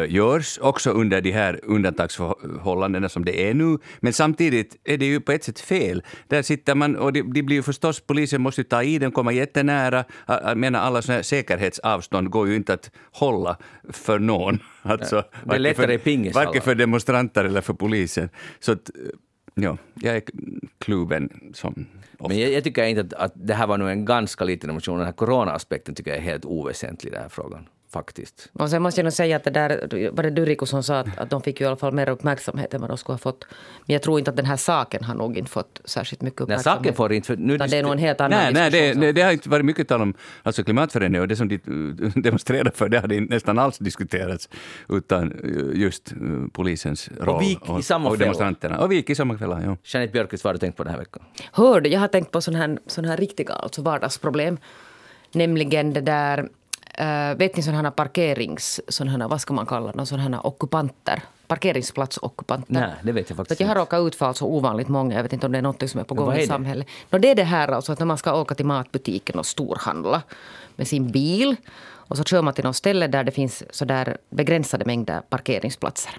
görs, 0.07 0.59
också 0.61 0.91
under 0.91 1.21
de 1.21 1.31
här 1.31 1.59
undantagsförhållandena 1.63 3.09
som 3.09 3.25
det 3.25 3.49
är 3.49 3.53
nu. 3.53 3.77
Men 3.99 4.13
samtidigt 4.13 4.77
är 4.83 4.97
det 4.97 5.05
ju 5.05 5.19
på 5.19 5.31
ett 5.31 5.43
sätt 5.43 5.59
fel. 5.59 6.03
Där 6.27 6.41
sitter 6.41 6.75
man, 6.75 6.95
och 6.95 7.13
det, 7.13 7.21
de 7.21 7.41
blir 7.41 7.55
ju 7.55 7.63
förstås, 7.63 7.99
polisen 7.99 8.41
måste 8.41 8.61
ju 8.61 8.65
ta 8.65 8.83
i 8.83 8.99
den, 8.99 9.11
komma 9.11 9.31
jättenära. 9.31 10.03
Jag 10.27 10.53
jag 10.53 10.57
menar, 10.57 10.79
alla 10.79 11.01
sådana 11.01 11.15
här 11.15 11.23
säkerhetsavstånd 11.23 12.29
går 12.29 12.47
ju 12.47 12.55
inte 12.55 12.73
att 12.73 12.91
hålla 13.11 13.57
för 13.89 14.19
någon. 14.19 14.59
Alltså, 14.81 15.23
det 15.45 15.55
är 15.55 15.59
lättare 15.59 15.93
i 15.93 15.97
pingishallar. 15.97 16.45
Varken 16.45 16.61
för 16.61 16.75
demonstranter 16.75 17.45
eller 17.45 17.61
för 17.61 17.73
polisen. 17.73 18.29
Så 18.59 18.71
att, 18.71 18.89
ja, 19.55 19.77
jag 19.93 20.15
är 20.15 20.21
kluven 20.79 21.51
som 21.53 21.85
ofta. 22.17 22.27
Men 22.27 22.39
jag, 22.39 22.51
jag 22.51 22.63
tycker 22.63 22.83
inte 22.83 23.01
att, 23.01 23.13
att 23.13 23.33
det 23.35 23.53
här 23.53 23.67
var 23.67 23.77
nog 23.77 23.89
en 23.89 24.05
ganska 24.05 24.43
liten 24.43 24.69
emotion. 24.69 24.97
Den 24.97 25.05
här 25.05 25.13
coronaaspekten 25.13 25.95
tycker 25.95 26.11
jag 26.11 26.17
är 26.17 26.23
helt 26.23 26.45
oväsentlig 26.45 27.09
i 27.09 27.13
den 27.13 27.21
här 27.21 27.29
frågan. 27.29 27.67
Faktiskt. 27.93 28.49
Och 28.53 28.69
sen 28.69 28.81
måste 28.81 29.01
jag 29.01 29.03
nog 29.03 29.13
säga 29.13 29.35
att 29.35 29.43
det 29.43 29.49
där, 29.49 30.11
var 30.11 30.23
det 30.23 30.29
du 30.29 30.45
Riku 30.45 30.65
som 30.65 30.83
sa 30.83 30.99
att, 30.99 31.17
att 31.17 31.29
de 31.29 31.41
fick 31.41 31.59
ju 31.59 31.65
i 31.65 31.67
alla 31.67 31.75
fall 31.75 31.93
mer 31.93 32.09
uppmärksamhet 32.09 32.73
än 32.73 32.81
vad 32.81 32.89
de 32.89 32.97
skulle 32.97 33.13
ha 33.13 33.17
fått. 33.17 33.45
Men 33.85 33.93
jag 33.93 34.01
tror 34.01 34.19
inte 34.19 34.31
att 34.31 34.37
den 34.37 34.45
här 34.45 34.57
saken 34.57 35.03
har 35.03 35.15
nog 35.15 35.37
inte 35.37 35.51
fått 35.51 35.81
särskilt 35.85 36.21
mycket 36.21 36.41
uppmärksamhet. 36.41 36.79
saken 36.79 36.93
får 36.93 37.13
inte... 37.13 37.27
För 37.27 37.37
nu, 37.37 37.57
det 37.57 37.77
är 37.77 37.83
nog 37.83 37.91
en 37.91 37.97
helt 37.97 38.21
annan 38.21 38.39
Nej, 38.39 38.53
nej 38.53 38.71
det, 38.71 38.93
det, 38.93 39.11
det 39.11 39.21
har 39.21 39.31
inte 39.31 39.49
varit 39.49 39.65
mycket 39.65 39.87
tal 39.87 40.01
om 40.01 40.13
alltså 40.43 40.63
klimatförändring 40.63 41.21
och 41.21 41.27
det 41.27 41.35
som 41.35 41.47
de 41.47 41.57
demonstrerar 42.15 42.71
för 42.75 42.89
det 42.89 42.99
hade 42.99 43.15
inte 43.15 43.33
nästan 43.33 43.59
alls 43.59 43.77
diskuterats 43.77 44.49
utan 44.89 45.31
uh, 45.31 45.79
just 45.79 46.13
uh, 46.21 46.47
polisens 46.47 47.09
roll 47.19 47.39
vi 47.39 47.45
gick 47.45 47.69
i 47.79 47.83
samma 47.83 48.09
och 48.09 48.15
fälla. 48.15 48.25
demonstranterna. 48.25 48.79
Och 48.79 48.91
vi 48.91 48.95
gick 48.95 49.09
i 49.09 49.15
samma 49.15 49.37
fälla, 49.37 49.61
ja. 49.65 49.77
Jeanette 49.83 50.11
Björkqvist, 50.13 50.43
vad 50.43 50.49
har 50.49 50.53
du 50.53 50.59
tänkt 50.59 50.77
på 50.77 50.83
den 50.83 50.93
här 50.93 50.99
veckan? 50.99 51.23
Hörde, 51.51 51.89
jag 51.89 51.99
har 51.99 52.07
tänkt 52.07 52.31
på 52.31 52.41
sådana 52.41 52.67
här, 52.67 52.77
sån 52.87 53.05
här 53.05 53.17
riktiga 53.17 53.53
alltså 53.53 53.81
vardagsproblem. 53.81 54.57
Nämligen 55.31 55.93
det 55.93 56.01
där, 56.01 56.49
äh, 56.97 57.37
vet 57.37 57.55
ni 57.55 57.63
sådana 57.63 57.91
parkerings, 57.91 58.81
sådana 58.87 59.27
vad 59.27 59.41
ska 59.41 59.53
man 59.53 59.65
kalla 59.65 59.91
dem, 59.91 60.05
sådana 60.05 60.41
ockupanter. 60.41 61.21
Parkeringsplatsockupanter. 61.47 62.73
Nej, 62.73 62.93
det 63.03 63.11
vet 63.11 63.29
jag 63.29 63.37
faktiskt 63.37 63.61
jag 63.61 63.67
har 63.67 63.75
råkat 63.75 64.01
ut 64.07 64.15
för 64.15 64.25
alltså 64.25 64.45
ovanligt 64.45 64.87
många. 64.87 65.15
Jag 65.15 65.23
vet 65.23 65.33
inte 65.33 65.45
om 65.45 65.51
det 65.51 65.57
är 65.57 65.61
något 65.61 65.89
som 65.89 65.99
är 65.99 66.03
på 66.03 66.15
gång 66.15 66.33
i 66.33 66.47
samhället. 66.47 66.87
No, 67.09 67.17
det 67.17 67.29
är 67.29 67.35
det 67.35 67.43
här 67.43 67.67
alltså 67.67 67.91
att 67.91 67.99
när 67.99 68.05
man 68.05 68.17
ska 68.17 68.33
åka 68.41 68.55
till 68.55 68.65
matbutiken 68.65 69.39
och 69.39 69.45
storhandla 69.45 70.21
med 70.75 70.87
sin 70.87 71.11
bil. 71.11 71.55
Och 72.13 72.17
så 72.17 72.23
kör 72.23 72.41
man 72.41 72.53
till 72.53 72.63
något 72.63 72.75
ställe 72.75 73.07
där 73.07 73.23
det 73.23 73.31
finns 73.31 73.63
så 73.69 73.85
där 73.85 74.17
begränsade 74.29 74.85
mängder 74.85 75.21
parkeringsplatser. 75.29 76.17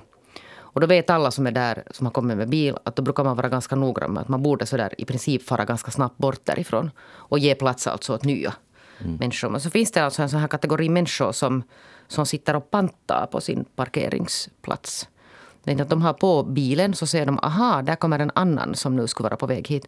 Och 0.75 0.81
då 0.81 0.87
vet 0.87 1.11
alla 1.11 1.31
som 1.31 1.47
är 1.47 1.51
där, 1.51 1.83
som 1.91 2.07
har 2.07 2.13
kommit 2.13 2.37
med 2.37 2.49
bil, 2.49 2.77
att 2.85 2.97
då 2.97 3.03
brukar 3.03 3.25
man 3.25 3.37
vara 3.37 3.49
ganska 3.49 3.77
noggrann 3.77 4.13
med 4.13 4.21
att 4.21 4.29
man 4.29 4.43
borde 4.43 4.67
så 4.67 4.77
där 4.77 4.95
i 4.99 5.05
princip 5.05 5.43
fara 5.43 5.65
ganska 5.65 5.91
snabbt 5.91 6.19
bort 6.19 6.41
därifrån. 6.45 6.91
Och 7.07 7.39
ge 7.39 7.55
plats 7.55 7.87
alltså 7.87 8.15
åt 8.15 8.25
nya 8.25 8.55
människor. 8.99 9.49
Men 9.49 9.61
så 9.61 9.71
finns 9.71 9.93
det 9.93 10.05
alltså 10.05 10.23
en 10.23 10.29
sån 10.29 10.41
här 10.41 10.49
kategori 10.49 10.89
människor 10.89 11.33
som, 11.33 11.63
som 12.09 12.27
sitter 12.27 12.57
och 12.57 12.71
pantar 12.71 13.27
på 13.33 13.41
sin 13.41 13.65
parkeringsplats. 13.65 15.09
Det 15.65 15.81
att 15.81 15.91
de 15.91 16.03
har 16.03 16.13
på 16.13 16.43
bilen 16.43 16.95
så 16.95 17.07
ser 17.07 17.27
de, 17.27 17.39
aha, 17.39 17.83
där 17.83 17.97
kommer 17.97 18.19
en 18.19 18.31
annan 18.35 18.75
som 18.75 18.97
nu 18.97 19.07
skulle 19.07 19.29
vara 19.29 19.37
på 19.37 19.47
väg 19.47 19.69
hit. 19.69 19.87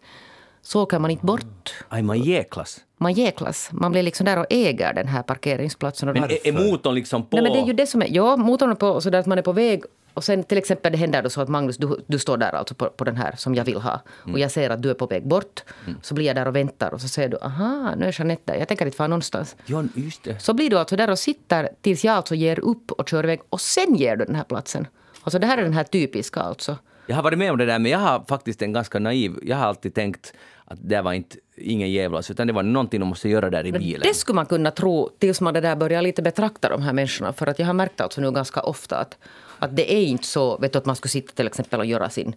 Så 0.61 0.83
åker 0.83 0.99
man 0.99 1.11
inte 1.11 1.25
bort. 1.25 1.73
Aj, 1.89 2.01
man 2.01 2.19
jäklas. 2.19 2.79
Man 2.97 3.13
jäklas. 3.13 3.69
Man 3.71 3.91
blir 3.91 4.03
liksom 4.03 4.25
där 4.25 4.39
och 4.39 4.45
äger 4.49 4.93
den 4.93 5.07
här 5.07 5.23
parkeringsplatsen. 5.23 6.09
Och 6.09 6.15
Men 6.15 6.23
är, 6.23 6.47
är 6.47 6.71
motorn 6.71 6.95
liksom 6.95 7.25
på? 7.25 7.35
Nej, 7.35 7.43
men 7.43 7.53
det 7.53 7.59
är 7.59 7.65
ju 7.65 7.73
det 7.73 7.87
som 7.87 8.01
är... 8.01 8.07
Ja, 8.09 8.37
motorn 8.37 8.71
är 8.71 8.75
på 8.75 9.01
så 9.01 9.09
där 9.09 9.19
att 9.19 9.25
man 9.25 9.37
är 9.37 9.41
på 9.41 9.51
väg. 9.51 9.83
Och 10.17 10.23
sen 10.23 10.43
till 10.43 10.57
exempel 10.57 10.91
det 10.91 10.97
händer 10.97 11.23
då 11.23 11.29
så 11.29 11.41
att 11.41 11.49
Magnus, 11.49 11.77
du, 11.77 12.03
du 12.07 12.19
står 12.19 12.37
där 12.37 12.55
alltså 12.55 12.75
på, 12.75 12.89
på 12.89 13.03
den 13.03 13.17
här 13.17 13.35
som 13.37 13.55
jag 13.55 13.65
vill 13.65 13.77
ha. 13.77 14.01
Och 14.33 14.39
jag 14.39 14.51
ser 14.51 14.69
att 14.69 14.81
du 14.81 14.89
är 14.89 14.93
på 14.93 15.05
väg 15.05 15.27
bort. 15.27 15.63
Så 16.01 16.13
blir 16.13 16.25
jag 16.25 16.35
där 16.35 16.47
och 16.47 16.55
väntar 16.55 16.93
och 16.93 17.01
så 17.01 17.07
säger 17.07 17.29
du, 17.29 17.37
aha, 17.41 17.95
nu 17.95 18.05
är 18.05 18.15
Jeanette 18.19 18.41
där. 18.45 18.59
Jag 18.59 18.67
tänker 18.67 18.85
inte 18.85 18.97
fara 18.97 19.07
någonstans. 19.07 19.55
Ja, 19.65 19.83
just 19.95 20.23
det. 20.23 20.39
Så 20.39 20.53
blir 20.53 20.69
du 20.69 20.79
alltså 20.79 20.95
där 20.95 21.09
och 21.09 21.19
sitter 21.19 21.69
tills 21.81 22.05
jag 22.05 22.15
alltså 22.15 22.35
ger 22.35 22.59
upp 22.59 22.91
och 22.91 23.09
kör 23.09 23.23
iväg. 23.23 23.39
Och 23.49 23.61
sen 23.61 23.95
ger 23.95 24.15
du 24.15 24.25
den 24.25 24.35
här 24.35 24.43
platsen. 24.43 24.87
Alltså 25.23 25.39
det 25.39 25.47
här 25.47 25.57
är 25.57 25.63
den 25.63 25.73
här 25.73 25.83
typiska 25.83 26.39
alltså. 26.39 26.77
Jag 27.07 27.15
har 27.15 27.23
varit 27.23 27.37
med 27.37 27.51
om 27.51 27.57
det 27.57 27.65
där, 27.65 27.79
men 27.79 27.91
jag 27.91 27.99
har 27.99 28.25
faktiskt 28.27 28.61
en 28.61 28.73
ganska 28.73 28.99
naiv... 28.99 29.39
Jag 29.43 29.57
har 29.57 29.65
alltid 29.65 29.93
tänkt 29.93 30.33
att 30.65 30.79
det 30.81 31.01
var 31.01 31.13
inte 31.13 31.37
ingen 31.55 31.91
jävlas, 31.91 32.31
utan 32.31 32.47
det 32.47 32.53
var 32.53 32.63
någonting 32.63 32.99
de 32.99 33.09
måste 33.09 33.29
göra 33.29 33.49
där 33.49 33.65
i 33.65 33.71
bilen. 33.71 34.01
Det 34.03 34.13
skulle 34.13 34.35
man 34.35 34.45
kunna 34.45 34.71
tro 34.71 35.09
tills 35.19 35.41
man 35.41 35.53
det 35.53 35.61
där 35.61 35.75
börjar 35.75 36.01
lite 36.01 36.21
betrakta 36.21 36.69
de 36.69 36.81
här 36.81 36.93
människorna. 36.93 37.33
För 37.33 37.47
att 37.47 37.59
jag 37.59 37.65
har 37.65 37.73
märkt 37.73 38.01
alltså 38.01 38.21
nu 38.21 38.31
ganska 38.31 38.61
ofta 38.61 38.97
att, 38.97 39.17
Att 39.59 39.75
det 39.75 39.93
är 39.93 40.03
inte 40.05 40.27
så 40.27 40.57
vet 40.57 40.73
du, 40.73 40.79
att 40.79 40.85
man 40.85 40.95
skulle 40.95 41.09
sitta 41.09 41.33
till 41.33 41.47
exempel 41.47 41.79
och 41.79 41.85
göra 41.85 42.09
sin 42.09 42.35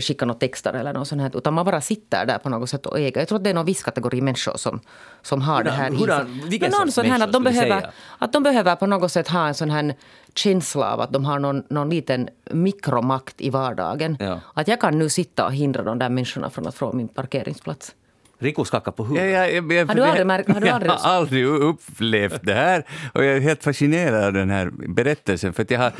skicka 0.00 0.24
något 0.26 0.40
texter 0.40 0.72
eller 0.72 0.92
något 0.92 1.08
sånt 1.08 1.22
här. 1.22 1.36
Utan 1.36 1.54
man 1.54 1.64
bara 1.64 1.80
sitter 1.80 2.26
där 2.26 2.38
på 2.38 2.48
något 2.48 2.70
sätt 2.70 2.86
och 2.86 2.98
äger. 3.00 3.20
Jag 3.20 3.28
tror 3.28 3.38
att 3.38 3.44
det 3.44 3.50
är 3.50 3.54
någon 3.54 3.66
viss 3.66 3.82
kategori 3.82 4.20
människor 4.20 4.56
som, 4.56 4.80
som 5.22 5.42
har 5.42 5.54
Hurdan- 5.60 5.64
det 5.64 5.70
här 5.70 5.90
i 5.92 5.96
hurdan- 5.96 6.40
sig. 6.40 6.48
vilken 6.50 6.70
någon 6.70 6.92
sån 6.92 7.04
här 7.06 7.24
att 7.24 7.32
de, 7.32 7.44
behöver, 7.44 7.90
att 8.18 8.32
de 8.32 8.42
behöver 8.42 8.76
på 8.76 8.86
något 8.86 9.12
sätt 9.12 9.28
ha 9.28 9.48
en 9.48 9.54
sån 9.54 9.70
här 9.70 9.94
känsla 10.34 10.92
av 10.92 11.00
att 11.00 11.12
de 11.12 11.24
har 11.24 11.38
någon, 11.38 11.62
någon 11.68 11.90
liten 11.90 12.28
mikromakt 12.50 13.40
i 13.40 13.50
vardagen. 13.50 14.16
Ja. 14.20 14.40
Att 14.54 14.68
jag 14.68 14.80
kan 14.80 14.98
nu 14.98 15.08
sitta 15.08 15.46
och 15.46 15.52
hindra 15.54 15.82
de 15.82 15.98
där 15.98 16.08
människorna 16.08 16.50
från 16.50 16.66
att 16.66 16.74
få 16.74 16.92
min 16.92 17.08
parkeringsplats. 17.08 17.94
Riku 18.42 18.64
skakar 18.64 18.92
på 18.92 19.02
Ja, 19.02 19.08
huvudet. 19.08 19.32
ja, 19.32 19.46
jag, 19.48 19.72
jag, 19.72 19.86
Har 19.86 19.94
du 19.94 20.02
aldrig 20.04 20.26
märkt- 20.26 20.48
har 20.52 20.60
du 20.60 20.68
aldrig- 20.68 20.90
Jag 20.92 20.96
har 20.98 21.10
aldrig 21.16 21.44
upplevt 21.46 22.40
det 22.42 22.54
här 22.54 22.84
och 23.14 23.24
jag 23.24 23.36
är 23.36 23.40
helt 23.40 23.64
fascinerad 23.64 24.24
av 24.24 24.32
den 24.32 24.50
här 24.50 24.70
berättelsen 24.88 25.52
för 25.52 25.62
att 25.62 25.70
jag 25.70 25.78
har, 25.78 25.92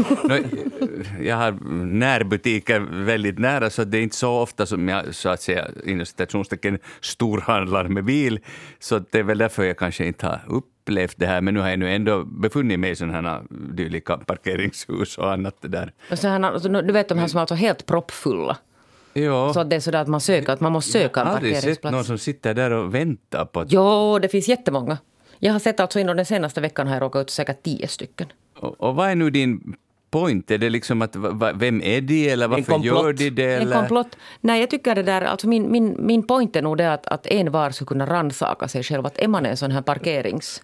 jag 1.20 1.36
har 1.36 1.52
närbutiker 1.84 2.80
väldigt 3.04 3.38
nära 3.38 3.70
så 3.70 3.84
det 3.84 3.98
är 3.98 4.02
inte 4.02 4.16
så 4.16 4.32
ofta 4.40 4.66
som 4.66 4.88
jag 4.88 5.14
så 5.14 5.28
att 5.28 5.42
säga 5.42 5.68
inom 5.84 6.06
citationstecken 6.06 6.78
storhandlar 7.00 7.84
med 7.88 8.04
bil 8.04 8.40
så 8.78 8.98
det 9.10 9.18
är 9.18 9.22
väl 9.22 9.38
därför 9.38 9.64
jag 9.64 9.76
kanske 9.78 10.04
inte 10.06 10.26
har 10.26 10.40
upplevt 10.48 11.14
det 11.16 11.26
här 11.26 11.40
men 11.40 11.54
nu 11.54 11.60
har 11.60 11.68
jag 11.70 11.78
nu 11.78 11.94
ändå 11.94 12.24
befunnit 12.24 12.80
mig 12.80 12.90
i 12.90 12.96
sådana 12.96 13.30
här 13.30 13.42
dylika 13.50 14.16
parkeringshus 14.16 15.18
och 15.18 15.32
annat 15.32 15.56
det 15.60 15.68
där. 15.68 15.92
Och 16.10 16.18
så 16.18 16.28
här, 16.28 16.82
du 16.82 16.92
vet 16.92 17.08
de 17.08 17.18
här 17.18 17.26
som 17.26 17.36
är 17.36 17.40
alltså 17.40 17.54
helt 17.54 17.86
proppfulla. 17.86 18.56
Ja, 19.12 19.52
Så 19.54 19.60
att 19.60 19.70
det 19.70 19.76
är 19.76 19.80
sådär 19.80 19.98
att 20.02 20.08
man 20.08 20.20
söker, 20.20 20.52
att 20.52 20.60
man 20.60 20.72
måste 20.72 20.92
söka 20.92 21.20
jag 21.20 21.26
en 21.26 21.26
har 21.26 21.34
aldrig 21.36 21.54
sett 21.54 21.60
parkeringsplats. 21.62 21.92
någon 21.94 22.04
som 22.04 22.18
sitter 22.18 22.54
där 22.54 22.70
och 22.70 22.94
väntar 22.94 23.44
på 23.44 23.60
att 23.60 23.72
Jo, 23.72 24.18
det 24.18 24.28
finns 24.28 24.48
jättemånga. 24.48 24.98
Jag 25.38 25.52
har 25.52 25.60
sett 25.60 25.80
alltså 25.80 25.98
inom 26.00 26.16
den 26.16 26.26
senaste 26.26 26.60
veckan 26.60 26.86
har 26.86 26.94
jag 26.94 27.02
råkat 27.02 27.20
ut 27.22 27.30
säkert 27.30 27.62
tio 27.62 27.88
stycken. 27.88 28.26
Och, 28.58 28.80
och 28.80 28.94
vad 28.94 29.08
är 29.10 29.14
nu 29.14 29.30
din 29.30 29.76
point? 30.10 30.50
Är 30.50 30.58
det 30.58 30.70
liksom 30.70 31.02
att, 31.02 31.16
vem 31.54 31.82
är 31.82 32.00
de 32.00 32.28
eller 32.30 32.48
varför 32.48 32.78
gör 32.78 33.12
de 33.12 33.30
det? 33.30 33.54
En 33.54 33.62
Eller? 33.62 33.76
komplott. 33.76 34.16
Nej, 34.40 34.60
jag 34.60 34.70
tycker 34.70 34.94
det 34.94 35.02
där, 35.02 35.22
alltså 35.22 35.48
min, 35.48 35.72
min, 35.72 35.96
min 35.98 36.22
point 36.26 36.56
är 36.56 36.62
nog 36.62 36.76
det 36.78 36.92
att, 36.92 37.06
att 37.06 37.26
en 37.26 37.52
var 37.52 37.70
skulle 37.70 37.86
kunna 37.88 38.06
rannsaka 38.06 38.68
sig 38.68 38.82
själv. 38.82 39.06
Att 39.06 39.18
är 39.18 39.28
man 39.28 39.46
en 39.46 39.56
sån 39.56 39.70
här 39.70 39.82
parkerings... 39.82 40.62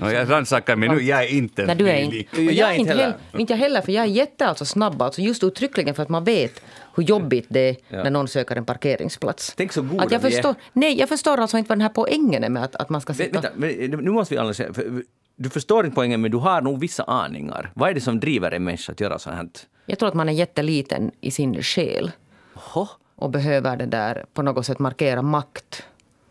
Ja, 0.00 0.12
jag 0.12 0.30
rannsakar 0.30 0.76
mig 0.76 0.88
nu, 0.88 1.02
jag 1.02 1.22
är 1.24 1.28
inte 1.28 1.66
Nej, 1.66 1.76
du 1.76 1.88
är 1.90 1.96
inte. 1.96 2.16
Jag 2.42 2.52
jag 2.52 2.70
är 2.70 2.74
inte 2.74 2.90
heller. 2.92 3.16
inte 3.38 3.52
jag 3.52 3.58
heller, 3.58 3.80
för 3.80 3.92
jag 3.92 4.04
är 4.04 4.08
jätte 4.08 4.46
alltså 4.46 4.64
snabb. 4.64 5.02
Alltså 5.02 5.20
just 5.20 5.44
uttryckligen 5.44 5.94
för 5.94 6.02
att 6.02 6.08
man 6.08 6.24
vet 6.24 6.62
hur 6.96 7.02
jobbigt 7.04 7.46
det 7.48 7.60
är 7.68 7.76
Ja. 7.88 8.02
när 8.02 8.10
någon 8.10 8.28
söker 8.28 8.56
en 8.56 8.64
parkeringsplats. 8.64 9.54
Tänk 9.56 9.72
så 9.72 9.82
goda 9.82 10.02
att 10.04 10.12
jag 10.12 10.18
vi 10.18 10.26
är. 10.26 10.30
förstår, 10.30 10.54
Nej, 10.72 10.98
jag 10.98 11.08
förstår 11.08 11.40
alltså 11.40 11.58
inte 11.58 11.68
vad 11.68 11.78
den 11.78 11.82
här 11.82 11.88
poängen 11.88 12.44
är 12.44 12.48
med 12.48 12.64
att, 12.64 12.76
att 12.76 12.88
man 12.88 13.00
ska 13.00 13.12
Vä- 13.12 13.16
sitta... 13.16 13.40
Vänta, 13.40 13.50
men 13.56 13.90
nu 14.04 14.10
måste 14.10 14.34
vi 14.34 14.38
analysera. 14.38 14.74
för 14.74 15.02
Du 15.36 15.50
förstår 15.50 15.84
inte 15.84 15.94
poängen, 15.94 16.20
men 16.20 16.30
du 16.30 16.36
har 16.36 16.60
nog 16.60 16.80
vissa 16.80 17.02
aningar. 17.02 17.70
Vad 17.74 17.90
är 17.90 17.94
det 17.94 18.00
som 18.00 18.20
driver 18.20 18.50
en 18.50 18.64
människa 18.64 18.92
att 18.92 19.00
göra 19.00 19.18
så 19.18 19.30
här? 19.30 19.48
Jag 19.86 19.98
tror 19.98 20.08
att 20.08 20.14
man 20.14 20.28
är 20.28 20.32
jätteliten 20.32 21.10
i 21.20 21.30
sin 21.30 21.62
själ 21.62 22.10
Jaha, 22.54 22.88
och 23.16 23.30
behöver 23.30 23.76
det 23.76 23.86
där 23.86 24.24
på 24.34 24.42
något 24.42 24.66
sätt 24.66 24.78
markera 24.78 25.22
makt. 25.22 25.82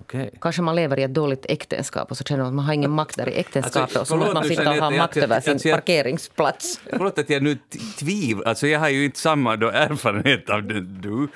Okej. 0.07 0.29
Kanske 0.41 0.61
man 0.61 0.75
lever 0.75 0.99
i 0.99 1.03
ett 1.03 1.13
dåligt 1.13 1.45
äktenskap 1.49 2.11
och 2.11 2.17
så 2.17 2.23
känner 2.23 2.43
man 2.43 2.47
att 2.49 2.55
man 2.55 2.65
har 2.65 2.73
ingen 2.73 2.91
makt 2.91 3.17
där 3.17 3.29
i 3.29 3.33
äktenskapet 3.39 3.81
Alltså, 3.81 3.99
och 3.99 4.07
så 4.07 4.15
måste 4.17 4.33
man 4.33 4.43
sitta 4.43 4.69
och 4.69 4.75
ha 4.75 4.89
makt 4.91 5.17
över 5.17 5.39
sin 5.41 5.53
alltså, 5.53 5.67
jag- 5.67 5.77
parkeringsplats. 5.77 6.79
Förlåt 6.89 7.19
att 7.19 7.29
jag 7.29 7.43
nu 7.43 7.57
tvivlar, 7.99 8.45
alltså 8.47 8.67
jag 8.67 8.79
har 8.79 8.89
ju 8.89 9.05
inte 9.05 9.19
samma 9.19 9.55
då 9.55 9.69
erfarenhet 9.69 10.49
av 10.49 10.63
det, 10.63 10.81
du, 10.81 11.27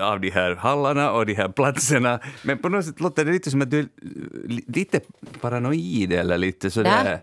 av 0.00 0.20
de 0.20 0.30
här 0.30 0.54
hallarna 0.54 1.10
och 1.10 1.26
de 1.26 1.34
här 1.34 1.48
platserna, 1.48 2.20
men 2.42 2.58
på 2.58 2.68
något 2.68 2.84
sätt 2.84 3.00
låter 3.00 3.24
det 3.24 3.32
lite 3.32 3.50
som 3.50 3.62
att 3.62 3.70
du 3.70 3.78
är 3.78 3.86
li- 4.48 4.64
lite 4.66 5.00
paranoid 5.40 6.12
eller 6.12 6.38
lite 6.38 6.70
sådär. 6.70 7.04
Nej. 7.04 7.18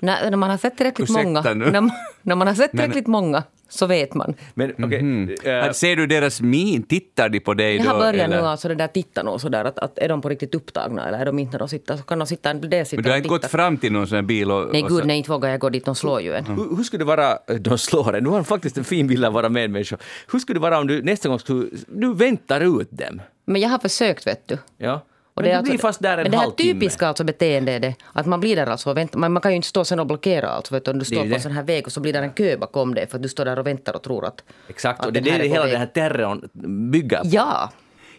När, 0.00 0.36
man 0.36 0.50
har 0.50 0.56
sett 0.56 0.76
tillräckligt 0.76 1.10
Ursäkta 1.10 1.24
många, 1.28 1.42
när, 1.54 1.80
man- 1.80 1.90
när 2.22 2.36
man 2.36 2.46
har 2.46 2.54
sett 2.54 2.70
tillräckligt 2.70 3.06
många 3.06 3.42
så 3.70 3.86
vet 3.86 4.14
man. 4.14 4.34
Men 4.54 4.72
okej, 4.84 5.36
eh, 5.44 5.64
Att 5.64 5.76
Ser 5.76 5.96
du 5.96 6.06
deras 6.06 6.40
min? 6.40 6.82
Tittar 6.82 7.28
de 7.28 7.40
på 7.40 7.54
dig 7.54 7.76
Jag 7.76 7.84
då? 7.84 7.90
har 7.90 7.98
börjat 7.98 8.30
nu 8.30 8.36
eller? 8.36 8.48
alltså 8.48 8.68
det 8.68 8.74
där 8.74 8.86
titta 8.88 9.22
nog 9.22 9.40
sådär 9.40 9.64
att, 9.64 9.78
att 9.78 9.98
är 9.98 10.08
de 10.08 10.20
på 10.22 10.28
riktigt 10.28 10.54
upptagna 10.54 11.08
eller 11.08 11.18
är 11.18 11.24
de 11.26 11.38
inte 11.38 11.52
när 11.52 11.58
de 11.58 11.68
sitter 11.68 11.96
så 11.96 12.02
kan 12.02 12.18
de 12.18 12.26
sitta 12.26 12.50
en 12.50 12.60
sitta 12.62 12.96
Men 12.96 13.02
du 13.04 13.10
har 13.10 13.16
inte 13.16 13.28
gått 13.28 13.46
fram 13.46 13.76
till 13.76 13.92
någon 13.92 14.06
sån 14.06 14.16
här 14.16 14.22
bil 14.22 14.50
och... 14.50 14.68
Nej 14.72 14.82
och 14.82 14.88
gud 14.88 14.98
så- 14.98 15.04
nej 15.04 15.16
inte 15.18 15.30
vågar 15.30 15.50
jag 15.50 15.60
gå 15.60 15.68
dit, 15.68 15.84
de 15.84 15.94
slår 15.94 16.20
ju 16.20 16.34
en. 16.34 16.44
hur, 16.46 16.76
hur 16.76 16.84
skulle 16.84 17.00
det 17.00 17.04
vara, 17.08 17.38
de 17.60 17.78
slår 17.78 18.16
en, 18.16 18.24
nu 18.24 18.28
har 18.30 18.42
faktiskt 18.42 18.78
en 18.78 18.84
fin 18.84 19.06
bild 19.06 19.24
av 19.24 19.32
våra 19.32 19.48
medmänniskor. 19.48 19.98
Hur 20.32 20.38
skulle 20.38 20.56
det 20.56 20.62
vara 20.62 20.78
om 20.78 20.86
du 20.86 21.02
nästa 21.02 21.28
gång 21.28 21.38
skulle, 21.38 21.66
du 21.88 22.14
väntar 22.14 22.80
ut 22.80 22.88
dem? 22.90 23.22
Men 23.44 23.60
jag 23.60 23.68
har 23.68 23.78
försökt 23.78 24.26
vet 24.26 24.48
du. 24.48 24.58
Ja. 24.78 25.06
Och 25.34 25.42
Men 25.42 25.44
det 25.44 25.50
är 25.50 25.56
alltså- 25.58 25.70
blir 25.72 25.78
fast 25.78 26.02
där 26.02 26.18
en 26.18 26.22
Men 26.22 26.30
det 26.30 26.36
här 26.36 26.44
halvtimme. 26.44 26.72
typiska 26.80 27.06
alltså 27.08 27.24
beteende 27.24 27.72
är 27.72 27.80
det 27.80 27.94
att 28.12 28.26
man 28.26 28.40
blir 28.40 28.56
där 28.56 28.66
alltså 28.66 28.90
och 28.90 28.96
väntar. 28.96 29.18
Man, 29.18 29.32
man 29.32 29.40
kan 29.42 29.52
ju 29.52 29.56
inte 29.56 29.68
stå 29.68 29.84
sen 29.84 30.00
och 30.00 30.06
blockera 30.06 30.48
alltså 30.48 30.74
vet 30.74 30.84
du, 30.84 30.90
om 30.90 30.98
du 30.98 31.04
Det 31.04 31.04
är 31.04 31.14
står 31.14 31.24
ju 31.24 31.30
på 31.30 31.34
en 31.34 31.38
det. 31.38 31.40
sån 31.40 31.52
här 31.52 31.62
väg 31.62 31.86
och 31.86 31.92
så 31.92 32.00
blir 32.00 32.12
det 32.12 32.18
en 32.18 32.32
kö 32.32 32.56
bakom 32.56 32.94
dig 32.94 33.06
för 33.08 33.16
att 33.16 33.22
du 33.22 33.28
står 33.28 33.44
där 33.44 33.58
och 33.58 33.66
väntar 33.66 33.96
och 33.96 34.02
tror 34.02 34.24
att... 34.26 34.44
Exakt, 34.68 35.00
att 35.00 35.06
och 35.06 35.12
det 35.12 35.18
är 35.20 35.22
den 35.22 35.32
här 35.32 35.38
det 35.42 35.48
hela 35.48 35.62
väg. 35.62 35.72
den 35.72 35.80
här 35.80 35.86
terrorn 35.86 36.48
bygger 36.90 37.18
på. 37.20 37.26
Ja, 37.30 37.70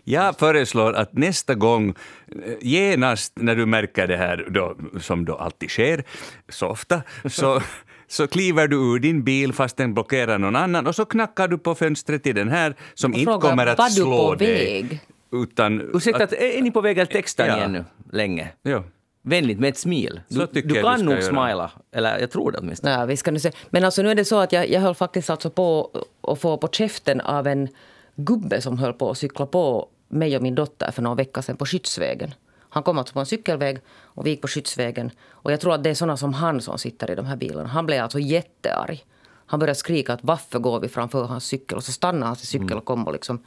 Jag 0.03 0.37
föreslår 0.39 0.93
att 0.93 1.13
nästa 1.13 1.53
gång, 1.55 1.95
genast 2.61 3.33
när 3.35 3.55
du 3.55 3.65
märker 3.65 4.07
det 4.07 4.17
här, 4.17 4.45
då, 4.49 4.75
som 5.01 5.25
då 5.25 5.35
alltid 5.35 5.69
sker, 5.69 6.03
så 6.49 6.67
ofta, 6.67 7.01
så, 7.29 7.61
så 8.07 8.27
kliver 8.27 8.67
du 8.67 8.75
ur 8.75 8.99
din 8.99 9.23
bil 9.23 9.53
fast 9.53 9.77
den 9.77 9.93
blockerar 9.93 10.37
någon 10.39 10.55
annan 10.55 10.87
och 10.87 10.95
så 10.95 11.05
knackar 11.05 11.47
du 11.47 11.57
på 11.57 11.75
fönstret 11.75 12.23
till 12.23 12.35
den 12.35 12.49
här 12.49 12.75
som 12.93 13.11
Och 13.11 13.17
inte 13.19 13.31
frågar, 13.31 13.49
kommer 13.49 13.67
att 13.67 13.77
"Var 13.77 13.85
du 13.89 13.91
slå 13.95 14.17
på 14.29 14.35
dig. 14.35 14.99
Väg?" 15.31 15.81
Ursäkta, 15.95 16.17
Utan 16.17 16.21
att, 16.21 16.33
är 16.33 16.61
ni 16.61 16.71
på 16.71 16.81
väg 16.81 16.99
att 16.99 17.09
texta 17.11 17.47
Ja. 17.47 17.57
igen 17.57 17.71
nu? 17.71 17.85
Länge? 18.11 18.49
ja. 18.61 18.83
Vänligt 19.23 19.59
med 19.59 19.69
ett 19.69 19.77
smil. 19.77 20.21
Du, 20.27 20.47
du 20.53 20.61
kan 20.61 20.67
du 20.69 20.75
ska 20.79 20.97
nog 20.97 21.13
göra. 21.13 21.21
smila. 21.21 21.71
Eller 21.91 22.19
jag 22.19 22.31
tror 22.31 22.51
det 22.51 22.57
åtminstone. 22.57 22.97
Nej, 22.97 23.07
vi 23.07 23.17
ska 23.17 23.31
nu 23.31 23.39
se. 23.39 23.51
Men 23.69 23.83
alltså 23.85 24.01
nu 24.01 24.11
är 24.11 24.15
det 24.15 24.25
så 24.25 24.39
att 24.39 24.51
jag, 24.51 24.69
jag 24.69 24.81
höll 24.81 24.95
faktiskt 24.95 25.29
alltså 25.29 25.49
på 25.49 25.89
att 26.21 26.41
få 26.41 26.57
på 26.57 26.67
käften 26.67 27.21
av 27.21 27.47
en 27.47 27.67
gubbe 28.15 28.61
som 28.61 28.77
höll 28.77 28.93
på 28.93 29.09
att 29.11 29.17
cykla 29.17 29.45
på 29.45 29.87
mig 30.07 30.37
och 30.37 30.43
min 30.43 30.55
dotter 30.55 30.91
för 30.91 31.01
några 31.01 31.15
veckor 31.15 31.41
sedan 31.41 31.57
på 31.57 31.65
Skyttsvägen. 31.65 32.33
Han 32.69 32.83
kom 32.83 32.97
alltså 32.97 33.13
på 33.13 33.19
en 33.19 33.25
cykelväg 33.25 33.79
och 34.01 34.25
vi 34.25 34.29
gick 34.29 34.41
på 34.41 34.47
Skyttsvägen. 34.47 35.11
Och 35.29 35.51
jag 35.51 35.59
tror 35.59 35.73
att 35.73 35.83
det 35.83 35.89
är 35.89 35.93
såna 35.93 36.17
som 36.17 36.33
han 36.33 36.61
som 36.61 36.77
sitter 36.77 37.11
i 37.11 37.15
de 37.15 37.25
här 37.25 37.35
bilarna. 37.35 37.69
Han 37.69 37.85
blev 37.85 38.03
alltså 38.03 38.19
jättearg. 38.19 39.05
Han 39.45 39.59
började 39.59 39.75
skrika 39.79 40.13
att 40.13 40.19
varför 40.23 40.59
går 40.59 40.79
vi 40.79 40.87
framför 40.87 41.23
hans 41.23 41.45
cykel? 41.45 41.77
Och 41.77 41.83
så 41.83 41.91
stannade 41.91 42.25
hans 42.25 42.47
cykel 42.47 42.77
och 42.77 42.85
kom 42.85 43.07
och 43.07 43.13
liksom 43.13 43.43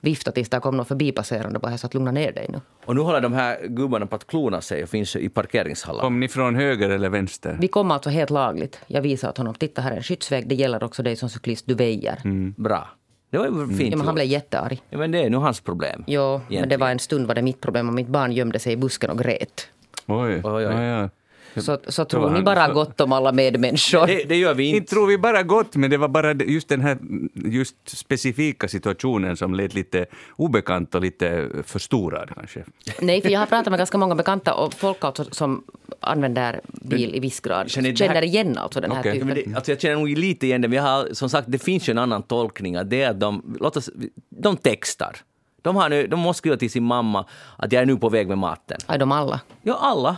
viftade 0.00 0.34
tills 0.34 0.48
det 0.48 0.60
kom 0.60 0.76
någon 0.76 0.86
förbipasserande 0.86 1.58
bara 1.58 1.78
sa 1.78 1.86
att 1.86 1.94
lugna 1.94 2.10
ner 2.10 2.32
dig 2.32 2.46
nu. 2.48 2.60
Och 2.84 2.94
nu 2.94 3.00
håller 3.00 3.20
de 3.20 3.32
här 3.32 3.66
gubbarna 3.68 4.06
på 4.06 4.16
att 4.16 4.26
klona 4.26 4.60
sig 4.60 4.82
och 4.82 4.88
finns 4.88 5.16
i 5.16 5.28
parkeringshallar. 5.28 6.00
Kom 6.00 6.20
ni 6.20 6.28
från 6.28 6.54
höger 6.54 6.90
eller 6.90 7.08
vänster? 7.08 7.56
Vi 7.60 7.68
kom 7.68 7.90
alltså 7.90 8.10
helt 8.10 8.30
lagligt. 8.30 8.80
Jag 8.86 9.02
visade 9.02 9.30
åt 9.30 9.38
honom, 9.38 9.54
titta 9.54 9.82
här 9.82 9.92
är 9.92 9.96
en 9.96 10.02
skyddsväg, 10.02 10.48
det 10.48 10.54
gäller 10.54 10.84
också 10.84 11.02
dig 11.02 11.16
som 11.16 11.28
cyklist, 11.28 11.66
du 11.66 11.74
väjer. 11.74 12.20
Bra. 12.56 12.88
Det 13.30 13.38
var 13.38 13.46
ju 13.46 13.66
fint 13.66 13.90
Ja, 13.90 13.96
men 13.96 14.06
han 14.06 14.14
blev 14.14 14.26
jättearg. 14.26 14.82
Ja, 14.90 14.98
men 14.98 15.10
det 15.10 15.18
är 15.18 15.30
nu 15.30 15.36
hans 15.36 15.60
problem. 15.60 16.04
Jo, 16.06 16.40
men 16.48 16.68
det 16.68 16.76
var 16.76 16.90
en 16.90 16.98
stund 16.98 17.26
var 17.26 17.34
det 17.34 17.42
mitt 17.42 17.60
problem 17.60 17.88
och 17.88 17.94
mitt 17.94 18.08
barn 18.08 18.32
gömde 18.32 18.58
sig 18.58 18.72
i 18.72 18.76
busken 18.76 19.10
och 19.10 19.18
grät. 19.18 19.68
Oj, 20.06 20.34
Oj, 20.34 20.40
oj. 20.44 20.62
Ja, 20.62 20.82
ja. 20.82 21.08
Så, 21.56 21.78
så 21.88 22.04
tror 22.04 22.30
ni 22.30 22.42
bara 22.42 22.68
gott 22.72 23.00
om 23.00 23.12
alla 23.12 23.32
medmänniskor. 23.32 24.06
Det, 24.06 24.24
det 24.28 24.36
gör 24.36 24.54
vi 24.54 24.64
Inte 24.66 24.76
inte. 24.76 24.90
tror 24.90 25.06
vi 25.06 25.18
bara 25.18 25.42
gott, 25.42 25.76
men 25.76 25.90
det 25.90 25.96
var 25.96 26.08
bara 26.08 26.32
just 26.34 26.68
den 26.68 26.80
här 26.80 26.98
just 27.34 27.76
specifika 27.84 28.68
situationen 28.68 29.36
som 29.36 29.54
lät 29.54 29.74
lite 29.74 30.06
obekant 30.36 30.94
och 30.94 31.00
lite 31.00 31.48
förstorad 31.64 32.30
kanske. 32.34 32.64
Nej, 33.00 33.22
för 33.22 33.28
jag 33.30 33.40
har 33.40 33.46
pratat 33.46 33.70
med 33.70 33.78
ganska 33.78 33.98
många 33.98 34.14
bekanta 34.14 34.54
och 34.54 34.74
folk 34.74 35.04
alltså 35.04 35.24
som 35.30 35.64
använder 36.00 36.60
bil 36.66 37.14
i 37.14 37.20
viss 37.20 37.40
grad 37.40 37.70
Känner 37.70 37.94
känner, 37.94 38.14
här- 38.14 38.24
igen 38.24 38.58
alltså 38.58 38.80
den 38.80 38.90
här. 38.92 39.02
Ja, 39.04 39.12
typen. 39.12 39.28
men 39.28 39.36
det, 39.36 39.54
alltså 39.56 39.72
jag 39.72 39.80
känner 39.80 39.96
nog 39.96 40.08
lite 40.08 40.46
igen 40.46 40.60
det, 40.60 40.68
men 40.68 40.76
jag 40.76 40.82
har, 40.82 41.08
som 41.12 41.28
sagt, 41.30 41.52
det 41.52 41.58
finns 41.58 41.88
ju 41.88 41.90
en 41.90 41.98
annan 41.98 42.22
tolkning. 42.22 42.76
Att 42.76 42.90
det 42.90 43.02
är 43.02 43.10
att 43.10 43.20
de, 43.20 43.56
låt 43.60 43.76
oss, 43.76 43.90
de 44.28 44.56
textar. 44.56 45.16
De, 45.62 45.76
har 45.76 45.88
nu, 45.88 46.06
de 46.06 46.20
måste 46.20 46.38
skriva 46.38 46.56
till 46.56 46.70
sin 46.70 46.84
mamma 46.84 47.26
att 47.56 47.72
jag 47.72 47.82
är 47.82 47.86
nu 47.86 47.96
på 47.96 48.08
väg 48.08 48.28
med 48.28 48.38
maten. 48.38 48.78
Aj, 48.86 48.98
de 48.98 49.12
alla. 49.12 49.40
Ja, 49.62 49.74
alla. 49.80 50.16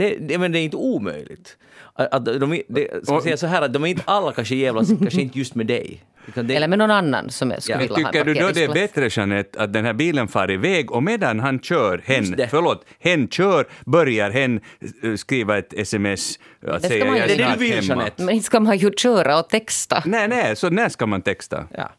Det, 0.00 0.16
det, 0.20 0.38
men 0.38 0.52
det 0.52 0.58
är 0.58 0.62
inte 0.62 0.76
omöjligt. 0.76 1.56
Att, 1.94 2.14
att 2.14 2.24
de, 2.24 2.62
det, 2.68 3.04
ska 3.06 3.20
säga 3.20 3.36
så 3.36 3.46
här, 3.46 3.62
att 3.62 3.72
de 3.72 3.84
är 3.84 3.88
inte 3.88 4.02
alla 4.04 4.32
kanske 4.32 4.54
jävlas, 4.54 4.88
kanske 5.00 5.20
inte 5.20 5.38
just 5.38 5.54
med 5.54 5.66
dig. 5.66 6.04
Det, 6.34 6.54
Eller 6.56 6.68
med 6.68 6.78
någon 6.78 6.90
annan 6.90 7.30
som 7.30 7.52
skulle 7.58 7.74
Ja. 7.74 7.78
vilja 7.78 8.06
ha 8.06 8.12
Tycker 8.12 8.24
du 8.24 8.34
då 8.34 8.48
det 8.54 8.64
är 8.64 8.68
bättre, 8.72 9.08
Jeanette, 9.12 9.60
att 9.62 9.72
den 9.72 9.84
här 9.84 9.92
bilen 9.92 10.28
far 10.28 10.50
iväg 10.50 10.92
och 10.92 11.02
medan 11.02 11.40
han 11.40 11.60
kör, 11.60 12.02
hen, 12.04 12.30
det. 12.36 12.48
förlåt, 12.48 12.84
hen 12.98 13.28
kör, 13.28 13.66
börjar 13.86 14.30
hen 14.30 14.60
eh, 15.02 15.14
skriva 15.14 15.58
ett 15.58 15.72
sms 15.72 16.38
att 16.66 16.80
ska 16.80 16.88
säga 16.88 17.04
man 17.04 17.14
ju- 17.14 17.20
jag 17.20 17.28
det 17.28 17.34
är 17.34 17.38
det 17.38 17.44
snart 17.44 17.58
vill, 17.58 17.72
hemma. 17.72 17.82
Jeanette. 17.82 18.22
Men 18.22 18.34
inte 18.34 18.44
ska 18.46 18.60
man 18.60 18.78
ju 18.78 18.90
köra 18.96 19.38
och 19.40 19.48
texta. 19.48 20.02
Nej, 20.06 20.28
nej, 20.28 20.56
så 20.56 20.70
när 20.70 20.88
ska 20.88 21.06
man 21.06 21.22
texta? 21.22 21.64
Ja. 21.76 21.90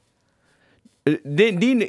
Det, 1.23 1.51
din, 1.51 1.79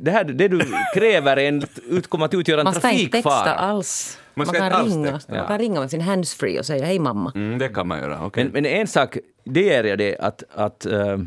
det, 0.00 0.10
här, 0.10 0.24
det 0.24 0.48
du 0.48 0.60
kräver 0.94 1.36
är 1.36 1.48
en, 1.48 1.62
ut, 1.90 2.06
kommer 2.06 2.24
att 2.26 2.34
utgöra 2.34 2.60
en 2.60 2.64
Man 2.64 2.74
ska 2.74 2.90
inte 2.90 3.12
texta 3.12 3.30
trafikfara. 3.30 3.54
alls. 3.54 4.18
Man 4.34 4.46
Man, 4.46 4.54
ska 4.54 4.68
kan 4.70 4.86
ringa. 4.86 5.12
texta. 5.12 5.34
man 5.34 5.46
kan 5.46 5.58
ringa 5.58 5.80
med 5.80 5.90
sin 5.90 6.00
handsfree 6.00 6.58
och 6.58 6.66
säga 6.66 6.84
hej 6.86 6.98
mamma. 6.98 7.32
Mm, 7.34 7.58
det 7.58 7.68
kan 7.68 7.88
man 7.88 7.98
göra, 7.98 8.26
okej. 8.26 8.44
Men, 8.44 8.52
men 8.52 8.66
en 8.66 8.86
sak, 8.86 9.16
det 9.44 9.74
är 9.74 9.96
det 9.96 10.18
att, 10.18 10.42
att 10.54 10.86
eh, 10.86 11.18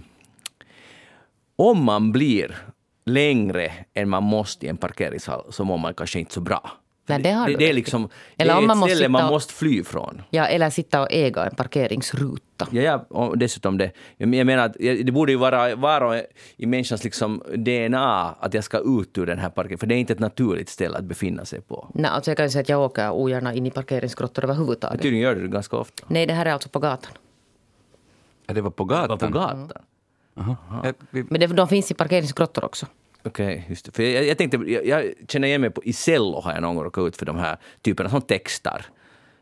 om 1.55 1.83
man 1.83 2.11
blir 2.11 2.57
längre 3.05 3.71
än 3.93 4.09
man 4.09 4.23
måste 4.23 4.65
i 4.65 4.69
en 4.69 4.77
parkeringshall 4.77 5.43
så 5.49 5.63
mår 5.63 5.77
man 5.77 5.93
kanske 5.93 6.19
inte 6.19 6.33
så 6.33 6.41
bra. 6.41 6.71
Nej, 7.05 7.21
det 7.21 7.31
har 7.31 7.47
det, 7.47 7.55
det 7.55 7.69
är 7.69 7.73
liksom 7.73 8.09
Eller 8.37 8.53
det 8.53 8.59
är 8.59 8.61
man 8.67 8.71
ett 8.71 8.77
måste 8.79 8.95
ställe 8.95 9.09
man 9.09 9.27
måste 9.33 9.53
fly 9.53 9.83
från. 9.83 10.21
Ja, 10.29 10.45
eller 10.45 10.69
sitta 10.69 11.01
och 11.01 11.07
äga 11.11 11.45
en 11.45 11.55
parkeringsruta. 11.55 12.67
Ja, 12.71 12.81
ja, 12.81 13.05
och 13.09 13.37
dessutom 13.37 13.77
det. 13.77 13.91
Jag 14.17 14.29
menar 14.45 14.65
att 14.65 14.73
det 14.79 15.13
borde 15.13 15.31
ju 15.31 15.37
vara, 15.37 15.75
vara 15.75 16.21
i 16.57 16.65
människans 16.65 17.03
liksom 17.03 17.43
DNA 17.55 18.29
att 18.39 18.53
jag 18.53 18.63
ska 18.63 18.77
ut 19.01 19.17
ur 19.17 19.25
den 19.25 19.39
här 19.39 19.49
parken, 19.49 19.77
för 19.77 19.87
det 19.87 19.95
är 19.95 19.97
inte 19.97 20.13
ett 20.13 20.19
naturligt 20.19 20.69
ställe 20.69 20.97
att 20.97 21.03
befinna 21.03 21.45
sig 21.45 21.61
på. 21.61 21.87
Nej, 21.93 22.11
alltså 22.11 22.31
jag 22.31 22.37
kan 22.37 22.45
ju 22.45 22.49
säga 22.49 22.61
att 22.61 22.69
jag 22.69 22.81
åker 22.81 23.11
ogärna 23.11 23.53
in 23.53 23.65
i 23.65 23.71
parkeringsgrottor 23.71 24.43
överhuvudtaget. 24.43 25.01
Tydligen 25.01 25.23
gör 25.23 25.35
du 25.35 25.41
det 25.41 25.47
ganska 25.47 25.77
ofta. 25.77 26.03
Nej, 26.07 26.25
det 26.25 26.33
här 26.33 26.45
är 26.45 26.51
alltså 26.53 26.69
på 26.69 26.79
gatan. 26.79 27.11
Ja, 28.47 28.53
det 28.53 28.61
var 28.61 28.71
på 28.71 28.83
Var 28.83 29.07
gatan. 29.07 29.17
på 29.17 29.39
gatan. 29.39 29.71
Jaha. 30.35 30.55
Eh, 30.85 30.93
vi- 31.09 31.23
Men 31.29 31.39
det, 31.39 31.47
de 31.47 31.67
finns 31.67 31.91
i 31.91 31.93
parkeringsgrottor 31.93 32.65
också. 32.65 32.85
Okej, 33.25 33.45
okay, 33.45 33.63
just 33.69 33.85
det. 33.85 33.91
För 33.91 34.03
jag, 34.03 34.25
jag 34.25 34.37
tänkte, 34.37 34.57
jag, 34.57 34.85
jag 34.85 35.13
känner 35.27 35.47
igen 35.47 35.61
mig 35.61 35.69
på, 35.69 35.83
i 35.83 35.93
cello 35.93 36.41
har 36.41 36.53
jag 36.53 36.61
någon 36.61 36.75
gång 36.75 36.85
råkat 36.85 37.07
ut 37.07 37.17
för 37.17 37.25
de 37.25 37.37
här 37.37 37.57
typerna 37.81 38.09
som 38.09 38.21
textar. 38.21 38.85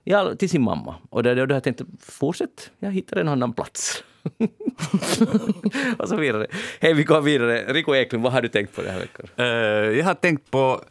Ja, 0.04 0.36
till 0.36 0.50
sin 0.50 0.62
mamma. 0.62 0.96
Och 1.10 1.24
då, 1.24 1.34
då, 1.34 1.46
då 1.46 1.54
har 1.54 1.56
jag 1.56 1.64
tänkt, 1.64 1.82
fortsätt, 2.00 2.72
jag 2.80 2.92
hittar 2.92 3.18
en 3.18 3.28
annan 3.28 3.54
plats. 3.54 4.04
och 5.98 6.10
så 6.10 6.16
vidare. 6.16 6.48
Hej, 6.80 6.94
vi 6.94 7.04
går 7.04 7.22
vidare. 7.22 7.74
Rico 7.74 7.96
Eklund, 7.96 8.24
vad 8.24 8.34
har 8.34 8.42
du 8.42 8.48
tänkt 8.48 8.76
på 8.76 8.82
den 8.82 8.92
här 8.92 9.00
veckan? 9.00 9.28
Uh, 9.40 9.98
jag 9.98 10.06
har 10.06 10.14
tänkt 10.14 10.52
på 10.52 10.82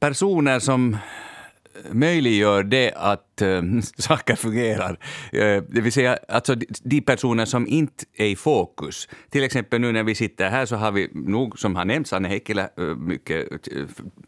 personer 0.00 0.58
som 0.58 0.96
möjliggör 1.90 2.62
det 2.62 2.92
att 2.96 3.27
eh, 3.42 3.62
saker 3.98 4.36
fungerar. 4.36 4.98
Eh, 5.32 5.62
det 5.68 5.80
vill 5.80 5.92
säga 5.92 6.18
alltså 6.28 6.54
de, 6.82 7.00
personer 7.00 7.44
som 7.44 7.66
inte 7.66 8.04
är 8.16 8.26
i 8.26 8.36
fokus. 8.36 9.08
Till 9.30 9.44
exempel 9.44 9.80
nu 9.80 9.92
när 9.92 10.02
vi 10.02 10.14
sitter 10.14 10.50
här 10.50 10.66
så 10.66 10.76
har 10.76 10.92
vi 10.92 11.08
nog, 11.12 11.58
som 11.58 11.76
har 11.76 11.84
nämnts, 11.84 12.12
Anne 12.12 12.28
Heikkilä 12.28 12.68
eh, 12.78 12.84
mycket 12.84 13.48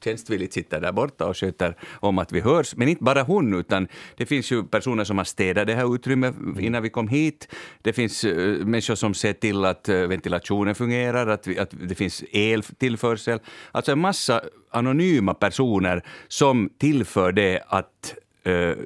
tjänstvilligt 0.04 0.52
sitter 0.52 0.80
där 0.80 0.92
borta 0.92 1.26
och 1.26 1.36
sköter 1.36 1.76
om 1.92 2.18
att 2.18 2.32
vi 2.32 2.40
hörs. 2.40 2.76
Men 2.76 2.88
inte 2.88 3.04
bara 3.04 3.22
hon, 3.22 3.54
utan 3.54 3.88
det 4.16 4.26
finns 4.26 4.52
ju 4.52 4.64
personer 4.64 5.04
som 5.04 5.18
har 5.18 5.24
städat 5.24 5.66
det 5.66 5.74
här 5.74 5.94
utrymmet 5.94 6.34
innan 6.60 6.82
vi 6.82 6.90
kom 6.90 7.08
hit. 7.08 7.48
Det 7.82 7.92
finns 7.92 8.24
eh, 8.24 8.66
människor 8.66 8.94
som 8.94 9.14
ser 9.14 9.32
till 9.32 9.64
att 9.64 9.88
ventilationen 9.88 10.74
fungerar, 10.74 11.26
att, 11.26 11.46
vi, 11.46 11.58
att 11.58 11.70
det 11.70 11.94
finns 11.94 12.24
eltillförsel. 12.32 13.38
Alltså 13.72 13.92
en 13.92 14.00
massa 14.00 14.40
anonyma 14.70 15.34
personer 15.34 16.02
som 16.28 16.70
tillför 16.78 17.32
det 17.32 17.62
att 17.66 18.14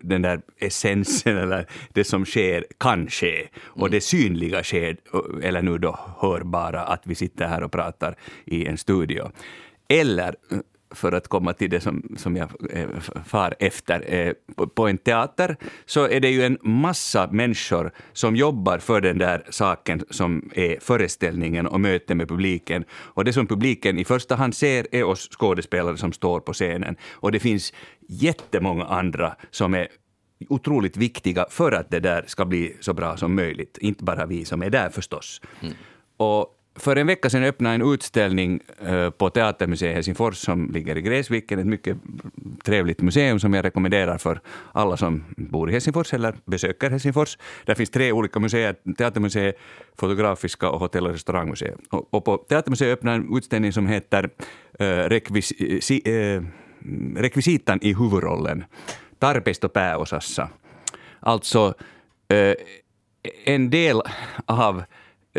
den 0.03 0.23
där 0.23 0.41
essensen 0.59 1.37
eller 1.45 1.67
det 1.93 2.05
som 2.05 2.25
sker 2.25 2.65
kan 2.79 3.11
ske 3.11 3.49
och 3.57 3.91
det 3.91 4.01
synliga 4.01 4.63
sker, 4.63 4.97
eh, 5.15 5.49
eller 5.49 5.63
nu 5.63 5.79
då 5.79 5.99
hörbara, 6.19 6.81
att 6.81 7.03
vi 7.05 7.15
sitter 7.15 7.47
här 7.47 7.63
och 7.63 7.73
pratar 7.73 8.17
i 8.45 8.67
en 8.67 8.79
studio. 8.79 9.31
Eller 9.89 10.37
eh, 10.51 10.59
för 10.95 11.13
att 11.13 11.29
komma 11.29 11.53
till 11.53 11.71
det 11.71 11.81
som, 11.81 12.03
som 12.17 12.37
jag 12.37 12.49
eh, 12.71 12.89
far 13.27 13.55
efter. 13.59 14.15
Eh, 14.15 14.33
på, 14.57 14.67
på 14.67 14.89
en 14.89 14.99
teater 14.99 15.57
så 15.87 16.09
är 16.09 16.21
det 16.21 16.31
ju 16.31 16.43
en 16.43 16.59
massa 16.63 17.29
människor 17.33 17.91
som 18.13 18.37
jobbar 18.37 18.79
för 18.79 19.01
den 19.01 19.19
där 19.19 19.43
saken 19.51 20.05
som 20.11 20.51
är 20.55 20.79
föreställningen 20.81 21.67
och 21.67 21.81
mötet 21.81 22.17
med 22.17 22.29
publiken. 22.29 22.85
Och 22.93 23.25
det 23.25 23.33
som 23.33 23.47
publiken 23.47 23.99
i 23.99 24.05
första 24.05 24.35
hand 24.35 24.55
ser 24.55 24.87
är 24.93 25.05
oss 25.05 25.29
skådespelare 25.29 25.97
som 25.97 26.13
står 26.13 26.41
på 26.41 26.53
scenen. 26.53 26.97
Och 27.13 27.33
det 27.33 27.41
finns 27.41 27.73
jättemånga 28.09 28.85
andra 28.85 29.37
som 29.51 29.75
är 29.75 29.89
otroligt 30.49 30.97
viktiga 30.97 31.47
för 31.51 31.73
att 31.73 31.91
det 31.91 32.01
där 32.01 32.25
ska 32.27 32.45
bli 32.45 32.77
så 32.81 32.95
bra 32.95 33.17
som 33.17 33.35
möjligt. 33.35 33.79
Inte 33.79 34.05
bara 34.05 34.27
vi 34.27 34.45
som 34.45 34.63
är 34.63 34.71
där 34.71 34.91
förstås. 34.91 35.41
Och 36.17 36.61
för 36.77 36.97
en 36.97 37.07
vecka 37.07 37.31
sedan 37.31 37.45
öppnade 37.45 37.75
en 37.75 37.93
utställning 37.93 38.61
eh, 38.87 39.11
på 39.11 39.31
Teatermuseet 39.31 39.95
Helsingfors 39.95 40.37
som 40.37 40.71
ligger 40.71 40.99
i 40.99 41.03
Gräsviken, 41.03 41.59
ett 41.59 41.67
mycket 41.67 41.97
trevligt 42.65 43.03
museum 43.03 43.41
som 43.41 43.55
jag 43.55 43.65
rekommenderar 43.65 44.19
för 44.19 44.41
alla 44.73 44.97
som 44.97 45.25
bor 45.37 45.71
i 45.71 45.73
Helsingfors 45.73 46.15
eller 46.15 46.35
besöker 46.45 46.91
Helsingfors. 46.91 47.39
Där 47.65 47.75
finns 47.75 47.91
tre 47.91 48.13
olika 48.13 48.41
museer, 48.41 48.77
Teatermuseet, 48.99 49.59
Fotografiska 49.99 50.71
och 50.71 50.81
Hotell 50.81 51.07
och 51.07 51.13
restaurangmuseet. 51.13 51.79
Och, 51.91 52.25
på 52.25 52.37
Teatermuseet 52.37 52.99
öppnade 52.99 53.17
en 53.17 53.37
utställning 53.37 53.73
som 53.73 53.87
heter 53.87 54.31
eh, 54.79 54.87
rekvisi, 54.87 56.03
eh, 56.05 56.43
Rekvisitan 57.17 57.79
i 57.83 57.95
huvudrollen, 57.95 58.65
Tarpeisto 59.19 59.69
pääosassa. 59.69 60.49
Alltså 61.21 61.75
eh, 62.29 62.55
en 63.45 63.71
del 63.71 64.03
av 64.47 64.83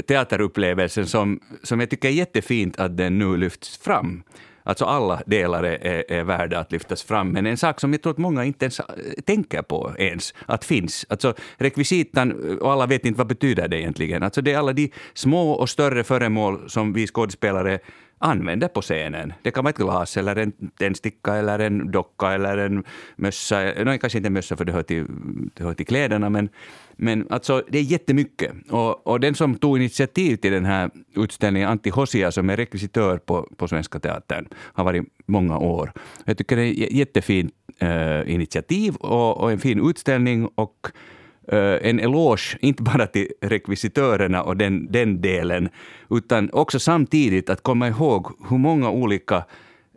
teaterupplevelsen 0.07 1.07
som, 1.07 1.39
som 1.63 1.79
jag 1.79 1.89
tycker 1.89 2.09
är 2.09 2.13
jättefint 2.13 2.79
att 2.79 2.97
den 2.97 3.19
nu 3.19 3.37
lyfts 3.37 3.77
fram. 3.77 4.23
Alltså 4.67 4.85
alla 4.85 5.21
delar 5.25 5.63
är, 5.63 5.85
är, 5.87 6.11
är 6.11 6.23
värda 6.23 6.59
att 6.59 6.71
lyftas 6.71 7.03
fram, 7.03 7.29
men 7.29 7.45
en 7.45 7.57
sak 7.57 7.79
som 7.79 7.91
jag 7.91 8.01
tror 8.01 8.11
att 8.13 8.17
många 8.17 8.45
inte 8.45 8.65
ens 8.65 8.79
eh, 8.79 8.85
tänker 9.25 9.61
på 9.61 9.93
ens, 9.97 10.33
att 10.45 10.65
finns. 10.65 11.05
Alltså 11.09 11.33
rekvisitan, 11.57 12.31
eh, 12.31 12.55
och 12.55 12.71
alla 12.71 12.85
vet 12.85 13.05
inte 13.05 13.17
vad 13.17 13.27
betyder 13.27 13.67
det 13.67 13.79
egentligen. 13.79 14.23
Alltså 14.23 14.41
det 14.41 14.53
är 14.53 14.57
alla 14.57 14.73
de 14.73 14.91
små 15.13 15.51
och 15.51 15.69
större 15.69 16.03
föremål 16.03 16.69
som 16.69 16.93
vi 16.93 17.07
skådespelare 17.07 17.79
använder 18.25 18.67
på 18.67 18.81
scenen. 18.81 19.33
Det 19.41 19.51
kan 19.51 19.63
vara 19.63 19.69
ett 19.69 19.77
glas 19.77 20.17
eller 20.17 20.35
en 20.35 20.53
tändsticka 20.79 21.35
eller 21.35 21.59
en 21.59 21.91
docka 21.91 22.31
eller 22.31 22.57
en 22.57 22.83
mössa. 23.15 23.59
Nej, 23.59 23.99
kanske 23.99 24.17
inte 24.17 24.27
en 24.27 24.33
mössa 24.33 24.57
för 24.57 24.65
det 24.65 24.71
hör 24.71 24.83
till, 24.83 25.05
det 25.53 25.63
hör 25.63 25.73
till 25.73 25.85
kläderna, 25.85 26.29
men, 26.29 26.49
men 26.95 27.27
alltså, 27.29 27.63
det 27.67 27.77
är 27.79 27.83
jättemycket. 27.83 28.51
Och, 28.69 29.07
och 29.07 29.19
den 29.19 29.35
som 29.35 29.55
tog 29.55 29.77
initiativ 29.77 30.35
till 30.35 30.51
den 30.51 30.65
här 30.65 30.89
utställningen, 31.15 31.69
Antti 31.69 31.89
Hosia, 31.89 32.31
som 32.31 32.49
är 32.49 32.57
rekvisitör 32.57 33.17
på, 33.17 33.49
på 33.57 33.67
Svenska 33.67 33.99
Teatern, 33.99 34.47
har 34.53 34.83
varit 34.83 35.03
många 35.25 35.57
år. 35.57 35.91
Jag 36.25 36.37
tycker 36.37 36.55
det 36.55 36.65
är 36.65 36.85
ett 36.85 36.91
jättefint 36.91 37.53
eh, 37.79 38.33
initiativ 38.33 38.95
och, 38.95 39.37
och 39.37 39.51
en 39.51 39.59
fin 39.59 39.89
utställning. 39.89 40.49
och 40.55 40.87
Eh, 41.47 41.89
en 41.89 41.99
eloge, 41.99 42.57
inte 42.59 42.83
bara 42.83 43.07
till 43.07 43.27
rekvisitörerna 43.41 44.43
och 44.43 44.57
den, 44.57 44.91
den 44.91 45.21
delen, 45.21 45.69
utan 46.09 46.49
också 46.53 46.79
samtidigt 46.79 47.49
att 47.49 47.61
komma 47.61 47.87
ihåg 47.87 48.27
hur 48.49 48.57
många 48.57 48.89
olika 48.89 49.45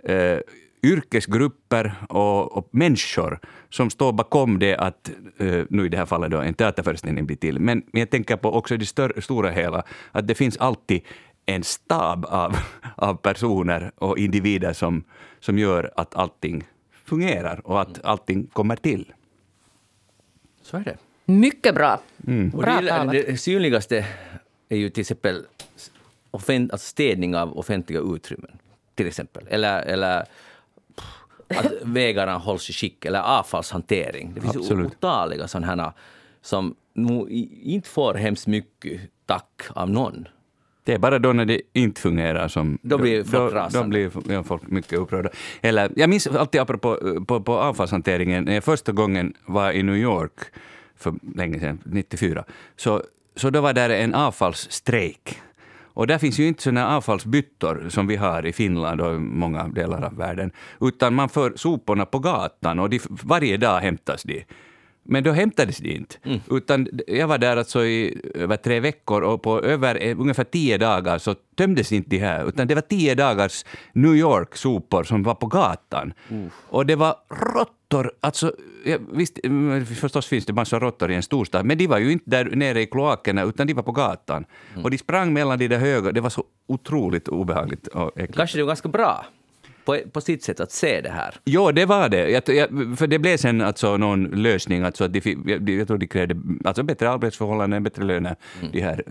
eh, 0.05 0.39
yrkesgrupper 0.83 1.95
och, 2.09 2.57
och 2.57 2.69
människor 2.71 3.39
som 3.71 3.91
står 3.91 4.13
bakom 4.13 4.59
det 4.59 4.77
att, 4.77 5.11
eh, 5.39 5.65
nu 5.71 5.87
i 5.87 5.89
det 5.89 5.97
här 5.97 6.07
fallet 6.07 6.31
då, 6.31 6.39
en 6.41 6.55
teaterföreställning 6.55 7.27
blir 7.27 7.37
till. 7.37 7.61
Men, 7.61 7.83
jag 7.93 8.11
tänker 8.11 8.37
på 8.37 8.53
också 8.53 8.77
det 8.77 8.87
större, 8.87 9.23
stora 9.23 9.51
hela, 9.51 9.83
att 10.13 10.29
det 10.29 10.35
finns 10.35 10.57
alltid 10.57 11.01
en 11.47 11.63
stab 11.63 12.25
av, 12.25 12.57
av 12.97 13.15
personer 13.15 13.93
och 13.95 14.19
individer 14.19 14.73
som, 14.73 15.05
som 15.41 15.59
gör 15.59 15.91
att 15.97 16.15
allting 16.15 16.65
fungerar 17.05 17.61
och 17.65 17.81
att 17.81 18.05
allting 18.05 18.47
kommer 18.47 18.77
till. 18.77 19.13
Så 20.63 20.77
är 20.77 20.85
det. 20.85 20.97
Mycket 21.31 21.75
bra. 21.75 22.01
Och 22.53 22.63
Bra 22.63 22.81
det, 22.81 23.23
det 23.23 23.37
synligaste 23.37 24.07
är 24.69 24.77
ju 24.77 24.91
till 24.91 25.01
exempel 25.01 25.47
offent, 26.31 26.73
alltså 26.73 26.87
städning 26.87 27.37
av 27.37 27.59
offentliga 27.59 28.01
utrymmen. 28.01 28.59
Till 28.95 29.07
exempel. 29.07 29.45
Eller, 29.51 29.83
eller 29.83 30.25
pff, 30.97 31.59
att 31.59 31.73
vägarna 31.83 32.39
hålls 32.39 32.71
i 32.71 32.73
skick. 32.73 33.05
Eller 33.05 33.21
avfallshantering. 33.21 34.35
Det 34.35 34.41
finns 34.41 34.55
ju 34.55 34.61
Absolut. 34.61 34.87
otaliga 34.87 35.49
sådana 35.49 35.67
här 35.67 35.93
som 36.43 36.75
nog 36.95 37.31
inte 37.63 37.89
får 37.89 38.15
hemskt 38.15 38.47
mycket 38.47 39.01
tack 39.27 39.63
av 39.71 39.91
någon. 39.91 40.29
Det 40.85 40.95
är 40.95 40.99
bara 40.99 41.19
då 41.19 41.33
när 41.33 41.45
det 41.45 41.61
inte 41.73 42.01
fungerar 42.01 42.49
som... 42.49 42.79
Då 42.83 42.99
blir 42.99 43.25
folk 43.25 43.55
då, 43.73 43.81
då 43.81 43.85
blir 43.85 44.11
ja, 44.29 44.43
folk 44.43 44.63
mycket 44.67 44.99
upprörda. 44.99 45.31
Eller, 45.61 45.91
jag 45.97 46.11
minns 46.11 46.27
alltid 46.27 46.61
apropå 46.61 46.99
på, 47.27 47.41
på 47.41 47.59
avfallshanteringen, 47.59 48.45
när 48.45 48.55
jag 48.55 48.65
första 48.65 48.93
gången 48.93 49.35
var 49.47 49.73
i 49.73 49.83
New 49.83 49.97
York 49.97 50.41
för 50.99 51.15
länge 51.35 51.61
sedan, 51.61 51.79
94, 51.85 52.45
så, 52.77 53.03
så 53.37 53.51
då 53.51 53.61
var 53.61 53.73
där 53.73 53.91
en 53.91 54.15
avfallsstrejk. 54.15 55.41
Och 55.99 56.07
där 56.07 56.19
finns 56.19 56.39
ju 56.39 56.49
inte 56.49 56.63
sådana 56.63 56.97
avfallsbyttor 56.97 57.87
som 57.89 58.07
vi 58.07 58.17
har 58.17 58.47
i 58.47 58.53
Finland 58.53 59.01
och 59.01 59.21
många 59.21 59.69
delar 59.69 60.03
av 60.03 60.17
världen, 60.17 60.51
utan 60.81 61.15
man 61.15 61.29
för 61.29 61.53
soporna 61.57 62.07
på 62.07 62.19
gatan 62.19 62.79
och 62.79 62.91
de, 62.91 63.01
varje 63.09 63.57
dag 63.57 63.81
hämtas 63.81 64.23
de. 64.23 64.45
Men 65.11 65.25
då 65.25 65.33
hämtades 65.33 65.79
de 65.79 65.97
inte. 65.97 66.17
Utan 66.51 66.89
jag 67.07 67.29
var 67.29 67.39
där 67.39 67.57
alltså 67.57 67.85
i 67.85 68.21
över 68.35 68.57
tre 68.57 68.81
veckor 68.81 69.23
och 69.23 69.43
på 69.43 69.63
över 69.63 70.03
eh, 70.03 70.21
ungefär 70.21 70.45
tio 70.45 70.79
dagar 70.79 71.19
så 71.19 71.35
tömdes 71.57 71.93
inte 71.93 72.11
de 72.11 72.19
här. 72.19 72.49
Utan 72.49 72.67
det 72.67 72.75
var 72.75 72.83
tio 72.83 73.15
dagars 73.15 73.65
New 73.93 74.17
York-sopor 74.17 75.05
som 75.05 75.23
var 75.23 75.35
på 75.35 75.47
gatan. 75.47 76.13
Och 76.69 76.87
det 76.87 76.97
var 76.97 77.17
råttor. 77.93 78.13
Alltså, 78.21 78.53
ja, 78.85 78.97
visst, 79.13 79.39
mm, 79.45 79.87
förstås 79.87 80.27
finns 80.27 80.47
det 80.47 80.53
massor 80.53 80.77
av 80.77 80.83
råttor 80.83 81.11
i 81.11 81.15
en 81.15 81.23
storstad, 81.23 81.67
men 81.67 81.79
de 81.79 81.87
var 81.87 81.99
ju 81.99 82.13
inte 82.13 82.25
där 82.31 82.45
nere 82.45 82.81
i 82.83 82.87
kloakerna 82.87 83.43
utan 83.43 83.67
de 83.67 83.75
var 83.75 83.83
på 83.83 83.93
gatan. 83.93 84.45
Och 84.85 84.91
de 84.91 84.99
sprang 84.99 85.33
mellan 85.33 85.59
de 85.59 85.69
där 85.69 85.79
höga. 85.79 86.13
Det 86.13 86.21
var 86.21 86.31
så 86.31 86.45
otroligt 86.67 87.29
obehagligt 87.29 87.87
och 87.87 88.13
äckligt. 88.19 88.37
Kanske 88.37 88.59
det 88.59 88.63
är 88.63 88.67
ganska 88.67 88.89
bra 88.89 89.27
på, 89.85 89.99
på 90.13 90.21
sitt 90.21 90.43
sätt 90.43 90.61
att 90.61 90.73
se 90.73 91.01
det 91.01 91.11
här. 91.11 91.35
Jo, 91.45 91.73
det 91.73 91.87
var 91.87 92.09
det. 92.09 92.31
Jag, 92.31 92.43
jag, 92.49 92.69
för 92.99 93.07
det 93.07 93.19
blev 93.19 93.37
sen 93.37 93.61
alltså 93.61 93.97
någon 93.97 94.25
lösning. 94.25 94.83
Alltså 94.83 95.05
att 95.05 95.13
de, 95.13 95.21
fick- 95.21 95.39
jag, 95.47 95.69
jag 95.71 95.87
tror 95.87 95.99
de 95.99 96.07
krävde 96.07 96.37
alltså 96.65 96.83
bättre 96.83 97.11
arbetsförhållanden, 97.11 97.73
Mm. 97.77 97.83
bättre 97.85 98.05
löner. 98.05 98.37
De 98.73 98.81
här 98.81 99.03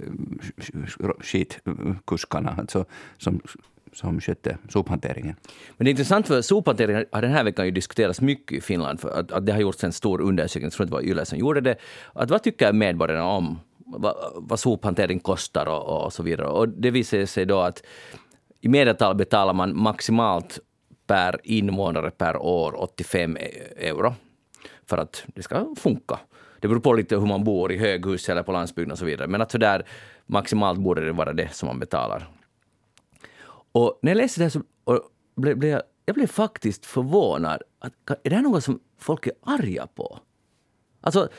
skitkuskarna 1.21 2.55
alltså, 2.57 2.85
som 3.17 3.41
som 3.93 4.21
skötte 4.21 4.57
sophanteringen. 4.69 5.35
Men 5.77 5.85
det 5.85 5.89
är 5.89 5.91
intressant 5.91 6.27
för 6.27 6.41
sophanteringen 6.41 7.05
har 7.11 7.21
den 7.21 7.31
här 7.31 7.43
veckan 7.43 7.65
ju 7.65 7.71
diskuterats 7.71 8.21
mycket 8.21 8.57
i 8.57 8.61
Finland. 8.61 8.99
För 8.99 9.19
att, 9.19 9.31
att 9.31 9.45
det 9.45 9.51
har 9.51 9.59
gjorts 9.59 9.83
en 9.83 9.93
stor 9.93 10.21
undersökning, 10.21 10.63
jag 10.63 10.73
tror 10.73 10.85
det 10.85 10.91
var 10.91 11.01
Yle 11.01 11.25
som 11.25 11.37
gjorde 11.37 11.61
det. 11.61 11.75
Att 12.13 12.29
vad 12.29 12.43
tycker 12.43 12.73
medborgarna 12.73 13.25
om 13.25 13.59
vad, 13.85 14.15
vad 14.35 14.59
sophantering 14.59 15.19
kostar 15.19 15.65
och, 15.65 16.05
och 16.05 16.13
så 16.13 16.23
vidare. 16.23 16.47
Och 16.47 16.69
det 16.69 16.91
visar 16.91 17.25
sig 17.25 17.45
då 17.45 17.59
att 17.59 17.83
i 18.61 18.67
medeltal 18.67 19.15
betalar 19.15 19.53
man 19.53 19.77
maximalt 19.81 20.59
per 21.07 21.39
invånare 21.43 22.11
per 22.11 22.37
år 22.37 22.81
85 22.81 23.37
euro 23.77 24.13
för 24.85 24.97
att 24.97 25.23
det 25.27 25.43
ska 25.43 25.75
funka. 25.77 26.19
Det 26.59 26.67
beror 26.67 26.79
på 26.79 26.93
lite 26.93 27.15
hur 27.15 27.25
man 27.25 27.43
bor, 27.43 27.71
i 27.71 27.77
höghus 27.77 28.29
eller 28.29 28.43
på 28.43 28.51
landsbygden 28.51 28.91
och 28.91 28.97
så 28.97 29.05
vidare. 29.05 29.27
Men 29.27 29.41
att 29.41 29.51
så 29.51 29.57
där 29.57 29.85
maximalt 30.25 30.79
borde 30.79 31.05
det 31.05 31.11
vara 31.11 31.33
det 31.33 31.53
som 31.53 31.67
man 31.67 31.79
betalar. 31.79 32.27
Och 33.77 33.99
när 34.01 34.11
jag 34.11 34.17
läste 34.17 34.39
det 34.39 34.43
här 34.43 34.49
så 34.49 34.61
blev, 35.35 35.57
blev 35.57 35.71
jag, 35.71 35.81
jag 36.05 36.15
blev 36.15 36.27
faktiskt 36.27 36.85
förvånad. 36.85 37.61
Att, 37.79 37.93
är 38.23 38.29
det 38.29 38.35
här 38.35 38.43
något 38.43 38.63
som 38.63 38.79
folk 38.99 39.27
är 39.27 39.33
arga 39.45 39.87
på? 39.87 40.19
Alltså, 41.01 41.29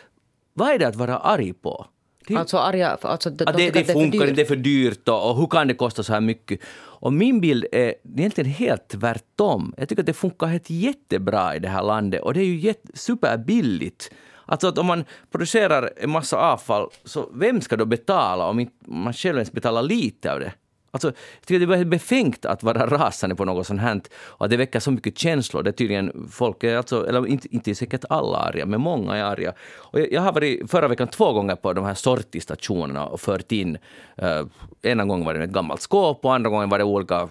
vad 0.55 0.69
är 0.69 0.79
det 0.79 0.89
att 0.89 0.97
vara 0.97 1.19
arg 1.19 1.53
på? 1.53 1.87
Det, 2.27 2.37
alltså 2.37 2.59
arga, 2.59 2.99
alltså 3.03 3.31
de, 3.31 3.45
det, 3.45 3.71
det, 3.71 3.85
funkar 3.85 4.23
inte, 4.23 4.33
det 4.33 4.43
är 4.43 4.47
för 4.47 4.57
dyrt 4.57 5.09
och, 5.09 5.31
och, 5.31 5.37
hur 5.37 5.47
kan 5.47 5.69
det 5.69 5.75
kosta 5.75 6.03
så 6.03 6.13
här 6.13 6.21
mycket? 6.21 6.61
Och 7.01 7.13
min 7.13 7.41
bild 7.41 7.67
är 7.73 7.95
egentligen 8.19 8.51
helt 8.51 8.89
tvärtom. 8.89 9.75
Jag 9.77 9.89
tycker 9.89 10.03
att 10.03 10.07
det 10.07 10.13
funkar 10.13 10.47
helt 10.47 10.71
jättebra 10.71 11.57
i 11.57 11.59
det 11.59 11.69
här 11.69 11.83
landet 11.83 12.23
och 12.23 12.35
det 12.35 12.41
är 12.41 12.45
ju 12.45 12.57
jätte, 12.57 12.89
superbilligt. 12.95 14.11
Alltså 14.47 14.69
att 14.69 14.79
om 14.79 14.87
man 14.87 15.05
producerar 15.31 15.91
en 15.97 16.11
massa 16.11 16.37
avfall, 16.37 16.89
så 17.05 17.31
vem 17.35 17.61
ska 17.61 17.77
då 17.77 17.85
betala 17.85 18.47
om 18.47 18.69
man 18.87 19.13
själv 19.13 19.37
ens 19.37 19.53
betalar 19.53 19.83
lite 19.83 20.33
av 20.33 20.41
det? 20.41 20.53
Alltså, 20.91 21.09
jag 21.09 21.47
tycker 21.47 21.67
det 21.67 21.77
är 21.77 21.85
befängt 21.85 22.45
att 22.45 22.63
vara 22.63 22.87
rasande 22.87 23.35
på 23.35 23.45
något 23.45 23.67
sånt 23.67 23.81
här 23.81 24.01
och 24.21 24.49
det 24.49 24.57
väcker 24.57 24.81
så 24.81 24.91
mycket 24.91 25.19
känslor. 25.19 25.63
Det 25.63 25.71
är 25.71 25.73
tydligen 25.73 26.29
folk, 26.31 26.65
alltså, 26.65 27.09
eller 27.09 27.27
inte, 27.27 27.55
inte 27.55 27.75
säkert 27.75 28.05
alla 28.09 28.39
arga, 28.39 28.67
men 28.67 28.81
många 28.81 29.17
är 29.17 29.23
arga. 29.23 29.53
Och 29.77 30.01
jag, 30.01 30.13
jag 30.13 30.21
har 30.21 30.33
varit 30.33 30.71
förra 30.71 30.89
veckan 30.89 31.09
två 31.09 31.33
gånger 31.33 31.57
på 31.57 31.73
de 31.73 31.85
här 31.85 31.95
sortistationerna 31.95 33.07
och 33.07 33.21
fört 33.21 33.53
in, 33.53 33.79
Eh, 34.19 34.47
ena 34.83 35.05
gången 35.05 35.27
var 35.27 35.35
det 35.35 35.45
ett 35.45 35.51
gammalt 35.51 35.81
skåp 35.81 36.25
och 36.25 36.35
andra 36.35 36.51
gången 36.51 36.69
var 36.69 36.79
det 36.79 36.85
olika 36.85 37.29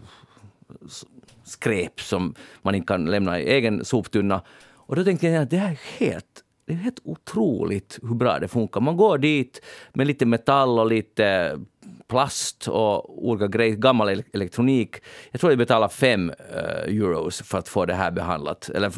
skräp 1.43 2.01
som 2.01 2.35
man 2.61 2.75
inte 2.75 2.87
kan 2.87 3.05
lämna 3.05 3.39
i 3.39 3.49
egen 3.49 3.85
soptunna. 3.85 4.41
Och 4.73 4.95
då 4.95 5.03
tänkte 5.03 5.27
jag 5.27 5.43
att 5.43 5.49
det 5.49 5.57
här 5.57 5.71
är 5.71 5.79
helt 5.99 6.43
det 6.65 6.73
är 6.73 6.77
helt 6.77 6.99
otroligt 7.03 7.99
hur 8.01 8.15
bra 8.15 8.39
det 8.39 8.47
funkar. 8.47 8.81
Man 8.81 8.97
går 8.97 9.17
dit 9.17 9.61
med 9.93 10.07
lite 10.07 10.25
metall 10.25 10.79
och 10.79 10.87
lite 10.87 11.59
plast 12.07 12.67
och 12.67 13.27
olika 13.27 13.47
grejer, 13.47 13.75
gammal 13.75 14.23
elektronik. 14.33 14.95
Jag 15.31 15.41
tror 15.41 15.51
jag 15.51 15.59
betalar 15.59 15.89
fem 15.89 16.29
uh, 16.29 16.95
euros 16.95 17.41
för 17.41 17.57
att 17.57 17.69
få 17.69 17.85
det 17.85 17.93
här 17.93 18.11
behandlat. 18.11 18.69
Eller, 18.69 18.91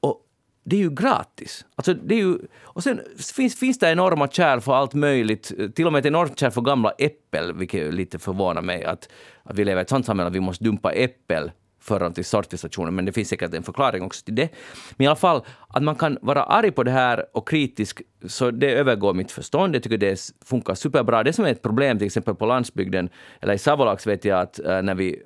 och 0.00 0.20
det 0.64 0.76
är 0.76 0.80
ju 0.80 0.90
gratis. 0.90 1.64
Alltså, 1.74 1.94
det 1.94 2.14
är 2.14 2.18
ju, 2.18 2.38
och 2.62 2.82
sen 2.82 3.00
finns, 3.34 3.58
finns 3.58 3.78
det 3.78 3.90
enorma 3.90 4.28
kärl 4.28 4.60
för 4.60 4.74
allt 4.74 4.94
möjligt. 4.94 5.52
Till 5.74 5.86
och 5.86 5.92
med 5.92 6.00
ett 6.00 6.06
enormt 6.06 6.38
kärl 6.38 6.50
för 6.50 6.60
gamla 6.60 6.90
äppel, 6.90 7.52
vilket 7.52 7.94
lite 7.94 8.18
förvånar 8.18 8.62
mig. 8.62 8.84
Att, 8.84 9.08
att 9.42 9.58
vi 9.58 9.64
lever 9.64 9.80
i 9.80 9.82
ett 9.82 9.88
sånt 9.88 10.06
samhälle 10.06 10.28
att 10.28 10.36
vi 10.36 10.40
måste 10.40 10.64
dumpa 10.64 10.92
äppel 10.92 11.50
föra 11.84 12.10
till 12.10 12.24
sortistationen, 12.24 12.94
men 12.94 13.04
det 13.04 13.12
finns 13.12 13.28
säkert 13.28 13.54
en 13.54 13.62
förklaring 13.62 14.02
också 14.02 14.24
till 14.24 14.34
det. 14.34 14.48
Men 14.96 15.04
i 15.04 15.06
alla 15.06 15.16
fall, 15.16 15.42
att 15.68 15.82
man 15.82 15.94
kan 15.94 16.18
vara 16.22 16.42
arg 16.42 16.70
på 16.70 16.82
det 16.82 16.90
här 16.90 17.26
och 17.32 17.48
kritisk, 17.48 18.02
så 18.26 18.50
det 18.50 18.72
övergår 18.72 19.14
mitt 19.14 19.32
förstånd. 19.32 19.74
Jag 19.74 19.82
tycker 19.82 19.98
det 19.98 20.32
funkar 20.44 20.74
superbra. 20.74 21.22
Det 21.22 21.32
som 21.32 21.44
är 21.44 21.52
ett 21.52 21.62
problem 21.62 21.98
till 21.98 22.06
exempel 22.06 22.34
på 22.34 22.46
landsbygden, 22.46 23.08
eller 23.40 23.54
i 23.54 23.58
Savolax 23.58 24.06
vet 24.06 24.24
jag 24.24 24.40
att 24.40 24.58
eh, 24.58 24.82
när 24.82 24.94
vi 24.94 25.12
eh, 25.12 25.20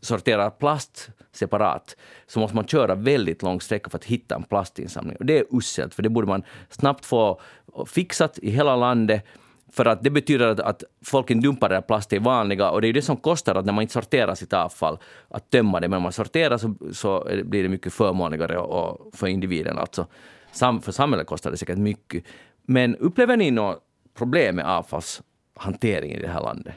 sorterar 0.00 0.50
plast 0.50 1.10
separat 1.32 1.96
så 2.26 2.40
måste 2.40 2.56
man 2.56 2.66
köra 2.66 2.94
väldigt 2.94 3.42
lång 3.42 3.60
sträcka 3.60 3.90
för 3.90 3.98
att 3.98 4.04
hitta 4.04 4.34
en 4.34 4.42
plastinsamling. 4.42 5.16
Och 5.16 5.26
det 5.26 5.38
är 5.38 5.44
uselt, 5.50 5.94
för 5.94 6.02
det 6.02 6.08
borde 6.08 6.26
man 6.26 6.42
snabbt 6.68 7.06
få 7.06 7.40
fixat 7.86 8.38
i 8.38 8.50
hela 8.50 8.76
landet 8.76 9.24
för 9.72 9.84
att 9.84 10.02
det 10.02 10.10
betyder 10.10 10.46
att, 10.46 10.60
att 10.60 10.84
folk 11.04 11.30
inte 11.30 11.46
dumpar 11.46 11.68
där 11.68 11.80
plast 11.80 12.12
i 12.12 12.18
vanliga 12.18 12.70
och 12.70 12.80
det 12.80 12.88
är 12.88 12.92
det 12.92 13.02
som 13.02 13.16
kostar 13.16 13.54
att 13.54 13.64
när 13.64 13.72
man 13.72 13.82
inte 13.82 13.92
sorterar 13.92 14.34
sitt 14.34 14.52
avfall 14.52 14.98
att 15.28 15.50
tömma 15.50 15.80
det. 15.80 15.88
Men 15.88 15.96
om 15.96 16.02
man 16.02 16.12
sorterar 16.12 16.58
så, 16.58 16.74
så 16.92 17.28
blir 17.44 17.62
det 17.62 17.68
mycket 17.68 17.92
förmånligare 17.92 18.58
och, 18.58 18.90
och 18.90 19.14
för 19.14 19.26
individen. 19.26 19.78
Alltså, 19.78 20.06
sam, 20.52 20.82
för 20.82 20.92
samhället 20.92 21.26
kostar 21.26 21.50
det 21.50 21.56
säkert 21.56 21.78
mycket. 21.78 22.24
Men 22.66 22.96
upplever 22.96 23.36
ni 23.36 23.50
något 23.50 23.82
problem 24.14 24.56
med 24.56 24.66
avfallshanteringen 24.66 26.18
i 26.18 26.22
det 26.22 26.28
här 26.28 26.42
landet? 26.42 26.74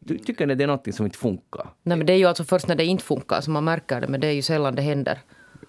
Du 0.00 0.18
tycker 0.18 0.46
ni 0.46 0.54
det 0.54 0.64
är 0.64 0.68
något 0.68 0.94
som 0.94 1.06
inte 1.06 1.18
funkar? 1.18 1.70
Nej, 1.82 1.96
men 1.96 2.06
det 2.06 2.12
är 2.12 2.16
ju 2.16 2.24
alltså 2.24 2.44
först 2.44 2.68
när 2.68 2.74
det 2.74 2.84
inte 2.84 3.04
funkar 3.04 3.40
som 3.40 3.52
man 3.52 3.64
märker 3.64 4.00
det, 4.00 4.08
men 4.08 4.20
det 4.20 4.26
är 4.26 4.32
ju 4.32 4.42
sällan 4.42 4.74
det 4.74 4.82
händer. 4.82 5.18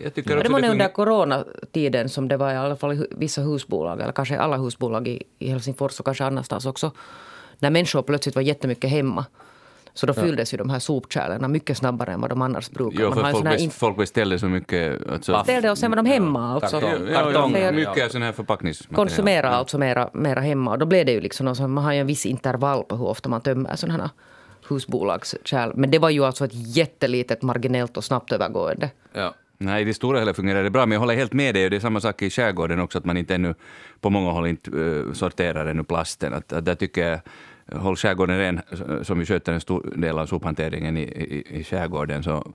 Jag 0.04 0.14
tycker 0.14 0.38
ja, 0.38 0.44
det 0.44 0.50
var 0.50 0.62
det 0.62 0.70
under 0.70 0.88
coronatiden 0.88 2.10
som 2.10 2.28
det 2.28 2.38
var 2.38 2.54
i 2.54 2.58
alla 2.58 2.76
fall 2.76 2.94
i 2.94 3.08
vissa 3.12 3.42
husbolag, 3.42 4.02
eller 4.02 4.12
kanske 4.12 4.40
alla 4.40 4.58
husbolag 4.58 5.08
i, 5.08 5.24
i 5.40 5.50
Helsingfors 5.50 6.00
och 6.00 6.06
kanske 6.06 6.26
annanstans 6.26 6.66
också. 6.66 6.92
När 7.60 7.70
människor 7.70 8.02
plötsligt 8.02 8.36
var 8.36 8.42
jättemycket 8.42 8.90
hemma. 8.90 9.26
Så 9.94 10.06
då 10.06 10.14
fylldes 10.14 10.54
ja. 10.54 10.58
ju 10.58 10.64
de 10.64 10.70
här 10.70 10.80
sopkärlen 10.80 11.52
mycket 11.52 11.78
snabbare 11.78 12.12
än 12.12 12.22
vad 12.22 12.30
de 12.30 12.42
annars 12.42 12.70
brukar. 12.70 13.04
Jo, 13.04 13.12
för 13.12 13.22
Man 13.22 13.32
folk, 13.32 13.44
best, 13.44 13.60
in... 13.60 13.72
folk 13.72 13.98
beställde 13.98 14.40
så 14.40 14.46
mycket. 14.46 15.10
Alltså... 15.10 15.44
Ställde 15.44 15.72
och 15.72 15.78
sen 15.78 15.92
var 15.92 15.96
de 15.96 16.06
hemma 16.06 16.58
också. 16.58 16.80
Kartong. 16.80 17.08
Ja, 17.08 17.32
ja, 17.32 17.60
ja, 17.60 17.72
mycket 17.72 18.12
sån 18.12 18.22
här 18.22 18.32
förpackningsmaterial. 18.32 18.96
Konsumera 18.96 19.50
alltså 19.50 19.78
mera, 19.78 20.10
mera 20.14 20.40
hemma. 20.40 20.72
Och 20.72 20.80
då 20.80 20.86
blev 20.86 21.06
det 21.06 21.12
ju 21.12 21.22
liksom, 21.22 21.48
alltså, 21.48 21.68
man 21.68 21.84
har 21.84 21.94
ju 21.94 22.00
en 22.00 22.08
viss 22.08 22.26
intervall 22.26 22.84
på 22.84 22.96
hur 22.96 23.08
ofta 23.08 23.30
man 23.30 23.42
tömmer 23.42 23.76
sådana 23.76 24.04
här 24.04 24.10
husbolagskärl. 24.70 25.72
Men 25.76 25.92
det 25.92 26.00
var 26.00 26.10
ju 26.10 26.26
alltså 26.26 26.46
ett 26.46 26.54
jättelitet, 26.54 27.42
marginellt 27.42 27.98
och 27.98 28.04
snabbt 28.04 28.32
övergående. 28.32 28.90
Ja. 29.14 29.34
Nej, 29.62 29.82
i 29.82 29.86
det 29.86 29.94
stora 29.94 30.20
hela 30.20 30.34
fungerar 30.34 30.64
det 30.64 30.70
bra, 30.70 30.86
men 30.86 30.92
jag 30.92 31.00
håller 31.00 31.16
helt 31.16 31.34
med 31.34 31.56
dig. 31.56 31.70
Det 31.70 31.76
är 31.76 31.80
samma 31.80 32.02
sak 32.02 32.22
i 32.22 32.30
skärgården 32.30 32.80
också, 32.80 32.98
att 32.98 33.06
man 33.06 33.18
inte 33.18 33.36
ännu 33.36 33.56
på 34.02 34.10
många 34.10 34.32
håll 34.32 34.48
inte 34.48 34.72
uh, 34.72 35.14
sorterar 35.14 35.66
ännu 35.66 35.84
plasten. 35.84 36.34
Att, 36.34 36.54
att 36.54 36.66
där 36.66 36.76
tycker 36.76 37.10
jag, 37.10 37.80
håll 37.80 37.96
skärgården 37.96 38.38
ren, 38.38 38.62
som 39.04 39.20
ju 39.20 39.26
sköter 39.26 39.54
en 39.54 39.62
stor 39.62 39.94
del 39.96 40.20
av 40.20 40.26
sophanteringen 40.26 40.98
i, 40.98 41.02
i, 41.02 41.60
i 41.60 41.64
skärgården, 41.64 42.24
så 42.24 42.54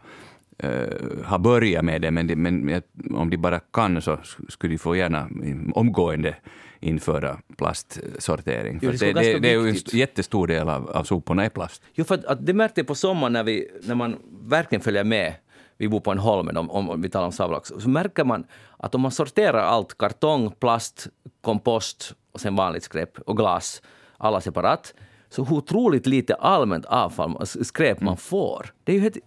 uh, 0.65 1.25
har 1.25 1.39
börjat 1.39 1.85
med 1.85 2.03
det, 2.03 2.11
men, 2.11 2.27
det, 2.27 2.37
men 2.37 2.83
om 3.11 3.31
de 3.31 3.37
bara 3.37 3.61
kan 3.61 4.03
så 4.03 4.19
skulle 4.49 4.75
de 4.75 4.79
få 4.79 4.97
gärna 4.97 5.29
omgående 5.75 6.35
införa 6.81 7.39
plastsortering. 7.57 8.81
För 8.81 8.93
det, 8.93 9.13
det, 9.13 9.39
det, 9.39 9.49
är 9.49 9.61
ju 9.61 9.69
en 9.69 9.77
jättestor 9.93 10.47
del 10.47 10.69
av, 10.69 10.91
av 10.91 11.05
soporna 11.05 11.45
är 11.45 11.49
plast. 11.49 11.83
Jo, 11.95 12.05
för 12.05 12.15
att, 12.27 12.47
det 12.47 12.55
märkte 12.55 12.81
jag 12.81 12.87
på 12.87 12.95
sommaren 12.95 13.33
när, 13.33 13.45
vi, 13.45 13.69
när 13.83 13.95
man 13.95 14.17
verkligen 14.43 14.83
följer 14.83 15.05
med 15.05 15.35
vi 15.79 15.89
bor 15.89 16.01
på 16.01 16.11
en 16.11 16.19
holmen, 16.19 16.57
om, 16.57 16.71
om 16.71 17.03
vi 17.03 17.09
talar 17.09 17.27
om 17.27 17.33
Savlax, 17.33 17.73
så 17.79 17.89
märker 17.89 18.25
man 18.25 18.47
att 18.79 18.95
om 18.95 19.01
man 19.01 19.11
sorterar 19.11 19.59
allt, 19.59 19.99
kartong, 19.99 20.51
plast, 20.51 21.09
kompost 21.41 22.15
och 22.33 22.41
sen 22.41 22.57
vanligt 22.57 22.83
skräp 22.83 23.19
och 23.19 23.37
glas, 23.37 23.83
alla 24.17 24.41
separat, 24.41 24.95
så 25.29 25.45
hur 25.45 25.57
otroligt 25.57 26.07
lite 26.07 26.35
allmänt 26.35 26.85
avfall, 26.85 27.47
skräp 27.47 28.01
man 28.01 28.17
får. 28.17 28.67
Det 28.85 28.93
är 28.93 28.97
ju 28.97 29.03
helt, 29.03 29.19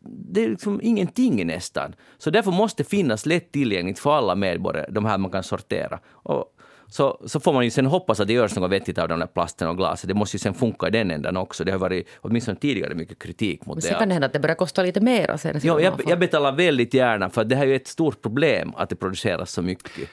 det 0.00 0.44
är 0.44 0.48
liksom 0.48 0.80
ingenting 0.82 1.46
nästan. 1.46 1.94
Så 2.18 2.30
därför 2.30 2.50
måste 2.50 2.82
det 2.82 2.88
finnas 2.88 3.26
lättillgängligt 3.26 3.98
för 3.98 4.12
alla 4.12 4.34
medborgare, 4.34 4.86
de 4.90 5.04
här 5.04 5.18
man 5.18 5.30
kan 5.30 5.42
sortera. 5.42 5.98
Och 6.06 6.44
så, 6.92 7.20
så 7.26 7.40
får 7.40 7.52
man 7.52 7.64
ju 7.64 7.70
sen 7.70 7.86
hoppas 7.86 8.20
att 8.20 8.26
det 8.26 8.32
görs 8.32 8.56
något 8.56 8.70
vettigt 8.70 8.98
av 8.98 9.08
de 9.08 9.18
där 9.18 9.26
plasten 9.26 9.68
och 9.68 9.76
glaset. 9.76 10.08
Det 10.08 10.14
måste 10.14 10.36
ju 10.36 10.38
sen 10.38 10.54
funka 10.54 10.88
i 10.88 10.90
den 10.90 11.10
ändan 11.10 11.36
också. 11.36 11.64
Det 11.64 11.72
har 11.72 11.78
varit 11.78 12.08
åtminstone 12.20 12.56
tidigare 12.56 12.94
mycket 12.94 13.18
kritik 13.18 13.66
mot 13.66 13.76
Men 13.76 13.80
det. 13.80 13.88
Sen 13.88 13.98
kan 13.98 14.08
det 14.08 14.14
hända 14.14 14.26
att 14.26 14.32
det 14.32 14.40
börjar 14.40 14.54
kosta 14.54 14.82
lite 14.82 15.00
mer 15.00 15.36
sen. 15.36 15.60
Jo, 15.62 15.80
jag, 15.80 16.00
jag 16.06 16.18
betalar 16.18 16.52
väldigt 16.52 16.94
gärna 16.94 17.30
för 17.30 17.44
det 17.44 17.56
här 17.56 17.62
är 17.62 17.68
ju 17.68 17.76
ett 17.76 17.88
stort 17.88 18.22
problem 18.22 18.72
att 18.76 18.88
det 18.88 18.96
produceras 18.96 19.52
så 19.52 19.62
mycket. 19.62 20.08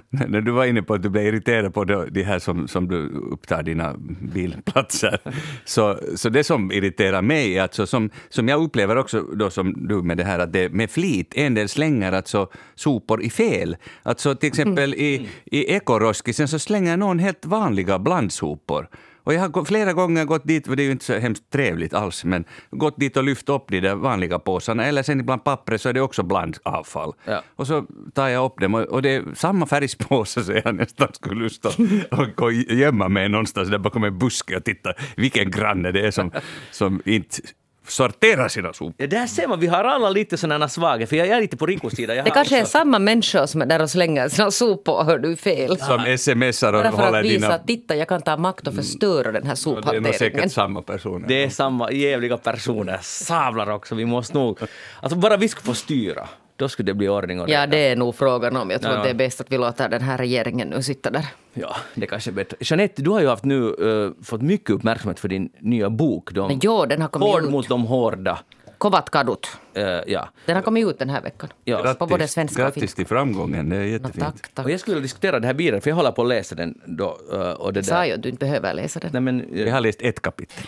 när 0.28 0.40
du 0.40 0.52
var 0.52 0.64
inne 0.64 0.82
på 0.82 0.94
att 0.94 1.02
du 1.02 1.08
blev 1.08 1.26
irriterad 1.26 1.74
på 1.74 1.84
det 1.84 2.22
här 2.22 2.38
som, 2.38 2.68
som 2.68 2.88
du 2.88 3.08
upptar 3.08 3.62
dina 3.62 3.94
bilplatser, 4.20 5.20
så, 5.64 5.98
så 6.16 6.28
det 6.28 6.44
som 6.44 6.72
irriterar 6.72 7.22
mig, 7.22 7.58
alltså 7.58 7.86
som, 7.86 8.10
som 8.28 8.48
jag 8.48 8.62
upplever 8.62 8.96
också 8.96 9.20
då 9.20 9.50
som 9.50 9.88
du 9.88 10.02
med 10.02 10.16
det 10.16 10.24
här 10.24 10.38
att 10.38 10.52
det 10.52 10.68
med 10.68 10.90
flit 10.90 11.32
en 11.36 11.54
del 11.54 11.68
slänger 11.68 12.12
alltså 12.12 12.48
sopor 12.74 13.22
i 13.22 13.30
fel. 13.30 13.76
Alltså 14.02 14.34
till 14.34 14.48
exempel 14.48 14.94
i, 14.94 15.28
i 15.44 15.74
ekoroskisen 15.74 16.48
så 16.48 16.58
slänger 16.58 16.96
någon 16.96 17.18
helt 17.18 17.46
vanliga 17.46 17.98
blandsopor 17.98 18.88
och 19.24 19.34
jag 19.34 19.40
har 19.40 19.64
flera 19.64 19.92
gånger 19.92 20.24
gått 20.24 20.46
dit, 20.46 20.66
för 20.66 20.76
det 20.76 20.82
är 20.82 20.84
ju 20.84 20.92
inte 20.92 21.04
så 21.04 21.18
hemskt 21.18 21.50
trevligt 21.50 21.94
alls, 21.94 22.24
men 22.24 22.44
gått 22.70 23.00
dit 23.00 23.16
och 23.16 23.24
lyft 23.24 23.48
upp 23.48 23.64
de 23.68 23.80
där 23.80 23.94
vanliga 23.94 24.38
påsarna, 24.38 24.84
eller 24.84 25.02
sen 25.02 25.20
ibland 25.20 25.44
pappret 25.44 25.80
så 25.80 25.88
är 25.88 25.92
det 25.92 26.00
också 26.00 26.22
blandavfall. 26.22 27.12
Ja. 27.24 27.42
Och 27.56 27.66
så 27.66 27.86
tar 28.14 28.28
jag 28.28 28.44
upp 28.44 28.60
dem, 28.60 28.74
och 28.74 29.02
det 29.02 29.10
är 29.10 29.24
samma 29.34 29.66
färgspåse 29.66 30.44
så 30.44 30.52
jag 30.64 30.74
nästan 30.74 31.08
skulle 31.12 31.40
lust 31.40 31.66
att 31.66 32.36
gå 32.36 32.50
gömma 32.50 33.08
mig 33.08 33.28
någonstans 33.28 33.68
där 33.68 33.78
bakom 33.78 34.04
en 34.04 34.18
buske 34.18 34.56
och 34.56 34.64
titta 34.64 34.92
vilken 35.16 35.50
granne 35.50 35.92
det 35.92 36.06
är 36.06 36.10
som, 36.10 36.30
som 36.70 37.02
inte 37.04 37.42
sortera 37.86 38.48
sina 38.48 38.72
sopor. 38.72 38.94
Ja, 38.96 39.06
där 39.06 39.26
ser 39.26 39.46
man, 39.48 39.60
vi 39.60 39.66
har 39.66 39.84
alla 39.84 40.10
lite 40.10 40.36
sådana 40.36 40.68
svagheter, 40.68 41.06
för 41.06 41.16
jag 41.16 41.28
är 41.28 41.40
lite 41.40 41.56
på 41.56 41.66
Rikos 41.66 41.92
sida. 41.94 42.14
Jag 42.14 42.24
Det 42.24 42.30
kanske 42.30 42.56
är 42.58 42.62
också- 42.62 42.70
samma 42.70 42.98
människor 42.98 43.46
som 43.46 43.62
är 43.62 43.66
där 43.66 43.82
och 43.82 43.90
slänger 43.90 44.28
sina 44.28 44.50
sopor, 44.50 45.04
hör 45.04 45.18
du 45.18 45.36
fel. 45.36 45.78
Som 45.78 46.16
smsar 46.18 46.72
och 46.72 46.82
Bara 46.82 46.90
för 46.92 47.04
håller 47.04 47.18
att 47.18 47.24
visa 47.24 47.34
dina... 47.34 47.54
att 47.54 47.66
titta, 47.66 47.96
jag 47.96 48.08
kan 48.08 48.22
ta 48.22 48.36
makt 48.36 48.66
och 48.66 48.74
förstöra 48.74 49.32
den 49.32 49.46
här 49.46 49.52
Och 49.66 49.82
Det 49.82 49.90
är 49.96 50.00
nog 50.00 50.14
sophanteringen. 50.14 50.14
säkert 50.18 50.52
samma 50.52 50.82
personer. 50.82 51.28
Det 51.28 51.44
är 51.44 51.48
samma 51.48 51.92
jävliga 51.92 52.36
personer. 52.36 52.98
Sablar 53.02 53.70
också. 53.70 53.94
Vi 53.94 54.04
måste 54.04 54.34
nog... 54.38 54.58
Alltså 55.00 55.18
bara 55.18 55.36
vi 55.36 55.48
skulle 55.48 55.64
få 55.66 55.74
styra, 55.74 56.28
då 56.62 56.68
skulle 56.68 56.86
det 56.90 56.94
bli 56.94 57.08
ordning 57.08 57.40
och 57.40 57.48
Ja, 57.48 57.60
reda. 57.62 57.66
det 57.66 57.78
är 57.88 57.96
nog 57.96 58.14
frågan 58.14 58.56
om. 58.56 58.70
Jag 58.70 58.80
tror 58.80 58.92
Ja. 58.92 58.98
att 58.98 59.04
det 59.04 59.10
är 59.10 59.14
bäst 59.14 59.40
att 59.40 59.52
vi 59.52 59.58
låter 59.58 59.88
den 59.88 60.02
här 60.02 60.18
regeringen 60.18 60.68
nu 60.68 60.82
sitta 60.82 61.10
där. 61.10 61.26
Ja, 61.54 61.76
det 61.94 62.06
kanske 62.06 62.30
är 62.30 62.32
bättre. 62.32 62.56
Jeanette, 62.60 63.02
du 63.02 63.10
har 63.10 63.20
ju 63.20 63.28
haft 63.28 63.44
nu 63.44 63.68
eh, 63.68 64.24
fått 64.24 64.42
mycket 64.42 64.70
uppmärksamhet 64.70 65.20
för 65.20 65.28
din 65.28 65.50
nya 65.60 65.90
bok. 65.90 66.32
De, 66.32 66.48
Men 66.48 66.58
jo, 66.62 66.86
den 66.86 67.00
har 67.02 67.08
kommit 67.08 67.28
Hård 67.28 67.42
ut. 67.44 67.50
mot 67.50 67.68
de 67.68 67.84
hårda. 67.86 68.38
Kovat 68.82 69.10
kadut. 69.10 69.46
Eh, 69.74 69.84
ja. 70.06 70.28
Den 70.46 70.56
har 70.56 70.62
kommit 70.62 70.86
ut 70.86 70.98
den 70.98 71.10
här 71.10 71.20
veckan. 71.22 71.48
Ja. 71.64 71.94
På 71.98 72.06
både 72.06 72.28
svenska 72.28 72.62
och 72.62 72.66
grattis 72.66 72.80
finska. 72.80 72.96
till 72.96 73.06
framgången, 73.06 73.68
det 73.68 73.76
är 73.76 73.80
No, 73.80 73.86
jättefint. 73.86 74.24
tack, 74.24 74.54
tack. 74.54 74.64
Och 74.64 74.70
jag 74.70 74.80
skulle 74.80 75.00
diskutera 75.00 75.40
det 75.40 75.46
här 75.46 75.54
vidare, 75.54 75.80
för 75.80 75.90
jag 75.90 75.96
håller 75.96 76.12
på 76.12 76.22
att 76.22 76.28
läsa 76.28 76.54
den 76.54 76.80
då. 76.84 77.18
eh, 77.32 77.38
och 77.40 77.72
det 77.72 77.78
Jag 77.78 77.84
sa 77.86 77.94
där. 77.94 78.04
ju 78.04 78.12
att 78.12 78.22
du 78.22 78.28
inte 78.28 78.44
behöver 78.46 78.74
läsa 78.74 79.00
den. 79.00 79.10
Nej, 79.12 79.20
men, 79.22 79.48
Jag 79.52 79.66
eh, 79.68 79.72
har 79.74 79.80
läst 79.80 80.02
ett 80.02 80.22
kapitel. 80.22 80.64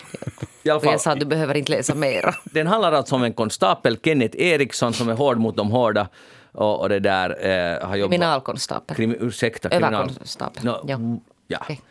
i 0.63 0.69
alla 0.69 0.79
Och 0.79 0.85
jag 0.85 0.99
sa 1.01 1.03
fall, 1.03 1.13
att 1.13 1.19
du 1.19 1.25
behöver 1.25 1.57
inte 1.57 1.71
läsa 1.71 1.95
mera. 1.95 2.33
den 2.43 2.67
handlar 2.67 2.91
alltså 2.91 3.15
om 3.15 3.23
en 3.23 3.33
konstapel, 3.33 3.97
Kenneth 4.03 4.37
Eriksson, 4.41 4.93
som 4.93 5.09
är 5.09 5.13
hård 5.13 5.37
mot 5.37 5.55
de 5.57 5.71
hårda. 5.71 6.07
Och, 6.51 6.81
och 6.81 6.89
det 6.89 6.99
där 6.99 7.29
eh, 7.29 7.87
har 7.87 7.95
jobbat... 7.95 8.11
Kriminalkonstapel. 8.11 8.95
Krim, 8.97 9.15
ursäkta, 9.19 9.69
kriminal... 9.69 10.03
Överkonstapel. 10.03 10.63
No, 10.65 10.85
Ja. 10.87 10.99
ja. 11.47 11.57
Okej. 11.61 11.81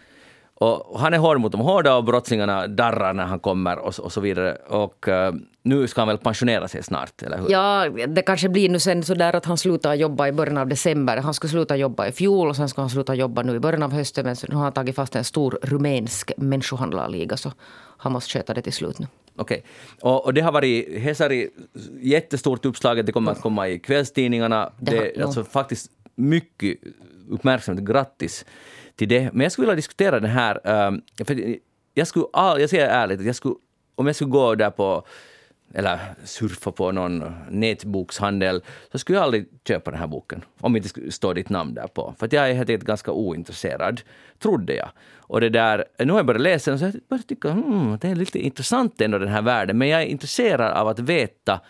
Och 0.57 1.01
han 1.01 1.15
är 1.15 1.19
hård 1.19 1.41
mot 1.41 1.53
de 1.53 1.61
hårda 1.61 1.97
och 1.97 2.05
brottslingarna 2.05 2.67
darrar 2.67 3.13
när 3.15 3.25
han 3.25 3.41
kommer 3.41 3.79
och, 3.79 3.95
så- 3.95 4.03
och 4.03 4.13
så 4.13 4.21
vidare. 4.21 4.55
Och 4.69 5.09
eh, 5.09 5.35
nu 5.63 5.87
ska 5.89 6.01
han 6.01 6.09
väl 6.09 6.19
pensionera 6.19 6.69
sig 6.69 6.83
snart, 6.83 7.23
eller 7.23 7.39
hur? 7.39 7.51
Ja, 7.51 7.89
det 8.09 8.23
kanske 8.23 8.49
blir 8.49 8.69
nu 8.69 8.79
sen 8.79 9.03
så 9.03 9.15
där 9.15 9.37
att 9.37 9.45
han 9.45 9.59
slutar 9.59 9.95
jobba 9.95 10.29
i 10.29 10.33
början 10.33 10.59
av 10.59 10.69
december. 10.69 11.17
Han 11.17 11.35
skulle 11.35 11.51
sluta 11.51 11.77
jobba 11.77 12.07
i 12.07 12.13
fjol 12.13 12.49
och 12.49 12.57
sen 12.57 12.69
ska 12.69 12.81
han 12.81 12.91
sluta 12.91 13.15
jobba 13.15 13.43
nu 13.43 13.55
i 13.57 13.61
början 13.61 13.83
av 13.83 13.93
hösten. 13.93 14.25
Men 14.27 14.37
nu 14.49 14.55
har 14.57 14.63
han 14.63 14.73
tagit 14.73 14.97
fast 14.97 15.17
en 15.17 15.25
stor 15.25 15.59
rumänsk 15.63 16.33
människohandlarliga 16.37 17.37
så 17.37 17.53
han 17.99 18.13
måste 18.13 18.31
sköta 18.39 18.55
det 18.55 18.63
till 18.63 18.73
slut 18.73 18.99
nu. 18.99 19.07
Okej. 19.37 19.65
Och, 20.01 20.25
och 20.25 20.35
det 20.35 20.41
har 20.41 20.53
varit 20.53 20.99
Hesari 20.99 21.49
jättestort 22.01 22.65
uppslaget, 22.65 23.07
det 23.07 23.13
kommer 23.13 23.33
att 23.33 23.41
komma 23.41 23.69
i 23.69 23.79
kvällstidningarna. 23.79 24.71
Det 24.79 24.91
Det 24.91 24.97
har- 24.97 25.05
är 25.05 25.23
alltså 25.23 25.45
faktiskt 25.45 25.91
mycket 26.15 26.79
uppmärksamhet, 27.31 27.85
grattis 27.85 28.45
till 28.97 29.09
det. 29.09 29.33
Men 29.33 29.41
jag 29.41 29.53
skulle 29.53 29.67
vilja 29.67 29.77
diskutera 29.77 30.21
den 30.21 30.31
här, 30.31 30.61
ehm, 30.65 31.03
för 31.25 31.57
jag 31.95 32.07
skulle, 32.07 32.25
all, 32.33 32.61
jag 32.61 32.71
säger 32.71 32.89
ärligt, 32.89 33.21
att 33.21 33.27
jag 33.27 33.37
skulle, 33.37 33.55
om 33.95 34.07
jag 34.07 34.17
skulle 34.17 34.31
gå 34.31 34.55
där 34.55 34.71
på 34.71 35.07
eller 35.75 35.99
surfa 36.25 36.73
på 36.73 36.93
någon 36.93 37.25
nätbokshandel, 37.51 38.63
så 38.93 38.99
skulle 38.99 39.19
jag 39.19 39.25
aldrig 39.25 39.47
köpa 39.69 39.91
den 39.91 40.01
här 40.01 40.07
boken. 40.07 40.45
Om 40.61 40.73
det 40.73 40.79
inte 40.79 41.13
står 41.13 41.35
ditt 41.35 41.49
namn 41.49 41.75
där 41.75 41.87
på. 41.87 42.15
För 42.19 42.27
att 42.27 42.33
jag 42.33 42.51
är 42.51 42.55
helt 42.55 42.71
enkelt 42.71 42.87
ganska 42.87 43.13
ointresserad, 43.13 44.01
trodde 44.39 44.75
jag. 44.75 44.89
Och 45.17 45.41
det 45.41 45.49
där, 45.49 45.85
nu 45.99 46.13
har 46.13 46.19
jag 46.19 46.27
börjat 46.27 46.43
läsa 46.43 46.71
den 46.71 46.75
och 46.75 46.81
så 46.93 46.99
jag 46.99 47.03
börjat 47.09 47.29
tycka 47.29 47.51
hmm, 47.51 47.99
det 48.01 48.09
är 48.09 48.15
lite 48.15 48.39
intressant 48.39 49.01
ändå 49.01 49.19
den 49.19 49.29
här 49.29 49.43
världen. 49.43 49.79
Men 49.79 49.89
jag 49.89 50.03
är 50.03 50.07
intresserad 50.07 50.73
av 50.73 50.89
att 50.89 50.99
veta 50.99 51.61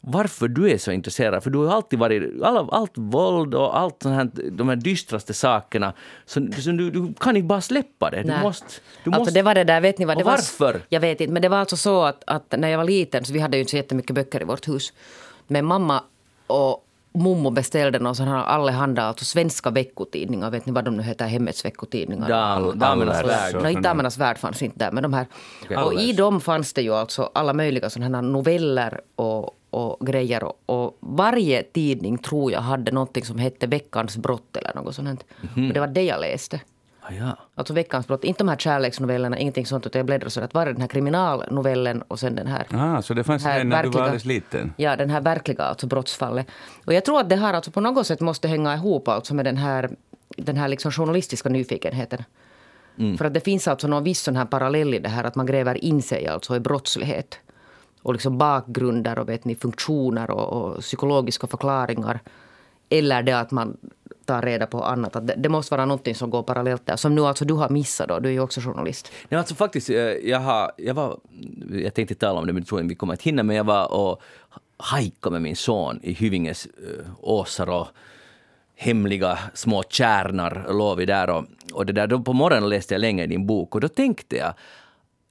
varför 0.00 0.48
du 0.48 0.70
är 0.70 0.78
så 0.78 0.92
intresserad. 0.92 1.42
För 1.42 1.50
du 1.50 1.58
har 1.58 1.64
ju 1.64 1.70
alltid 1.70 1.98
varit, 1.98 2.42
all, 2.42 2.68
allt 2.72 2.92
våld 2.94 3.54
och 3.54 3.78
allt 3.78 4.02
sånt 4.02 4.14
här, 4.14 4.50
de 4.50 4.68
här 4.68 4.76
dystraste 4.76 5.34
sakerna, 5.34 5.92
så, 6.26 6.48
så 6.58 6.70
du, 6.70 6.90
du 6.90 7.14
kan 7.14 7.36
inte 7.36 7.46
bara 7.46 7.60
släppa 7.60 8.10
det. 8.10 8.22
Du 8.22 8.28
Nej. 8.28 8.42
måste... 8.42 8.66
Du 9.04 9.10
alltså 9.10 9.20
måste 9.20 9.34
det 9.34 9.42
var 9.42 9.54
det 9.54 9.64
där, 9.64 9.80
vet 9.80 9.98
ni 9.98 10.04
vad? 10.04 10.16
Och 10.16 10.20
Det 10.20 10.24
var, 10.24 10.32
varför? 10.32 10.80
Jag 10.88 11.00
vet 11.00 11.20
inte, 11.20 11.32
men 11.32 11.42
det 11.42 11.48
var 11.48 11.58
alltså 11.58 11.76
så 11.76 12.02
att, 12.02 12.22
att 12.26 12.54
när 12.58 12.68
jag 12.68 12.78
var 12.78 12.84
liten, 12.84 13.24
så 13.24 13.32
vi 13.32 13.38
hade 13.38 13.56
ju 13.56 13.60
inte 13.60 13.70
så 13.70 13.76
jättemycket 13.76 14.14
böcker 14.14 14.40
i 14.40 14.44
vårt 14.44 14.68
hus. 14.68 14.92
Men 15.46 15.64
mamma 15.64 16.02
och 16.46 16.86
mommo 17.12 17.50
beställde 17.50 17.98
någon 17.98 18.16
sån 18.16 18.28
här 18.28 18.44
allehanda, 18.44 19.02
alltså 19.02 19.24
svenska 19.24 19.70
veckotidningar. 19.70 20.50
Vet 20.50 20.66
ni 20.66 20.72
vad 20.72 20.84
de 20.84 20.96
nu 20.96 21.02
heter? 21.02 21.26
Hemmets 21.26 21.64
veckotidningar. 21.64 22.28
Dam, 22.28 22.78
damernas 22.78 23.24
värld. 23.24 23.56
Nej, 23.62 23.74
Damernas 23.74 24.18
värld 24.18 24.38
fanns 24.38 24.62
inte 24.62 24.78
där, 24.78 24.92
men 24.92 25.02
de 25.02 25.12
här. 25.12 25.26
Och 25.70 25.76
Allers. 25.76 26.02
i 26.02 26.12
dem 26.12 26.40
fanns 26.40 26.72
det 26.72 26.82
ju 26.82 26.94
alltså 26.94 27.30
alla 27.34 27.52
möjliga 27.52 27.90
sådana 27.90 28.16
här 28.16 28.22
noveller 28.22 29.00
och, 29.16 29.56
och 29.70 30.06
grejer. 30.06 30.44
Och, 30.44 30.60
och 30.66 30.98
varje 31.00 31.62
tidning 31.62 32.18
tror 32.18 32.52
jag 32.52 32.60
hade 32.60 32.92
någonting 32.92 33.24
som 33.24 33.38
hette 33.38 33.66
Veckans 33.66 34.16
brott 34.16 34.56
eller 34.56 34.74
något 34.74 34.94
sånt. 34.94 35.24
Mhm. 35.54 35.68
Och 35.68 35.74
det 35.74 35.80
var 35.80 35.86
det 35.86 36.02
jag 36.02 36.20
läste. 36.20 36.60
Ah, 37.00 37.12
ja. 37.12 37.36
Alltså 37.54 37.74
veckans 37.74 38.06
brott, 38.06 38.24
inte 38.24 38.38
de 38.38 38.48
här 38.48 38.56
kärleksnovellerna, 38.56 39.38
ingenting 39.38 39.66
sånt. 39.66 39.86
Utan 39.86 39.98
jag 39.98 40.06
bläddrade 40.06 40.30
så 40.30 40.40
att 40.40 40.54
var 40.54 40.66
det 40.66 40.72
den 40.72 40.80
här 40.80 40.88
kriminalnovellen 40.88 42.02
och 42.02 42.20
sen 42.20 42.34
den 42.34 42.46
här. 42.46 42.66
Ah, 42.70 43.02
så 43.02 43.14
det 43.14 43.24
fanns 43.24 43.44
här 43.44 43.64
när 43.64 43.82
du 43.82 43.88
var 43.88 44.00
alldeles 44.00 44.24
liten? 44.24 44.72
Ja, 44.76 44.96
den 44.96 45.10
här 45.10 45.20
verkliga 45.20 45.62
alltså 45.62 45.86
brottsfallet. 45.86 46.46
Och 46.84 46.94
jag 46.94 47.04
tror 47.04 47.20
att 47.20 47.28
det 47.28 47.36
här 47.36 47.54
alltså 47.54 47.70
på 47.70 47.80
något 47.80 48.06
sätt 48.06 48.20
måste 48.20 48.48
hänga 48.48 48.74
ihop 48.74 49.08
alltså 49.08 49.34
med 49.34 49.44
den 49.44 49.56
här, 49.56 49.90
den 50.36 50.56
här 50.56 50.68
liksom 50.68 50.92
journalistiska 50.92 51.48
nyfikenheten. 51.48 52.24
För 53.18 53.24
att 53.24 53.34
det 53.34 53.40
finns 53.40 53.68
alltså 53.68 53.88
någon 53.88 54.04
viss 54.04 54.20
sån 54.20 54.36
här 54.36 54.44
parallell 54.44 54.94
i 54.94 54.98
det 54.98 55.08
här 55.08 55.24
att 55.24 55.34
man 55.34 55.46
gräver 55.46 55.84
in 55.84 56.02
sig 56.02 56.26
alltså 56.26 56.56
i 56.56 56.60
brottslighet. 56.60 57.38
Och 58.02 58.12
liksom 58.12 58.38
bakgrunder 58.38 59.18
och 59.18 59.28
vet 59.28 59.44
ni, 59.44 59.54
funktioner 59.54 60.30
och, 60.30 60.52
och 60.52 60.80
psykologiska 60.80 61.46
förklaringar. 61.46 62.20
Eller 62.88 63.22
det 63.22 63.32
att 63.32 63.50
man 63.50 63.76
tar 64.24 64.42
reda 64.42 64.66
på 64.66 64.84
annat. 64.84 65.16
Att 65.16 65.26
det, 65.26 65.34
det 65.36 65.48
måste 65.48 65.74
vara 65.74 65.86
någonting 65.86 66.14
som 66.14 66.30
går 66.30 66.42
parallellt 66.42 66.86
där. 66.86 66.96
Som 66.96 67.14
nu 67.14 67.26
alltså 67.26 67.44
du 67.44 67.54
har 67.54 67.68
missat 67.68 68.08
då, 68.08 68.18
du 68.18 68.28
är 68.28 68.32
ju 68.32 68.40
också 68.40 68.60
journalist. 68.60 69.12
Nej, 69.28 69.38
alltså 69.38 69.54
faktiskt, 69.54 69.90
eh, 69.90 69.96
jag, 69.96 70.40
har, 70.40 70.72
jag 70.76 70.94
var... 70.94 71.18
Jag 71.70 71.94
tänkte 71.94 72.14
tala 72.14 72.38
om 72.38 72.46
det, 72.46 72.52
men 72.52 72.62
jag 72.62 72.68
tror 72.68 72.80
inte 72.80 72.88
vi 72.88 72.94
kommer 72.94 73.14
att 73.14 73.22
hinna. 73.22 73.42
Men 73.42 73.56
jag 73.56 73.64
var 73.64 73.92
och 73.92 74.22
hajkade 74.76 75.32
med 75.32 75.42
min 75.42 75.56
son 75.56 76.00
i 76.02 76.12
Hyvinges 76.12 76.66
äh, 76.66 77.06
åsar 77.20 77.68
och 77.68 77.86
hemliga 78.76 79.38
små 79.54 79.82
kärnar 79.82 80.66
låg 80.72 80.98
vi 80.98 81.06
där. 81.06 81.30
Och, 81.30 81.44
och 81.72 81.86
det 81.86 81.92
där, 81.92 82.06
då 82.06 82.20
på 82.20 82.32
morgonen 82.32 82.68
läste 82.68 82.94
jag 82.94 83.00
länge 83.00 83.24
i 83.24 83.26
din 83.26 83.46
bok 83.46 83.74
och 83.74 83.80
då 83.80 83.88
tänkte 83.88 84.36
jag... 84.36 84.54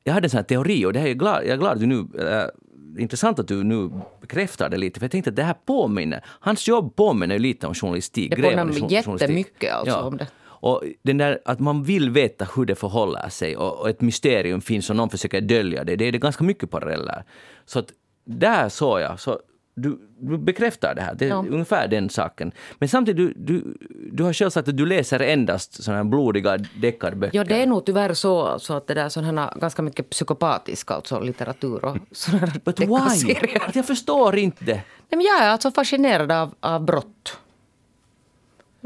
Jag 0.10 0.14
hade 0.14 0.26
en 0.26 0.30
sån 0.30 0.38
här 0.38 0.44
teori 0.44 0.86
och 0.86 0.94
det 0.94 1.00
här 1.00 1.06
är 1.06 1.10
jag 1.10 1.20
glad, 1.20 1.44
jag 1.44 1.50
är 1.50 1.58
glad 1.58 1.72
att 1.72 1.80
du 1.80 1.86
nu... 1.86 2.08
Äh, 2.20 3.02
intressant 3.02 3.40
att 3.40 3.48
du 3.48 3.64
nu 3.64 3.90
bekräftar 4.22 4.70
det 4.70 4.78
lite, 4.78 5.00
för 5.00 5.06
jag 5.06 5.12
tänkte 5.12 5.30
att 5.30 5.36
det 5.36 5.44
här 5.44 5.56
påminner... 5.66 6.26
Hans 6.26 6.68
jobb 6.68 6.96
påminner 6.96 7.36
ju 7.36 7.40
lite 7.40 7.68
om 7.68 7.74
journalistik. 7.74 8.36
Det 8.36 8.42
påminner 8.42 8.92
jättemycket 8.92 9.74
alltså 9.74 9.96
om 9.96 10.18
det. 10.18 10.28
och 10.42 10.84
den 11.02 11.18
där 11.18 11.40
att 11.46 11.60
man 11.60 11.84
vill 11.84 12.10
veta 12.10 12.48
hur 12.56 12.66
det 12.66 12.76
förhåller 12.76 13.30
sig 13.30 13.58
och, 13.58 13.80
och 13.80 13.90
ett 13.90 14.02
mysterium 14.02 14.62
finns 14.62 14.90
och 14.90 14.96
någon 14.96 15.10
försöker 15.10 15.42
dölja 15.42 15.84
det. 15.84 15.96
Det 15.96 16.06
är 16.06 16.12
det 16.12 16.18
ganska 16.18 16.44
mycket 16.44 16.72
paralleller. 16.72 17.24
Så 17.66 17.80
att 17.80 17.88
där 18.26 18.70
såg 18.70 19.00
jag, 19.02 19.20
så 19.20 19.40
du, 19.82 20.00
du 20.20 20.38
bekräftar 20.38 20.96
det 20.96 21.02
här, 21.02 21.16
det 21.16 21.26
är 21.26 21.30
Ja. 21.30 21.46
ungefär 21.50 21.88
den 21.88 22.10
saken. 22.10 22.52
Men 22.80 22.90
samtidigt, 22.90 23.18
du, 23.18 23.34
du, 23.56 23.78
du 24.12 24.24
har 24.24 24.34
själv 24.34 24.50
sagt 24.50 24.68
att 24.68 24.78
du 24.78 24.86
läser 24.86 25.20
endast 25.20 25.84
sådana 25.84 26.04
här 26.04 26.10
blodiga 26.10 26.58
deckarböcker. 26.58 27.38
Ja, 27.38 27.44
det 27.44 27.62
är 27.62 27.68
nog 27.68 27.86
tyvärr 27.86 28.14
så 28.14 28.42
alltså, 28.42 28.74
att 28.74 28.88
det 28.88 29.02
här 29.02 29.60
ganska 29.60 29.82
mycket 29.82 30.10
psykopatisk 30.10 30.92
alltså, 30.92 31.20
litteratur 31.20 31.86
och 31.86 31.98
sådana 32.12 32.48
här 32.48 32.60
But 32.66 32.80
why? 32.80 33.36
jag 33.74 33.86
förstår 33.88 34.38
inte. 34.38 34.66
Nej, 34.66 34.84
men 35.10 35.22
jag 35.22 35.42
är 35.44 35.50
alltså 35.50 35.72
fascinerad 35.72 36.32
av, 36.32 36.54
av 36.60 36.86
brott. 36.86 37.38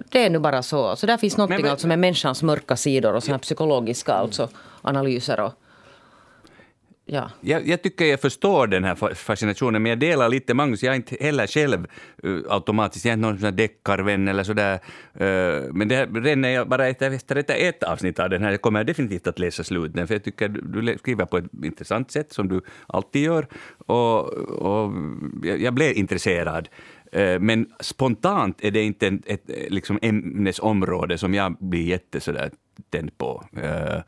Det 0.10 0.26
är 0.26 0.30
nu 0.30 0.40
bara 0.40 0.64
så. 0.64 0.96
Så 0.96 1.06
där 1.06 1.18
finns 1.18 1.38
någonting 1.38 1.62
men- 1.62 1.72
alltså 1.72 1.88
med 1.88 2.00
människans 2.00 2.44
mörka 2.44 2.76
sidor 2.76 3.14
och 3.16 3.24
såna 3.24 3.40
psykologiska 3.40 4.14
alltså, 4.14 4.50
analyser. 4.82 5.40
Och, 5.40 5.54
ja. 7.06 7.30
Jag, 7.42 7.68
jag 7.68 7.84
tycker 7.84 8.06
jag 8.06 8.22
förstår 8.22 8.68
den 8.68 8.84
här 8.84 9.14
fascinationen, 9.14 9.84
men 9.84 9.90
jag 9.90 10.00
delar 10.00 10.30
lite 10.30 10.54
Magnus. 10.54 10.84
Jag 10.84 10.92
är 10.92 10.96
inte 10.96 11.18
heller 11.20 11.48
själv 11.48 11.88
uh, 12.26 12.42
automatiskt, 12.50 13.06
jag 13.06 13.12
är 13.12 13.18
inte 13.18 13.28
någon 13.28 13.38
sån 13.38 13.46
här 13.46 13.52
deckarvän 13.52 14.28
eller 14.28 14.44
sådär. 14.44 14.74
Uh, 14.74 15.74
men 15.74 15.88
det 15.88 15.96
här 15.96 16.08
ränner 16.08 16.50
jag 16.50 16.70
bara 16.70 16.88
efter, 16.88 17.12
efter 17.12 17.36
ett, 17.36 17.50
ett 17.50 17.84
avsnitt 17.84 18.20
av 18.20 18.30
den 18.30 18.44
här. 18.44 18.52
Jag 18.52 18.62
kommer 18.62 18.84
definitivt 18.84 19.28
att 19.28 19.40
läsa 19.40 19.64
slut 19.64 19.94
den, 19.94 20.08
för 20.08 20.16
jag 20.16 20.24
tycker 20.24 20.50
du, 20.50 20.82
du 20.82 20.98
skriver 20.98 21.26
på 21.26 21.38
ett 21.38 21.46
intressant 21.64 22.12
sätt, 22.12 22.34
som 22.34 22.48
du 22.48 22.62
alltid 22.88 23.24
gör. 23.24 23.48
Och, 23.78 24.34
och 24.34 24.94
jag, 25.44 25.62
jag 25.62 25.74
blev 25.74 25.98
intresserad. 25.98 26.70
Eh, 27.12 27.40
Men 27.40 27.68
spontant 27.80 28.64
är 28.64 28.72
det 28.72 28.84
inte 28.84 29.08
ett, 29.08 29.50
ett 29.50 29.72
liksom 29.72 30.00
ämnesområde 30.02 31.18
som 31.18 31.34
jag 31.34 31.58
blir 31.60 31.84
jätte 31.84 32.50
tänd 32.90 33.18
på. 33.18 33.44
Eh, 33.58 34.02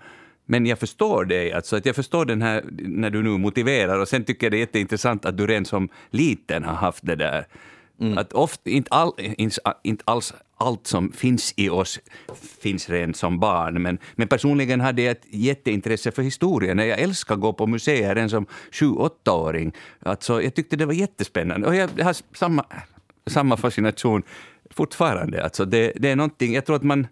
men 0.46 0.66
jag 0.66 0.80
förstår 0.80 1.26
dig, 1.26 1.54
alltså 1.54 1.76
att 1.76 1.86
jag 1.86 1.96
förstår 1.96 2.26
den 2.26 2.42
här, 2.42 2.64
när 2.78 3.10
du 3.10 3.24
nu 3.24 3.30
motiverar 3.30 4.00
och 4.00 4.08
sen 4.08 4.24
tycker 4.24 4.46
jag 4.46 4.52
det 4.52 4.58
är 4.58 4.60
jätteintressant 4.60 5.26
att 5.26 5.38
du 5.38 5.48
redan 5.48 5.66
som 5.66 5.90
liten 6.10 6.64
har 6.64 6.76
haft 6.76 7.06
det 7.06 7.16
där. 7.16 7.48
Att 8.18 8.34
ofta, 8.34 8.70
inte, 8.70 8.90
all, 8.92 9.12
inte, 9.84 10.04
alls 10.06 10.34
allt 10.58 10.88
som 10.88 11.12
finns 11.12 11.54
i 11.58 11.70
oss 11.70 12.00
finns 12.62 12.90
redan 12.90 13.14
som 13.14 13.40
barn, 13.40 13.82
men, 13.82 13.98
men 14.16 14.28
personligen 14.28 14.82
hade 14.82 15.02
jag 15.02 15.12
ett 15.12 15.26
jätteintresse 15.30 16.12
för 16.12 16.22
historien. 16.22 16.80
Jag 16.80 17.00
älskar 17.00 17.36
att 17.36 17.42
gå 17.42 17.54
på 17.54 17.68
museer 17.68 18.16
redan 18.16 18.30
som 18.30 18.46
sju 18.72 18.92
åttaåring 18.92 19.74
Alltså, 20.00 20.42
jag 20.42 20.56
tyckte 20.56 20.76
det 20.76 20.86
var 20.86 20.94
jättespännande 20.94 21.68
och 21.68 21.76
jag 21.76 21.90
har 22.04 22.38
samma, 22.38 22.66
samma 23.28 23.58
fascination 23.58 24.24
fortfarande. 24.70 25.44
Alltså, 25.44 25.66
det, 25.66 25.94
det 25.96 26.10
är 26.10 26.16
någonting, 26.16 26.54
jag 26.54 26.66
tror 26.66 26.76
att 26.76 26.84
man 26.84 27.08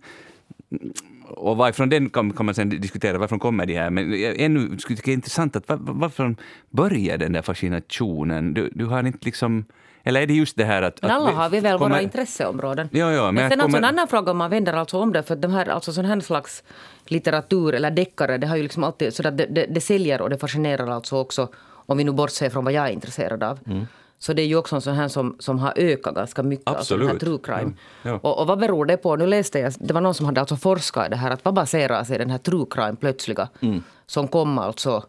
och 1.33 1.57
varifrån 1.57 1.89
den 1.89 2.09
kan, 2.09 2.33
kan 2.33 2.45
man 2.45 2.55
sen 2.55 2.69
diskutera, 2.69 3.17
varifrån 3.17 3.39
kommer 3.39 3.65
de 3.65 3.73
här? 3.77 3.89
Men 3.89 4.13
ännu 4.37 4.77
skulle 4.77 4.97
tycka 4.97 5.05
det 5.05 5.11
är 5.11 5.13
intressant, 5.13 5.55
att 5.55 5.69
var, 5.69 5.77
varifrån 5.77 6.37
börjar 6.69 7.17
den 7.17 7.33
där 7.33 7.41
fascinationen? 7.41 8.53
Du, 8.53 8.69
du 8.73 8.85
har 8.85 9.03
inte 9.07 9.19
liksom... 9.21 9.65
Eller 10.05 10.21
är 10.21 10.27
det 10.27 10.33
just 10.33 10.57
det 10.57 10.63
här 10.65 10.81
att... 10.81 11.01
Men 11.01 11.11
alla 11.11 11.29
att 11.29 11.35
har 11.35 11.49
vi 11.49 11.59
väl 11.59 11.77
kommer- 11.77 11.95
våra 11.95 12.01
intresseområden. 12.01 12.89
Jo, 12.91 13.07
jo, 13.11 13.21
men 13.23 13.35
men 13.35 13.49
sen 13.49 13.61
alltså 13.61 13.77
en 13.77 13.81
kommer- 13.81 13.87
annan 13.87 14.07
fråga 14.07 14.31
om 14.31 14.37
man 14.37 14.49
vänder 14.49 14.73
alltså 14.73 14.97
om 14.99 15.13
det, 15.13 15.23
för 15.23 15.35
de 15.35 15.51
här, 15.51 15.69
alltså 15.69 15.93
sån 15.93 16.05
här 16.05 16.19
slags 16.19 16.63
litteratur 17.05 17.73
eller 17.73 17.91
deckare, 17.91 18.37
det 18.37 18.47
har 18.47 18.55
ju 18.55 18.63
liksom 18.63 18.83
alltid, 18.83 19.13
så 19.13 19.27
att 19.27 19.37
det, 19.37 19.45
det, 19.45 19.65
det 19.65 19.81
säljer 19.81 20.21
och 20.21 20.29
det 20.29 20.37
fascinerar 20.37 20.87
alltså 20.87 21.15
också, 21.17 21.49
om 21.85 21.97
vi 21.97 22.03
nu 22.03 22.11
bortser 22.11 22.49
från 22.49 22.63
vad 22.63 22.73
jag 22.73 22.87
är 22.87 22.91
intresserad 22.91 23.43
av. 23.43 23.59
Mm. 23.67 23.85
Så 24.23 24.33
det 24.33 24.41
är 24.41 24.45
ju 24.45 24.55
också 24.55 24.75
en 24.75 24.81
sån 24.81 24.93
här 24.93 25.07
som, 25.07 25.35
som 25.39 25.59
har 25.59 25.73
ökat 25.75 26.15
ganska 26.15 26.43
mycket, 26.43 26.67
alltså 26.67 26.93
Absolut. 26.95 27.19
true 27.19 27.39
crime. 27.43 27.73
Ja, 28.03 28.09
ja. 28.09 28.19
Och, 28.21 28.39
och 28.39 28.47
vad 28.47 28.59
beror 28.59 28.85
det 28.85 28.97
på? 28.97 29.15
Nu 29.15 29.25
läste 29.27 29.59
jag, 29.59 29.73
det 29.79 29.93
var 29.93 30.01
någon 30.01 30.13
som 30.13 30.25
hade 30.25 30.39
alltså 30.39 30.55
forskat 30.55 31.07
i 31.07 31.09
det 31.09 31.15
här, 31.15 31.31
att 31.31 31.45
vad 31.45 31.53
baserar 31.53 32.03
sig 32.03 32.17
den 32.17 32.29
här 32.29 32.37
true 32.37 32.65
crime 32.69 32.95
plötsliga, 32.95 33.49
Mm. 33.61 33.83
som 34.05 34.27
kom 34.27 34.57
alltså 34.57 35.03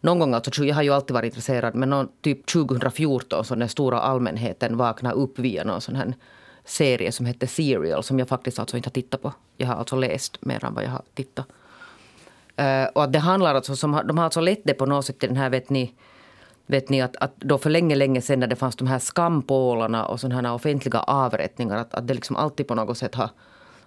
någon 0.00 0.18
gång, 0.18 0.34
alltså, 0.34 0.64
jag 0.64 0.74
har 0.74 0.82
ju 0.82 0.90
alltid 0.94 1.14
varit 1.14 1.24
intresserad, 1.26 1.74
men 1.74 1.90
någon, 1.90 2.08
typ 2.20 2.46
2014 2.46 3.44
så 3.44 3.54
den 3.54 3.68
stora 3.68 4.00
allmänheten 4.00 4.76
vaknade 4.76 5.14
upp 5.14 5.38
via 5.38 5.64
någon 5.64 5.80
sån 5.80 5.96
här 5.96 6.14
serie 6.64 7.12
som 7.12 7.26
hette 7.26 7.46
Serial, 7.46 8.02
som 8.02 8.18
jag 8.18 8.28
faktiskt 8.28 8.58
alltså 8.58 8.76
inte 8.76 8.86
har 8.88 8.92
tittat 8.92 9.22
på. 9.22 9.32
Jag 9.56 9.66
har 9.66 9.74
alltså 9.74 9.96
läst 9.96 10.44
mer 10.44 10.64
än 10.64 10.74
vad 10.74 10.84
jag 10.84 10.90
har 10.90 11.02
tittat. 11.14 11.46
Eh, 12.56 12.84
och 12.94 13.04
att 13.04 13.12
det 13.12 13.18
handlar 13.18 13.54
alltså, 13.54 13.76
som, 13.76 14.00
de 14.08 14.18
har 14.18 14.24
alltså 14.24 14.40
lett 14.40 14.60
det 14.64 14.74
på 14.74 14.86
något 14.86 15.04
sätt 15.06 15.18
till 15.18 15.28
den 15.28 15.36
här, 15.38 15.50
vet 15.50 15.70
ni, 15.70 15.94
vet 16.66 16.88
ni 16.88 17.02
att, 17.02 17.16
att 17.16 17.36
då 17.36 17.58
för 17.58 17.70
länge, 17.70 17.94
länge 17.94 18.20
sedan 18.20 18.40
när 18.40 18.46
det 18.46 18.56
fanns 18.56 18.76
de 18.76 18.86
här 18.88 18.98
skampålarna 18.98 20.06
och 20.06 20.20
sådana 20.20 20.48
här 20.48 20.54
offentliga 20.54 21.00
avrättningar, 21.00 21.76
att, 21.76 21.94
att 21.94 22.08
det 22.08 22.14
liksom 22.14 22.36
alltid 22.36 22.66
på 22.66 22.74
något 22.74 22.98
sätt 22.98 23.14
har, 23.14 23.30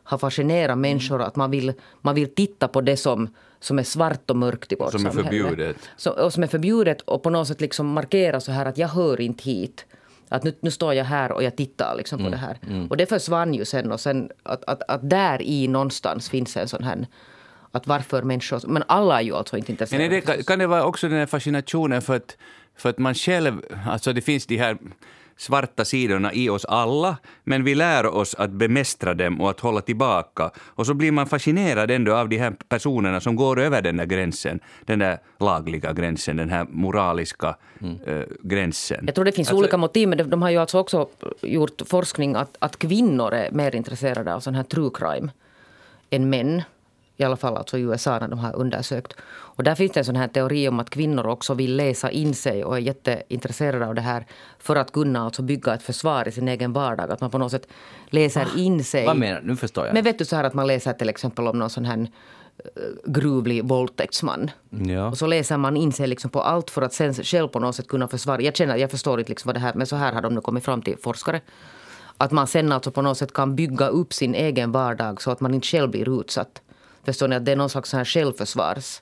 har 0.03 0.17
fascinerat 0.17 0.78
människor. 0.78 1.21
Att 1.21 1.36
man 1.36 1.51
vill, 1.51 1.73
man 2.01 2.15
vill 2.15 2.36
titta 2.36 2.67
på 2.67 2.82
det 2.82 2.97
som, 2.97 3.30
som 3.59 3.80
är 3.80 3.84
svart 3.84 4.30
och 4.30 4.36
mörkt 4.38 4.71
i 4.71 4.76
vårt 4.76 4.91
Som 4.91 5.05
är 5.05 5.11
samhälle. 5.11 5.43
förbjudet. 5.43 5.78
Så, 5.97 6.11
och 6.11 6.34
som 6.34 6.43
är 6.43 6.47
förbjudet 6.47 7.01
och 7.01 7.23
på 7.23 7.30
något 7.30 7.47
sätt 7.47 7.61
liksom 7.61 7.88
markera 7.88 8.39
så 8.39 8.51
här 8.51 8.65
att 8.65 8.78
jag 8.78 8.88
hör 8.88 9.21
inte 9.21 9.43
hit. 9.43 9.86
Att 10.30 10.43
nu, 10.43 10.53
nu 10.59 10.71
står 10.71 10.93
jag 10.93 11.05
här 11.05 11.32
och 11.32 11.43
jag 11.43 11.55
tittar 11.55 11.95
liksom 11.97 12.19
Mm, 12.19 12.32
på 12.32 12.36
det 12.38 12.41
här. 12.41 12.88
Och 12.89 12.97
det 12.97 13.05
försvann 13.05 13.53
ju 13.53 13.65
sen. 13.65 13.91
Och 13.91 13.99
sen 13.99 14.30
att, 14.43 14.63
att, 14.63 14.82
att 14.88 15.09
där 15.09 15.41
i 15.41 15.67
någonstans 15.67 16.30
finns 16.30 16.57
en 16.57 16.67
sån 16.67 16.84
här... 16.84 17.07
Att 17.71 17.88
varför 17.88 18.21
människor... 18.21 18.67
Men 18.67 18.84
alla 18.88 19.19
är 19.19 19.23
ju 19.23 19.36
alltså 19.36 19.57
inte 19.57 19.71
Men 19.71 19.73
intresserade. 19.73 20.05
är 20.05 20.09
det, 20.09 20.21
kan, 20.21 20.43
kan 20.43 20.59
det 20.59 20.67
vara 20.67 20.84
också 20.86 21.07
den 21.09 21.17
här 21.17 21.26
fascinationen 21.26 22.01
för 22.01 22.15
att, 22.15 22.38
för 22.78 22.89
att 22.89 22.97
man 22.97 23.13
själv, 23.13 23.61
alltså 23.88 24.13
det 24.13 24.21
finns 24.21 24.45
de 24.45 24.57
här 24.57 24.78
svarta 25.38 25.86
sidorna 25.86 26.34
i 26.34 26.49
oss 26.49 26.65
alla, 26.65 27.17
men 27.43 27.63
vi 27.63 27.76
lär 27.76 28.05
oss 28.05 28.36
att 28.36 28.51
bemästra 28.51 29.13
dem 29.13 29.41
och 29.41 29.49
att 29.49 29.59
hålla 29.59 29.82
tillbaka. 29.82 30.51
Och 30.57 30.86
så 30.86 30.93
blir 30.93 31.11
man 31.11 31.28
fascinerad 31.28 31.91
ändå 31.91 32.15
av 32.15 32.30
de 32.30 32.38
här 32.38 32.53
personerna 32.69 33.21
som 33.21 33.36
går 33.36 33.59
över 33.59 33.82
den 33.82 33.97
där 33.97 34.05
gränsen, 34.05 34.59
den 34.86 34.99
där 34.99 35.17
lagliga 35.39 35.93
gränsen, 35.93 36.38
den 36.38 36.49
här 36.49 36.65
moraliska 36.69 37.55
eh, 38.05 38.21
gränsen. 38.43 39.03
Jag 39.05 39.15
tror 39.15 39.26
det 39.26 39.32
finns 39.32 39.47
Alltså- 39.49 39.59
olika 39.59 39.78
motiv, 39.78 40.07
men 40.09 40.17
de- 40.17 40.30
de 40.30 40.41
har 40.41 40.49
ju 40.49 40.57
alltså 40.57 40.78
också 40.80 41.09
gjort 41.41 41.82
forskning 41.86 42.36
att, 42.36 42.57
att 42.59 42.78
kvinnor 42.80 43.34
är 43.34 43.51
mer 43.51 43.76
intresserade 43.76 44.34
av 44.36 44.39
sån 44.39 44.55
här 44.55 44.63
true 44.63 44.89
crime 44.93 45.30
än 46.09 46.30
män. 46.30 46.61
I 47.18 47.24
alla 47.24 47.36
fall 47.36 47.57
alltså 47.57 47.78
i 47.78 47.82
USA 47.82 48.20
när 48.20 48.28
de 48.28 48.39
har 48.39 48.55
undersökt. 48.55 49.13
Och 49.55 49.63
där 49.63 49.76
finns 49.76 49.91
det 49.91 49.99
en 49.99 50.05
sån 50.05 50.16
här 50.16 50.28
teori 50.28 50.68
om 50.68 50.80
att 50.80 50.89
kvinnor 50.89 51.28
också 51.28 51.53
vill 51.53 51.76
läsa 51.76 52.11
in 52.11 52.34
sig 52.34 52.63
och 52.66 52.76
är 52.76 52.82
jätteintresserade 52.82 53.88
av 53.88 53.95
det 53.95 54.01
här 54.01 54.26
för 54.59 54.76
att 54.76 54.91
kunna 54.91 55.26
alltså 55.26 55.41
bygga 55.41 55.74
ett 55.74 55.84
försvar 55.84 56.28
i 56.28 56.32
sin 56.32 56.47
egen 56.47 56.74
vardag. 56.74 57.11
Att 57.11 57.22
man 57.22 57.32
på 57.32 57.38
något 57.38 57.51
sätt 57.51 57.68
läser 58.09 58.47
in 58.57 58.84
sig. 58.84 59.05
Vad 59.05 59.18
menar 59.18 59.41
du? 59.41 59.47
Nu 59.47 59.55
förstår 59.55 59.86
jag. 59.86 59.93
Men 59.93 60.03
vet 60.03 60.20
du 60.20 60.26
så 60.26 60.36
här 60.36 60.43
att 60.43 60.53
man 60.53 60.68
läser 60.68 60.93
till 60.93 61.09
exempel 61.09 61.47
om 61.47 61.59
någon 61.59 61.70
sån 61.70 61.86
här 61.86 61.97
eh, 61.97 62.82
gruvlig 63.05 63.66
våldtäktsman. 63.66 64.51
Ja. 64.70 65.07
Och 65.07 65.18
så 65.18 65.28
läser 65.28 65.57
man 65.57 65.78
in 65.78 65.91
sig 65.91 66.07
liksom 66.07 66.30
på 66.30 66.41
allt 66.41 66.70
för 66.70 66.82
att 66.82 66.93
sen 66.93 67.13
själv 67.13 67.47
på 67.47 67.59
något 67.59 67.76
sätt 67.76 67.88
kunna 67.88 68.07
försvara. 68.07 68.41
Jag 68.41 68.55
känner, 68.55 68.76
jag 68.76 68.91
förstår 68.91 69.20
inte 69.20 69.32
liksom 69.32 69.49
vad 69.49 69.55
det 69.55 69.59
här, 69.59 69.74
men 69.74 69.88
så 69.88 69.95
här 69.95 70.13
har 70.13 70.22
de 70.22 70.36
nu 70.36 70.41
kommit 70.41 70.66
fram 70.66 70.82
till 70.82 70.97
forskare. 70.97 71.41
Att 72.18 72.32
man 72.32 72.47
sen 72.47 72.72
alltså 72.72 72.91
på 72.91 73.01
något 73.01 73.18
sätt 73.18 73.34
kan 73.34 73.55
bygga 73.55 73.88
upp 73.88 74.13
sin 74.13 74.36
egen 74.36 74.72
vardag 74.72 75.22
så 75.22 75.32
att 75.32 75.41
man 75.41 75.53
inte 75.53 75.68
själv 75.68 75.91
blir 75.91 76.20
utsatt. 76.20 76.61
Förstår 77.06 77.28
ni? 77.28 77.36
Att 77.36 77.45
det 77.45 77.51
är 77.51 77.56
någon 77.56 77.70
slags 77.70 77.93
här 77.93 78.06
självförsvars 78.06 79.01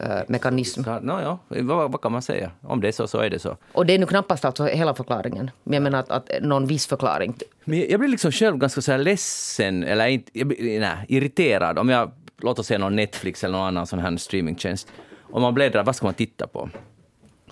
eh, 0.00 0.20
mekanism. 0.28 0.82
No, 0.82 1.20
ja, 1.20 1.38
vad, 1.48 1.92
vad 1.92 2.00
kan 2.00 2.12
man 2.12 2.22
säga? 2.22 2.50
Om 2.60 2.80
det 2.80 2.88
är 2.88 2.92
så, 2.92 3.08
så 3.08 3.18
är 3.18 3.30
det 3.30 3.38
så. 3.38 3.56
Och 3.72 3.86
det 3.86 3.94
är 3.94 3.98
nu 3.98 4.06
knappast 4.06 4.44
alltså 4.44 4.64
hela 4.64 4.94
förklaringen. 4.94 5.50
Men 5.64 5.74
jag 5.74 5.82
menar 5.82 5.98
att, 5.98 6.10
att 6.10 6.30
någon 6.42 6.66
viss 6.66 6.86
förklaring. 6.86 7.34
Men 7.64 7.90
jag 7.90 8.00
blir 8.00 8.08
liksom 8.08 8.32
själv 8.32 8.56
ganska 8.56 8.80
så 8.80 8.92
här 8.92 8.98
ledsen, 8.98 9.84
eller 9.84 10.06
inte, 10.06 10.30
nej, 10.34 10.96
irriterad 11.08 11.78
om 11.78 11.88
jag, 11.88 12.10
låt 12.40 12.58
oss 12.58 12.66
säga 12.66 12.78
någon 12.78 12.96
Netflix 12.96 13.44
eller 13.44 13.58
någon 13.58 13.66
annan 13.66 13.86
sån 13.86 13.98
här 13.98 14.16
streamingtjänst. 14.16 14.88
Om 15.30 15.42
man 15.42 15.54
bläddrar, 15.54 15.84
vad 15.84 15.96
ska 15.96 16.06
man 16.06 16.14
titta 16.14 16.46
på? 16.46 16.68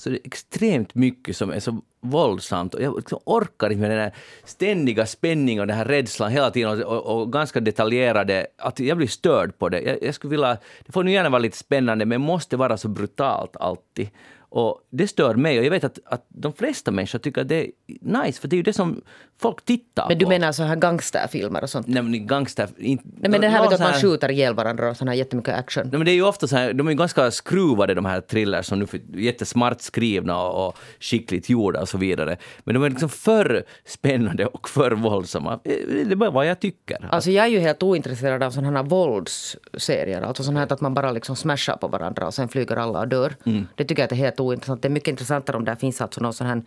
Så 0.01 0.11
det 0.11 0.17
är 0.17 0.27
extremt 0.27 0.95
mycket 0.95 1.37
som 1.37 1.51
är 1.51 1.61
så 1.61 1.81
våldsamt 2.01 2.75
och 2.75 2.83
jag 2.83 2.97
liksom 2.97 3.19
orkar 3.25 3.71
inte 3.71 3.81
med 3.81 3.91
den 3.91 3.99
här 3.99 4.13
ständiga 4.45 5.07
spänningen 5.07 5.61
och 5.61 5.67
den 5.67 5.77
här 5.77 5.85
rädslan 5.85 6.33
hela 6.33 6.51
tiden 6.51 6.71
och, 6.71 6.81
och, 6.81 7.21
och 7.21 7.33
ganska 7.33 7.61
detaljerade, 7.61 8.47
att 8.59 8.81
jag 8.81 8.97
blir 8.97 9.09
störd 9.09 9.59
på 9.59 9.69
det. 9.69 9.81
Jag, 9.81 10.03
jag 10.03 10.15
skulle 10.15 10.31
vilja, 10.31 10.57
det 10.87 10.93
får 10.93 11.05
nu 11.05 11.13
gärna 11.13 11.29
vara 11.29 11.39
lite 11.39 11.57
spännande 11.57 12.07
men 12.07 12.21
måste 12.21 12.57
vara 12.57 12.77
så 12.77 12.89
brutalt 12.89 13.57
alltid. 13.57 14.09
Och 14.57 14.81
det 14.91 15.09
stör 15.09 15.35
mig 15.35 15.59
och 15.59 15.65
jag 15.65 15.71
vet 15.71 15.85
att, 15.85 15.99
att 16.05 16.27
de 16.29 16.53
flesta 16.53 16.91
människor 16.91 17.19
tycker 17.19 17.41
att 17.41 17.49
det 17.49 17.61
är 17.65 17.71
nice 18.01 18.41
för 18.41 18.49
det 18.49 18.55
är 18.55 18.59
ju 18.59 18.63
det 18.63 18.73
som 18.73 19.01
folk 19.41 19.65
tittar 19.65 20.09
Men 20.09 20.19
du 20.19 20.25
på. 20.25 20.29
menar 20.29 20.53
så 20.53 20.63
här 20.63 20.77
gangsterfilmer 20.77 21.63
och 21.63 21.71
sånt? 21.71 21.87
Nej 21.87 22.03
men 22.03 22.27
gangster... 22.27 22.69
Inte, 22.79 23.05
Nej, 23.21 23.31
men 23.31 23.41
det 23.41 23.49
här 23.49 23.65
med 23.65 23.73
att 23.73 23.81
man 23.81 23.91
här- 23.91 24.01
skjuter 24.01 24.31
ihjäl 24.31 24.55
varandra 24.55 24.91
och 24.91 24.97
sån 24.97 25.09
här 25.09 25.15
jättemycket 25.15 25.55
action. 25.55 25.83
Nej, 25.83 25.99
men 25.99 26.05
det 26.05 26.11
är 26.11 26.15
ju 26.15 26.23
ofta 26.23 26.47
så 26.49 26.57
här, 26.57 26.73
de 26.73 26.87
är 26.87 26.91
ju 26.91 26.97
ganska 26.97 27.31
skruvade 27.31 27.95
de 27.95 28.05
här 28.05 28.21
thrillers 28.21 28.67
som 28.67 28.79
nu 28.79 28.87
är 28.93 29.21
jättesmart 29.21 29.81
skrivna 29.81 30.43
och, 30.43 30.69
och 30.69 30.79
skickligt 31.01 31.49
gjorda 31.49 31.81
och 31.81 31.89
så 31.89 31.99
vidare. 31.99 32.37
Men 32.65 32.75
de 32.75 32.85
är 32.85 32.91
liksom 32.91 33.09
för 33.09 33.65
spännande 33.85 34.47
och 34.47 34.69
för 34.69 34.91
våldsamma. 34.91 35.61
Det 35.65 36.13
är 36.13 36.17
bara 36.17 36.31
vad 36.31 36.47
jag 36.47 36.61
tycker. 36.61 37.09
Alltså 37.11 37.31
jag 37.31 37.45
är 37.47 37.51
ju 37.51 37.59
helt 37.59 37.83
ointresserad 37.83 38.43
av 38.43 38.51
sådana 38.51 38.79
här 38.79 38.89
våldsserier. 38.89 40.23
Alltså 40.23 40.43
sådana 40.43 40.61
här 40.61 40.73
att 40.73 40.81
man 40.81 40.95
bara 40.95 41.13
liksom 41.13 41.37
smashar 41.37 41.77
på 41.77 41.89
varandra 41.89 42.27
och 42.27 42.35
sen 42.35 42.49
flyger 42.49 42.77
alla 42.77 43.01
och 43.01 43.09
dör. 43.09 43.37
Mm. 43.47 43.67
Det 43.75 43.85
tycker 43.85 44.03
jag 44.03 44.05
att 44.07 44.13
är 44.13 44.17
helt 44.17 44.41
ointressant. 44.47 44.83
Det 44.83 44.89
är 44.89 44.91
mycket 44.91 45.09
intressantare 45.09 45.57
om 45.57 45.65
det 45.65 45.77
finns 45.77 46.01
alltså 46.01 46.21
någon 46.21 46.33
sån 46.33 46.47
här, 46.47 46.63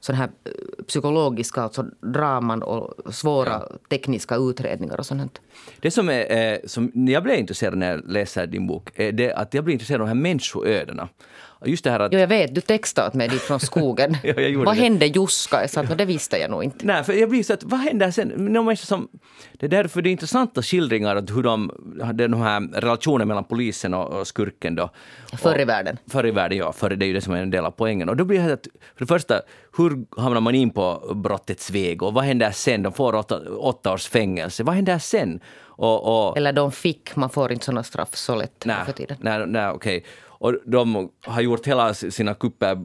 sån 0.00 0.14
här 0.14 0.28
eh, 0.44 0.84
psykologiska 0.84 1.62
alltså 1.62 1.82
draman 2.00 2.62
och 2.62 3.14
svåra 3.14 3.62
tekniska 3.90 4.36
utredningar 4.36 4.98
och 4.98 5.06
sånt. 5.06 5.40
Det 5.80 5.90
som, 5.90 6.08
är, 6.08 6.52
eh, 6.52 6.58
som 6.64 6.92
jag 6.94 7.22
blev 7.22 7.38
intresserad 7.38 7.78
när 7.78 7.90
jag 7.90 8.10
läser 8.10 8.46
din 8.46 8.66
bok 8.66 8.90
är 8.94 9.12
det 9.12 9.32
att 9.32 9.54
jag 9.54 9.64
blir 9.64 9.72
intresserad 9.72 10.00
av 10.00 10.06
de 10.06 10.08
här 10.08 10.22
människoödena. 10.22 11.08
Och 11.64 11.70
Just 11.70 11.84
det 11.84 11.90
här 11.90 12.00
att... 12.00 12.12
Jo, 12.12 12.18
jag 12.18 12.26
vet, 12.26 12.54
du 12.54 12.60
textade 12.60 13.08
åt 13.08 13.14
mig 13.14 13.28
dit 13.28 13.40
från 13.40 13.60
skogen. 13.60 14.16
Ja, 14.22 14.34
Vad 14.64 14.76
det. 14.76 14.80
hände 14.82 15.06
Juska? 15.06 15.60
Jag 15.60 15.70
sa 15.70 15.80
att 15.80 15.88
"Nå, 15.88 15.94
det 15.94 16.04
visste 16.04 16.36
jag 16.38 16.50
nog 16.50 16.64
inte. 16.64 16.86
Nej, 16.86 17.04
för 17.04 17.12
jag 17.12 17.28
blir 17.30 17.42
så 17.42 17.52
att 17.54 17.62
vad 17.64 17.80
händer 17.80 18.10
sen? 18.10 18.28
Någon 18.28 18.64
människa 18.64 18.86
som, 18.86 19.08
det 19.52 19.66
är 19.66 19.70
därför 19.70 20.02
det 20.02 20.08
är 20.08 20.10
intressanta 20.12 20.62
skildringar 20.62 21.16
att 21.16 21.30
hur 21.30 21.42
de, 21.42 21.70
de 22.14 22.34
här 22.42 22.80
relationen 22.80 23.28
mellan 23.28 23.44
polisen 23.44 23.94
och, 23.94 24.20
och 24.20 24.26
skurken 24.26 24.74
då. 24.74 24.90
Förr 25.38 25.58
i 25.60 25.64
Och- 25.64 25.68
världen. 25.68 25.98
Förr 26.10 26.26
i 26.26 26.30
världen, 26.30 26.58
ja. 26.58 26.72
Förr, 26.72 26.90
det 26.90 27.04
är 27.04 27.06
ju 27.06 27.12
det 27.12 27.20
som 27.20 27.34
är 27.34 27.42
en 27.42 27.50
del 27.50 27.64
av 27.64 27.70
poängen. 27.70 28.08
Och 28.08 28.16
då 28.16 28.24
blir 28.24 28.38
det 28.46 28.52
att, 28.52 28.66
för 28.96 29.04
det 29.04 29.06
första, 29.06 29.40
hur 29.76 30.20
hamnar 30.20 30.40
man 30.40 30.54
in 30.54 30.70
på 30.70 31.12
brottets 31.14 31.70
väg 31.70 32.02
och 32.02 32.14
vad 32.14 32.24
händer 32.24 32.50
sen? 32.50 32.82
De 32.82 32.92
får 32.92 33.14
åtta, 33.14 33.40
åtta 33.58 33.92
års 33.92 34.06
fängelse. 34.08 34.62
Vad 34.62 34.74
händer 34.74 34.98
sen? 34.98 35.40
Och, 35.76 36.28
och, 36.28 36.36
Eller 36.36 36.52
de 36.52 36.72
fick, 36.72 37.16
man 37.16 37.30
får 37.30 37.52
inte 37.52 37.64
såna 37.64 37.82
straff 37.82 38.14
så 38.16 38.34
lätt 38.36 38.64
nej, 38.64 38.76
för 38.86 38.92
tiden. 38.92 39.16
nej, 39.20 39.46
nej, 39.46 39.68
okej. 39.68 40.04
Och 40.44 40.54
de 40.66 41.08
har 41.24 41.40
gjort 41.42 41.66
hela 41.66 41.94
sina 41.94 42.34
kupper 42.34 42.82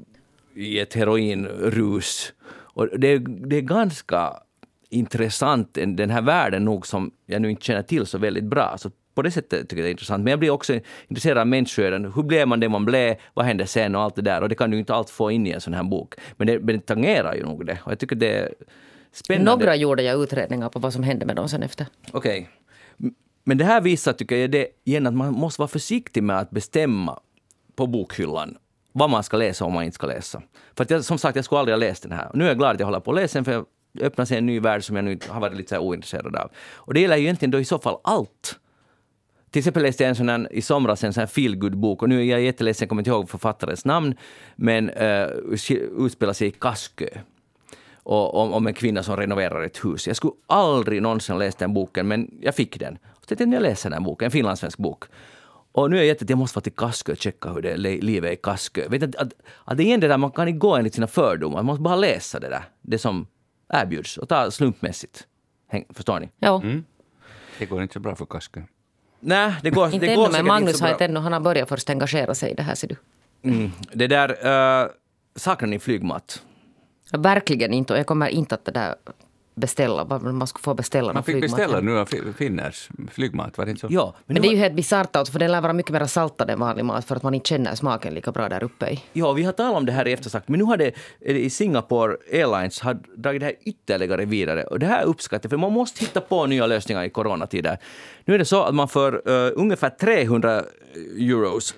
i 0.55 0.79
ett 0.79 0.93
heroinrus. 0.93 2.33
Och 2.51 2.99
det, 2.99 3.07
är- 3.07 3.47
det 3.49 3.55
är 3.57 3.61
ganska 3.61 4.33
intressant, 4.89 5.77
en- 5.77 5.95
den 5.95 6.09
här 6.09 6.21
världen 6.21 6.65
nog 6.65 6.87
som 6.87 7.11
jag 7.25 7.41
nu 7.41 7.49
inte 7.49 7.65
känner 7.65 7.81
till 7.83 8.05
så 8.05 8.17
väldigt 8.17 8.43
bra. 8.43 8.75
Så 8.77 8.91
på 9.15 9.21
det 9.21 9.31
sättet 9.31 9.69
tycker 9.69 9.77
jag 9.77 9.85
det 9.85 9.89
är 9.89 9.91
intressant. 9.91 10.23
Men 10.23 10.31
jag 10.31 10.39
blir 10.39 10.49
också 10.49 10.79
intresserad 11.07 11.37
av 11.37 11.47
människoöden. 11.47 12.11
Hur 12.15 12.23
blev 12.23 12.47
man 12.47 12.59
det 12.59 12.69
man 12.69 12.85
blev? 12.85 13.15
Vad 13.33 13.45
hände 13.45 13.67
sen? 13.67 13.95
Och 13.95 14.01
allt 14.01 14.15
det 14.15 14.21
där. 14.21 14.41
Och 14.41 14.49
det 14.49 14.55
kan 14.55 14.71
du 14.71 14.79
inte 14.79 14.93
allt 14.93 15.09
få 15.09 15.31
in 15.31 15.47
i 15.47 15.51
en 15.51 15.61
sån 15.61 15.73
här 15.73 15.83
bok. 15.83 16.13
Men 16.37 16.47
det, 16.47 16.59
men 16.59 16.75
det 16.75 16.85
tangerar 16.85 17.35
ju 17.35 17.43
nog 17.43 17.65
det. 17.65 17.77
Och 17.83 17.91
jag 17.91 17.99
tycker 17.99 18.15
det 18.15 18.33
är 18.33 18.53
spännande. 19.11 19.51
Några 19.51 19.75
gjorde 19.75 20.03
jag 20.03 20.23
utredningar 20.23 20.69
på 20.69 20.79
vad 20.79 20.93
som 20.93 21.03
hände 21.03 21.25
med 21.25 21.35
dem 21.35 21.49
sen 21.49 21.63
efter. 21.63 21.85
Okej. 22.11 22.49
M- 23.03 23.13
Men 23.43 23.57
det 23.57 23.65
här 23.65 23.81
visar, 23.81 24.13
tycker 24.13 24.35
jag, 24.35 24.51
det 24.51 24.67
igen 24.83 25.07
att 25.07 25.13
man 25.13 25.33
måste 25.33 25.61
vara 25.61 25.67
försiktig 25.67 26.23
med 26.23 26.39
att 26.39 26.49
bestämma 26.51 27.19
bokhyllan 27.87 28.57
vad 28.91 29.09
man 29.09 29.23
ska 29.23 29.37
läsa 29.37 29.65
och 29.65 29.71
vad 29.71 29.75
man 29.75 29.83
inte 29.83 29.95
ska 29.95 30.07
läsa. 30.07 30.41
För 30.75 30.83
att 30.83 30.89
jag, 30.89 31.05
som 31.05 31.17
sagt, 31.17 31.35
jag 31.35 31.45
skulle 31.45 31.59
aldrig 31.59 31.73
ha 31.73 31.79
läst 31.79 32.03
den 32.03 32.11
här. 32.11 32.31
Nu 32.33 32.43
är 32.43 32.47
jag 32.47 32.57
glad 32.57 32.73
att 32.73 32.79
jag 32.79 32.87
håller 32.87 32.99
på 32.99 33.11
att 33.11 33.17
läsa 33.17 33.37
den, 33.37 33.45
för 33.45 33.51
jag 33.51 33.65
öppnar 34.01 34.25
sig 34.25 34.37
en 34.37 34.45
ny 34.45 34.59
värld 34.59 34.83
som 34.83 34.95
jag 34.95 35.05
nu 35.05 35.19
har 35.27 35.41
varit 35.41 35.57
lite 35.57 35.69
så 35.69 35.75
här 35.75 35.81
ointresserad 35.81 36.35
av. 36.35 36.51
Och 36.75 36.93
det 36.93 36.99
gäller 36.99 37.17
ju 37.17 37.23
egentligen 37.23 37.51
då 37.51 37.59
i 37.59 37.65
så 37.65 37.79
fall 37.79 37.97
allt. 38.03 38.59
Till 39.51 39.59
exempel 39.59 39.83
läste 39.83 40.03
jag 40.03 40.09
en 40.09 40.15
sån 40.15 40.29
här, 40.29 40.53
i 40.53 40.61
somras 40.61 41.03
en 41.03 41.13
sån 41.13 41.21
här 41.21 41.27
feelgood 41.27 41.77
bok 41.77 42.01
och 42.01 42.09
nu 42.09 42.21
är 42.21 42.25
jag 42.25 42.41
jätteledsen, 42.41 42.85
jag 42.85 42.89
kommer 42.89 43.01
inte 43.01 43.09
ihåg 43.09 43.29
författarens 43.29 43.85
namn, 43.85 44.15
men 44.55 44.89
uh, 44.89 45.27
utspelar 45.97 46.33
sig 46.33 46.47
i 46.47 46.51
Kaskö 46.51 47.07
och 48.03 48.41
om, 48.41 48.53
om 48.53 48.67
en 48.67 48.73
kvinna 48.73 49.03
som 49.03 49.17
renoverar 49.17 49.63
ett 49.63 49.85
hus. 49.85 50.07
Jag 50.07 50.15
skulle 50.15 50.33
aldrig 50.47 51.01
någonsin 51.01 51.37
läst 51.37 51.57
den 51.57 51.73
boken, 51.73 52.07
men 52.07 52.31
jag 52.41 52.55
fick 52.55 52.79
den. 52.79 52.95
Så 52.95 53.31
jag 53.31 53.37
tänkte 53.37 53.55
jag 53.55 53.63
läser 53.63 53.89
den 53.89 53.99
här 53.99 54.05
boken, 54.05 54.25
en 54.25 54.31
finlandssvensk 54.31 54.77
bok. 54.77 55.03
Och 55.71 55.89
nu 55.89 55.95
är 55.95 55.99
jag 55.99 56.07
jätte, 56.07 56.25
jag 56.27 56.37
måste 56.37 56.55
vara 56.55 56.63
till 56.63 56.73
Kaskö 56.73 57.11
och 57.11 57.17
checka 57.17 57.49
hur 57.49 57.61
det 57.61 57.71
är, 57.71 57.77
livet 57.77 58.29
är 58.29 58.33
i 58.33 58.35
Kaskö. 58.35 58.87
Vet 58.89 59.03
att, 59.03 59.15
att, 59.15 59.33
att 59.65 59.77
det 59.77 59.83
är 59.83 59.85
igen 59.85 59.99
det 59.99 60.07
där, 60.07 60.17
man 60.17 60.31
kan 60.31 60.47
inte 60.47 60.57
gå 60.57 60.75
enligt 60.75 60.93
sina 60.93 61.07
fördomar, 61.07 61.55
man 61.55 61.65
måste 61.65 61.81
bara 61.81 61.95
läsa 61.95 62.39
det 62.39 62.49
där, 62.49 62.63
det 62.81 62.97
som 62.97 63.27
erbjuds 63.73 64.17
och 64.17 64.29
ta 64.29 64.51
slumpmässigt. 64.51 65.27
Häng, 65.67 65.85
förstår 65.93 66.19
ni? 66.19 66.29
Ja. 66.39 66.61
Det 67.59 67.65
går 67.65 67.81
inte 67.81 67.93
så 67.93 67.99
bra 67.99 68.15
för 68.15 68.25
Kaskö. 68.25 68.61
Nej, 69.19 69.55
det 69.63 69.69
går, 69.69 69.85
Inte 69.85 70.05
det 70.05 70.11
ännu, 70.11 70.15
går 70.15 70.23
men 70.23 70.31
säkert 70.31 70.47
Magnus 70.47 70.69
inte 70.69 70.79
så 70.79 70.85
har 70.85 70.91
inte 70.91 71.05
ännu, 71.05 71.19
han 71.19 71.33
har 71.33 71.39
börjat 71.39 71.69
först 71.69 71.89
engagera 71.89 72.35
sig 72.35 72.51
i 72.51 72.53
det 72.53 72.63
här 72.63 72.75
ser 72.75 72.87
du. 72.87 72.95
Mm. 73.41 73.71
Det 73.93 74.07
där, 74.07 74.29
uh, 74.29 74.89
saknar 75.35 75.67
ni 75.67 75.79
flygmat? 75.79 76.43
Verkligen 77.17 77.73
inte, 77.73 77.93
och 77.93 77.99
jag 77.99 78.05
kommer 78.05 78.27
inte 78.27 78.55
att 78.55 78.65
det 78.65 78.71
där 78.71 78.95
beställa, 79.59 80.03
vad 80.03 80.23
man 80.23 80.47
skulle 80.47 80.63
få 80.63 80.73
beställa 80.73 81.13
Man 81.13 81.23
fick 81.23 81.33
flygmat 81.33 81.57
beställa 81.57 81.81
nu 81.81 81.99
av 81.99 82.05
fi- 82.05 82.33
finnars 82.37 82.89
flygmat, 83.11 83.57
var 83.57 83.65
det 83.65 83.71
inte 83.71 83.81
så? 83.81 83.87
Ja, 83.89 84.15
men, 84.25 84.33
Men 84.33 84.41
det 84.41 84.47
är 84.47 84.51
ju 84.51 84.57
helt 84.57 84.75
bisarrt 84.75 85.15
alltså, 85.15 85.31
för 85.31 85.39
den 85.39 85.51
lär 85.51 85.61
vara 85.61 85.73
mycket 85.73 85.91
mer 85.91 86.05
saltad 86.05 86.49
än 86.49 86.59
vanlig 86.59 86.85
mat 86.85 87.05
för 87.05 87.15
att 87.15 87.23
man 87.23 87.33
inte 87.33 87.49
känner 87.49 87.75
smaken 87.75 88.13
lika 88.13 88.31
bra 88.31 88.49
där 88.49 88.63
uppe 88.63 88.89
i. 88.89 89.03
Ja, 89.13 89.33
vi 89.33 89.43
har 89.43 89.51
talat 89.51 89.77
om 89.77 89.85
det 89.85 89.91
här 89.91 90.07
i 90.07 90.13
eftersnack, 90.13 90.43
men 90.47 90.59
nu 90.59 90.65
har 90.65 90.77
det 90.77 90.93
i 91.19 91.49
Singapore 91.49 92.17
Airlines 92.31 92.79
har 92.79 92.93
dragit 93.17 93.39
det 93.39 93.45
här 93.45 93.55
ytterligare 93.63 94.25
vidare. 94.25 94.63
Och 94.63 94.79
det 94.79 94.85
här 94.85 95.03
uppskattar 95.03 95.45
jag, 95.45 95.49
för 95.49 95.57
man 95.57 95.73
måste 95.73 96.05
hitta 96.05 96.21
på 96.21 96.45
nya 96.45 96.65
lösningar 96.65 97.03
i 97.03 97.09
coronatider. 97.09 97.77
Nu 98.25 98.33
är 98.33 98.39
det 98.39 98.45
så 98.45 98.63
att 98.63 98.75
man 98.75 98.87
för 98.87 99.29
uh, 99.29 99.51
ungefär 99.55 99.89
300 99.89 100.63
euros, 101.19 101.75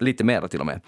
lite 0.00 0.24
mer 0.24 0.48
till 0.48 0.60
och 0.60 0.66
med, 0.66 0.80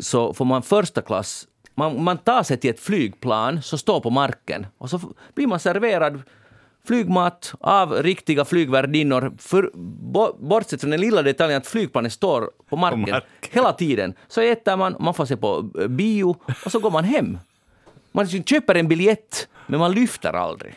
så 0.00 0.34
får 0.34 0.44
man 0.44 0.62
första 0.62 1.02
klass 1.02 1.46
man, 1.74 2.02
man 2.02 2.18
tar 2.18 2.42
sig 2.42 2.56
till 2.56 2.70
ett 2.70 2.80
flygplan 2.80 3.62
som 3.62 3.78
står 3.78 4.00
på 4.00 4.10
marken 4.10 4.66
och 4.78 4.90
så 4.90 5.00
blir 5.34 5.46
man 5.46 5.60
serverad 5.60 6.22
flygmat 6.86 7.54
av 7.60 7.92
riktiga 7.92 8.44
flygvärdinnor. 8.44 9.32
För, 9.38 9.70
bo, 9.74 10.36
bortsett 10.38 10.80
från 10.80 10.90
den 10.90 11.00
lilla 11.00 11.22
detaljen 11.22 11.58
att 11.58 11.66
flygplanet 11.66 12.12
står 12.12 12.50
på 12.68 12.76
marken, 12.76 13.00
marken. 13.00 13.20
hela 13.50 13.72
tiden. 13.72 14.14
Så 14.28 14.40
äter 14.40 14.76
man, 14.76 14.96
man 15.00 15.14
får 15.14 15.26
se 15.26 15.36
på 15.36 15.70
eh, 15.80 15.86
bio 15.86 16.36
och 16.64 16.72
så 16.72 16.78
går 16.78 16.90
man 16.90 17.04
hem. 17.04 17.38
Man 18.12 18.26
köper 18.28 18.74
en 18.74 18.88
biljett, 18.88 19.48
men 19.66 19.80
man 19.80 19.92
lyfter 19.92 20.32
aldrig. 20.32 20.74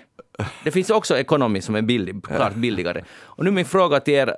Det 0.63 0.71
finns 0.71 0.89
också 0.89 1.17
ekonomi 1.17 1.61
som 1.61 1.75
är 1.75 1.81
billig, 1.81 2.23
klart 2.25 2.53
billigare. 2.53 3.03
Och 3.21 3.43
nu 3.43 3.51
min 3.51 3.65
fråga 3.65 3.99
till 3.99 4.13
er, 4.13 4.35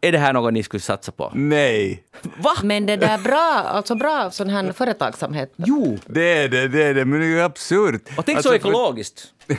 är 0.00 0.12
det 0.12 0.18
här 0.18 0.32
något 0.32 0.52
ni 0.54 0.62
skulle 0.62 0.80
satsa 0.80 1.12
på? 1.12 1.32
Nej! 1.34 2.02
Va? 2.38 2.52
Men 2.62 2.86
det 2.86 2.96
där 2.96 3.18
bra, 3.18 3.62
alltså 3.66 3.94
bra 3.94 4.30
sån 4.30 4.48
här 4.50 4.72
företagsamhet. 4.72 5.52
Jo! 5.56 5.98
Det 6.06 6.32
är 6.32 6.48
det, 6.48 6.68
det 6.68 6.82
är 6.84 6.94
det, 6.94 7.04
men 7.04 7.20
det 7.20 7.26
är 7.26 7.42
absurt. 7.44 8.02
Och 8.16 8.26
tänk 8.26 8.36
Alltså, 8.36 8.48
så 8.48 8.54
ekologiskt. 8.54 9.24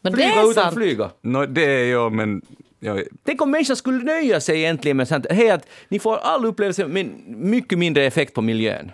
Men 0.00 0.12
det 0.12 0.16
Flyga 0.18 0.34
är 0.34 0.50
utan 0.50 0.64
sant. 0.64 0.74
flyga. 0.74 1.10
Nå, 1.22 1.46
det 1.46 1.64
är 1.64 1.84
ju, 1.84 2.10
men... 2.10 2.42
Ja, 2.80 2.98
Tänk 3.24 3.42
om 3.42 3.50
människan 3.50 3.76
skulle 3.76 4.04
nöja 4.04 4.40
sig 4.40 4.58
egentligen 4.58 4.96
med 4.96 5.08
sånt. 5.08 5.26
Hej, 5.30 5.50
att 5.50 5.66
ni 5.88 5.98
får 5.98 6.16
all 6.16 6.44
upplevelse 6.46 6.86
men 6.86 7.22
mycket 7.26 7.78
mindre 7.78 8.04
effekt 8.04 8.34
på 8.34 8.42
miljön. 8.42 8.92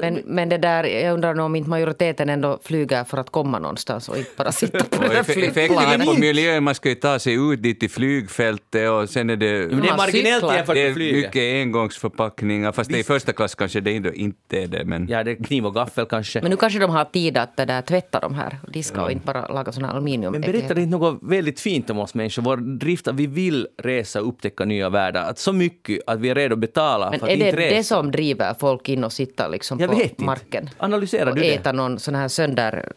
Men, 0.00 0.22
men 0.26 0.48
det 0.48 0.58
där, 0.58 0.84
jag 0.84 1.14
undrar 1.14 1.40
om 1.40 1.56
inte 1.56 1.70
majoriteten 1.70 2.28
ändå 2.30 2.58
flyger 2.62 3.04
för 3.04 3.18
att 3.18 3.30
komma 3.30 3.58
någonstans 3.58 4.08
och 4.08 4.16
inte 4.18 4.30
bara 4.36 4.52
sitta 4.52 4.84
på 4.84 5.02
det 5.02 5.08
eff- 5.08 5.18
effekterna 5.20 5.52
flygplanet. 5.52 6.06
på 6.06 6.12
miljön, 6.14 6.64
man 6.64 6.74
ska 6.74 6.88
ju 6.88 6.94
ta 6.94 7.18
sig 7.18 7.34
ut 7.52 7.62
dit 7.62 7.80
till 7.80 7.90
flygfältet 7.90 8.90
och 8.90 9.08
sen 9.10 9.30
är 9.30 9.36
det... 9.36 9.70
men 9.70 9.80
det 9.80 9.88
är 9.88 9.96
marginellt 9.96 10.44
jämfört 10.54 10.66
Det 10.74 10.80
med 10.82 10.90
är 10.90 10.94
flyget. 10.94 11.16
mycket 11.34 11.62
engångsförpackningar, 11.62 12.72
fast 12.72 12.90
det 12.90 12.96
är 12.96 13.00
i 13.00 13.04
första 13.04 13.32
klass 13.32 13.54
kanske 13.54 13.80
det 13.80 13.92
inte- 13.92 14.12
inte 14.14 14.62
är 14.62 14.66
det. 14.66 14.84
Men 14.84 15.08
Ja, 15.08 15.24
det 15.24 15.30
är 15.30 15.44
kniv 15.44 15.66
och 15.66 15.74
gaffel 15.74 16.06
kanske. 16.06 16.40
Men 16.42 16.50
nu 16.50 16.56
kanske 16.56 16.78
de 16.78 16.90
har 16.90 17.04
tid 17.04 17.36
att 17.38 17.56
det 17.56 17.64
där, 17.64 17.82
tvätta 17.82 18.20
de 18.20 18.34
här 18.34 18.58
och 18.62 18.72
diska 18.72 19.02
och 19.02 19.10
inte 19.12 19.26
bara 19.26 19.48
laga 19.48 19.72
såna 19.72 19.86
här 19.86 19.94
aluminium. 19.94 20.32
Men 20.32 20.40
berättar 20.40 20.78
inte 20.78 20.90
något 20.98 21.18
väldigt 21.22 21.60
fint 21.60 21.90
om 21.90 21.98
oss 21.98 22.14
människor? 22.14 22.42
Vår 22.42 22.56
drift 22.56 23.08
att 23.08 23.14
vi 23.14 23.26
vill 23.26 23.66
resa 23.82 24.20
och 24.20 24.28
upptäcka 24.28 24.64
nya 24.64 24.88
världar. 24.88 25.22
Att 25.30 25.38
så 25.38 25.52
mycket 25.52 26.00
att 26.06 26.20
vi 26.20 26.28
är 26.28 26.34
redo 26.34 26.52
att 26.54 26.58
betala 26.58 27.10
Men 27.10 27.18
för 27.20 27.26
att 27.26 27.32
är 27.32 27.36
det 27.36 27.44
inte 27.46 27.56
resa. 27.60 27.74
det 27.76 27.84
som 27.84 28.10
driver 28.10 28.54
folk 28.60 28.88
in 28.88 29.04
och 29.04 29.12
sitta 29.12 29.48
liksom 29.48 29.78
Jag 29.82 29.90
på 29.90 29.96
vet 29.96 30.10
inte. 30.10 30.24
marken? 30.24 30.70
Analyserar 30.78 31.26
och 31.30 31.34
du 31.36 31.40
det? 31.42 31.54
äta 31.54 31.72
någon 31.72 31.98
sån 31.98 32.14
här 32.14 32.28
sönderångade 32.28 32.92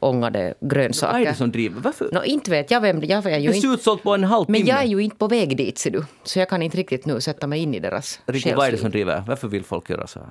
Vad 0.00 0.36
är 0.36 0.40
det 0.42 0.54
grönsaker? 0.60 1.32
som 1.32 1.52
driver? 1.52 1.80
Varför? 1.80 2.08
Nå, 2.12 2.24
inte 2.24 2.50
vet 2.50 2.70
jag 2.70 2.80
vem 2.80 3.00
jag 3.04 3.26
är 3.26 3.38
ju 3.38 3.48
det 3.48 3.52
är 3.52 3.56
inte, 3.56 3.66
utsålt 3.68 4.02
på 4.02 4.14
en 4.14 4.24
halvtimme. 4.24 4.58
Men 4.58 4.66
jag 4.66 4.78
är 4.82 4.86
ju 4.86 5.00
inte 5.00 5.16
på 5.16 5.28
väg 5.28 5.56
dit 5.56 5.78
ser 5.78 5.90
du. 5.90 6.04
Så 6.22 6.38
jag 6.38 6.48
kan 6.48 6.62
inte 6.62 6.76
riktigt 6.76 7.06
nu 7.06 7.20
sätta 7.20 7.46
mig 7.46 7.60
in 7.62 7.74
i 7.74 7.80
deras 7.80 8.20
Rico, 8.26 8.56
vad 8.56 8.66
är 8.68 8.72
det 8.72 8.78
som 8.78 8.90
driver? 8.90 9.24
Varför 9.26 9.48
vill 9.48 9.64
folk 9.64 9.90
göra 9.90 10.06
så 10.06 10.18
här? 10.18 10.28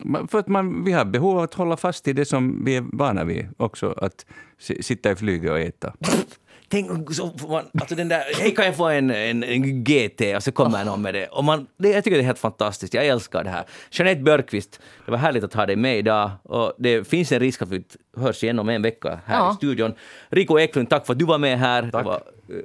Man- 0.00 0.28
För 0.28 0.38
att 0.38 0.48
man, 0.48 0.84
vi 0.84 0.92
har 0.92 1.04
behov 1.04 1.36
av 1.38 1.42
att 1.44 1.54
hålla 1.54 1.76
fast 1.76 2.08
i 2.08 2.12
det 2.12 2.24
som 2.24 2.64
vi 2.64 2.76
är 2.76 2.84
vana 2.92 3.24
vid 3.24 3.48
också, 3.56 3.94
att 3.96 4.26
si- 4.58 4.82
sitta 4.82 5.10
i 5.10 5.16
flyget 5.16 5.50
och 5.50 5.58
äta. 5.60 5.92
Tänk 6.68 7.14
så 7.14 7.32
man, 7.48 7.64
alltså 7.80 7.94
den 7.94 8.08
där, 8.08 8.22
hej 8.40 8.54
kan 8.54 8.64
jag 8.64 8.76
få 8.76 8.88
en, 8.88 9.10
en, 9.10 9.44
en 9.44 9.84
GT 9.84 10.20
och 10.36 10.42
så 10.42 10.52
kommer 10.52 10.84
någon 10.84 11.02
med 11.02 11.14
det. 11.14 11.26
Och 11.26 11.44
man, 11.44 11.66
det. 11.76 11.88
Jag 11.88 12.04
tycker 12.04 12.16
det 12.16 12.22
är 12.22 12.26
helt 12.26 12.38
fantastiskt, 12.38 12.94
jag 12.94 13.06
älskar 13.06 13.44
det 13.44 13.50
här. 13.50 13.64
Jeanette 13.90 14.20
Björkqvist, 14.22 14.80
det 15.04 15.10
var 15.10 15.18
härligt 15.18 15.44
att 15.44 15.54
ha 15.54 15.66
dig 15.66 15.76
med 15.76 15.98
idag. 15.98 16.30
Och 16.42 16.72
det 16.78 17.08
finns 17.08 17.32
en 17.32 17.40
risk 17.40 17.62
att 17.62 17.68
vi 17.68 17.84
hörs 18.16 18.44
igen 18.44 18.58
om 18.58 18.68
en 18.68 18.82
vecka 18.82 19.20
här 19.26 19.38
Ja. 19.38 19.52
i 19.52 19.54
studion. 19.54 19.94
Rico 20.28 20.58
Eklund, 20.58 20.90
tack 20.90 21.06
för 21.06 21.12
att 21.12 21.18
du 21.18 21.24
var 21.24 21.38
med 21.38 21.58
här. 21.58 21.82
Det 21.82 22.02
var 22.02 22.14
eh, 22.14 22.20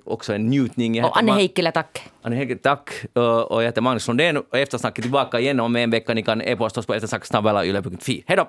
också 0.05 0.33
en 0.33 0.47
njutning. 0.47 0.95
Jag 0.95 1.05
Och 1.05 1.17
Anne 1.17 1.31
Heikkilä, 1.31 1.71
tack. 1.71 2.09
Anne 2.21 2.35
Heikkilä, 2.35 2.59
tack. 2.63 2.89
Och 3.13 3.51
och 3.51 3.61
jag 3.61 3.65
heter 3.67 3.81
Magnus 3.81 4.07
Lundén 4.07 4.37
och 4.37 4.57
eftersnacket 4.57 5.03
tillbaka 5.03 5.39
igen 5.39 5.59
om 5.59 5.75
en 5.75 5.89
vecka. 5.91 6.13
Ni 6.13 6.23
kan 6.23 6.41
e-posta 6.41 6.79
oss 6.79 6.85
på 6.85 6.93
eftersnacksnabelayle.fi. 6.93 8.23
Hej 8.27 8.37
då! 8.37 8.47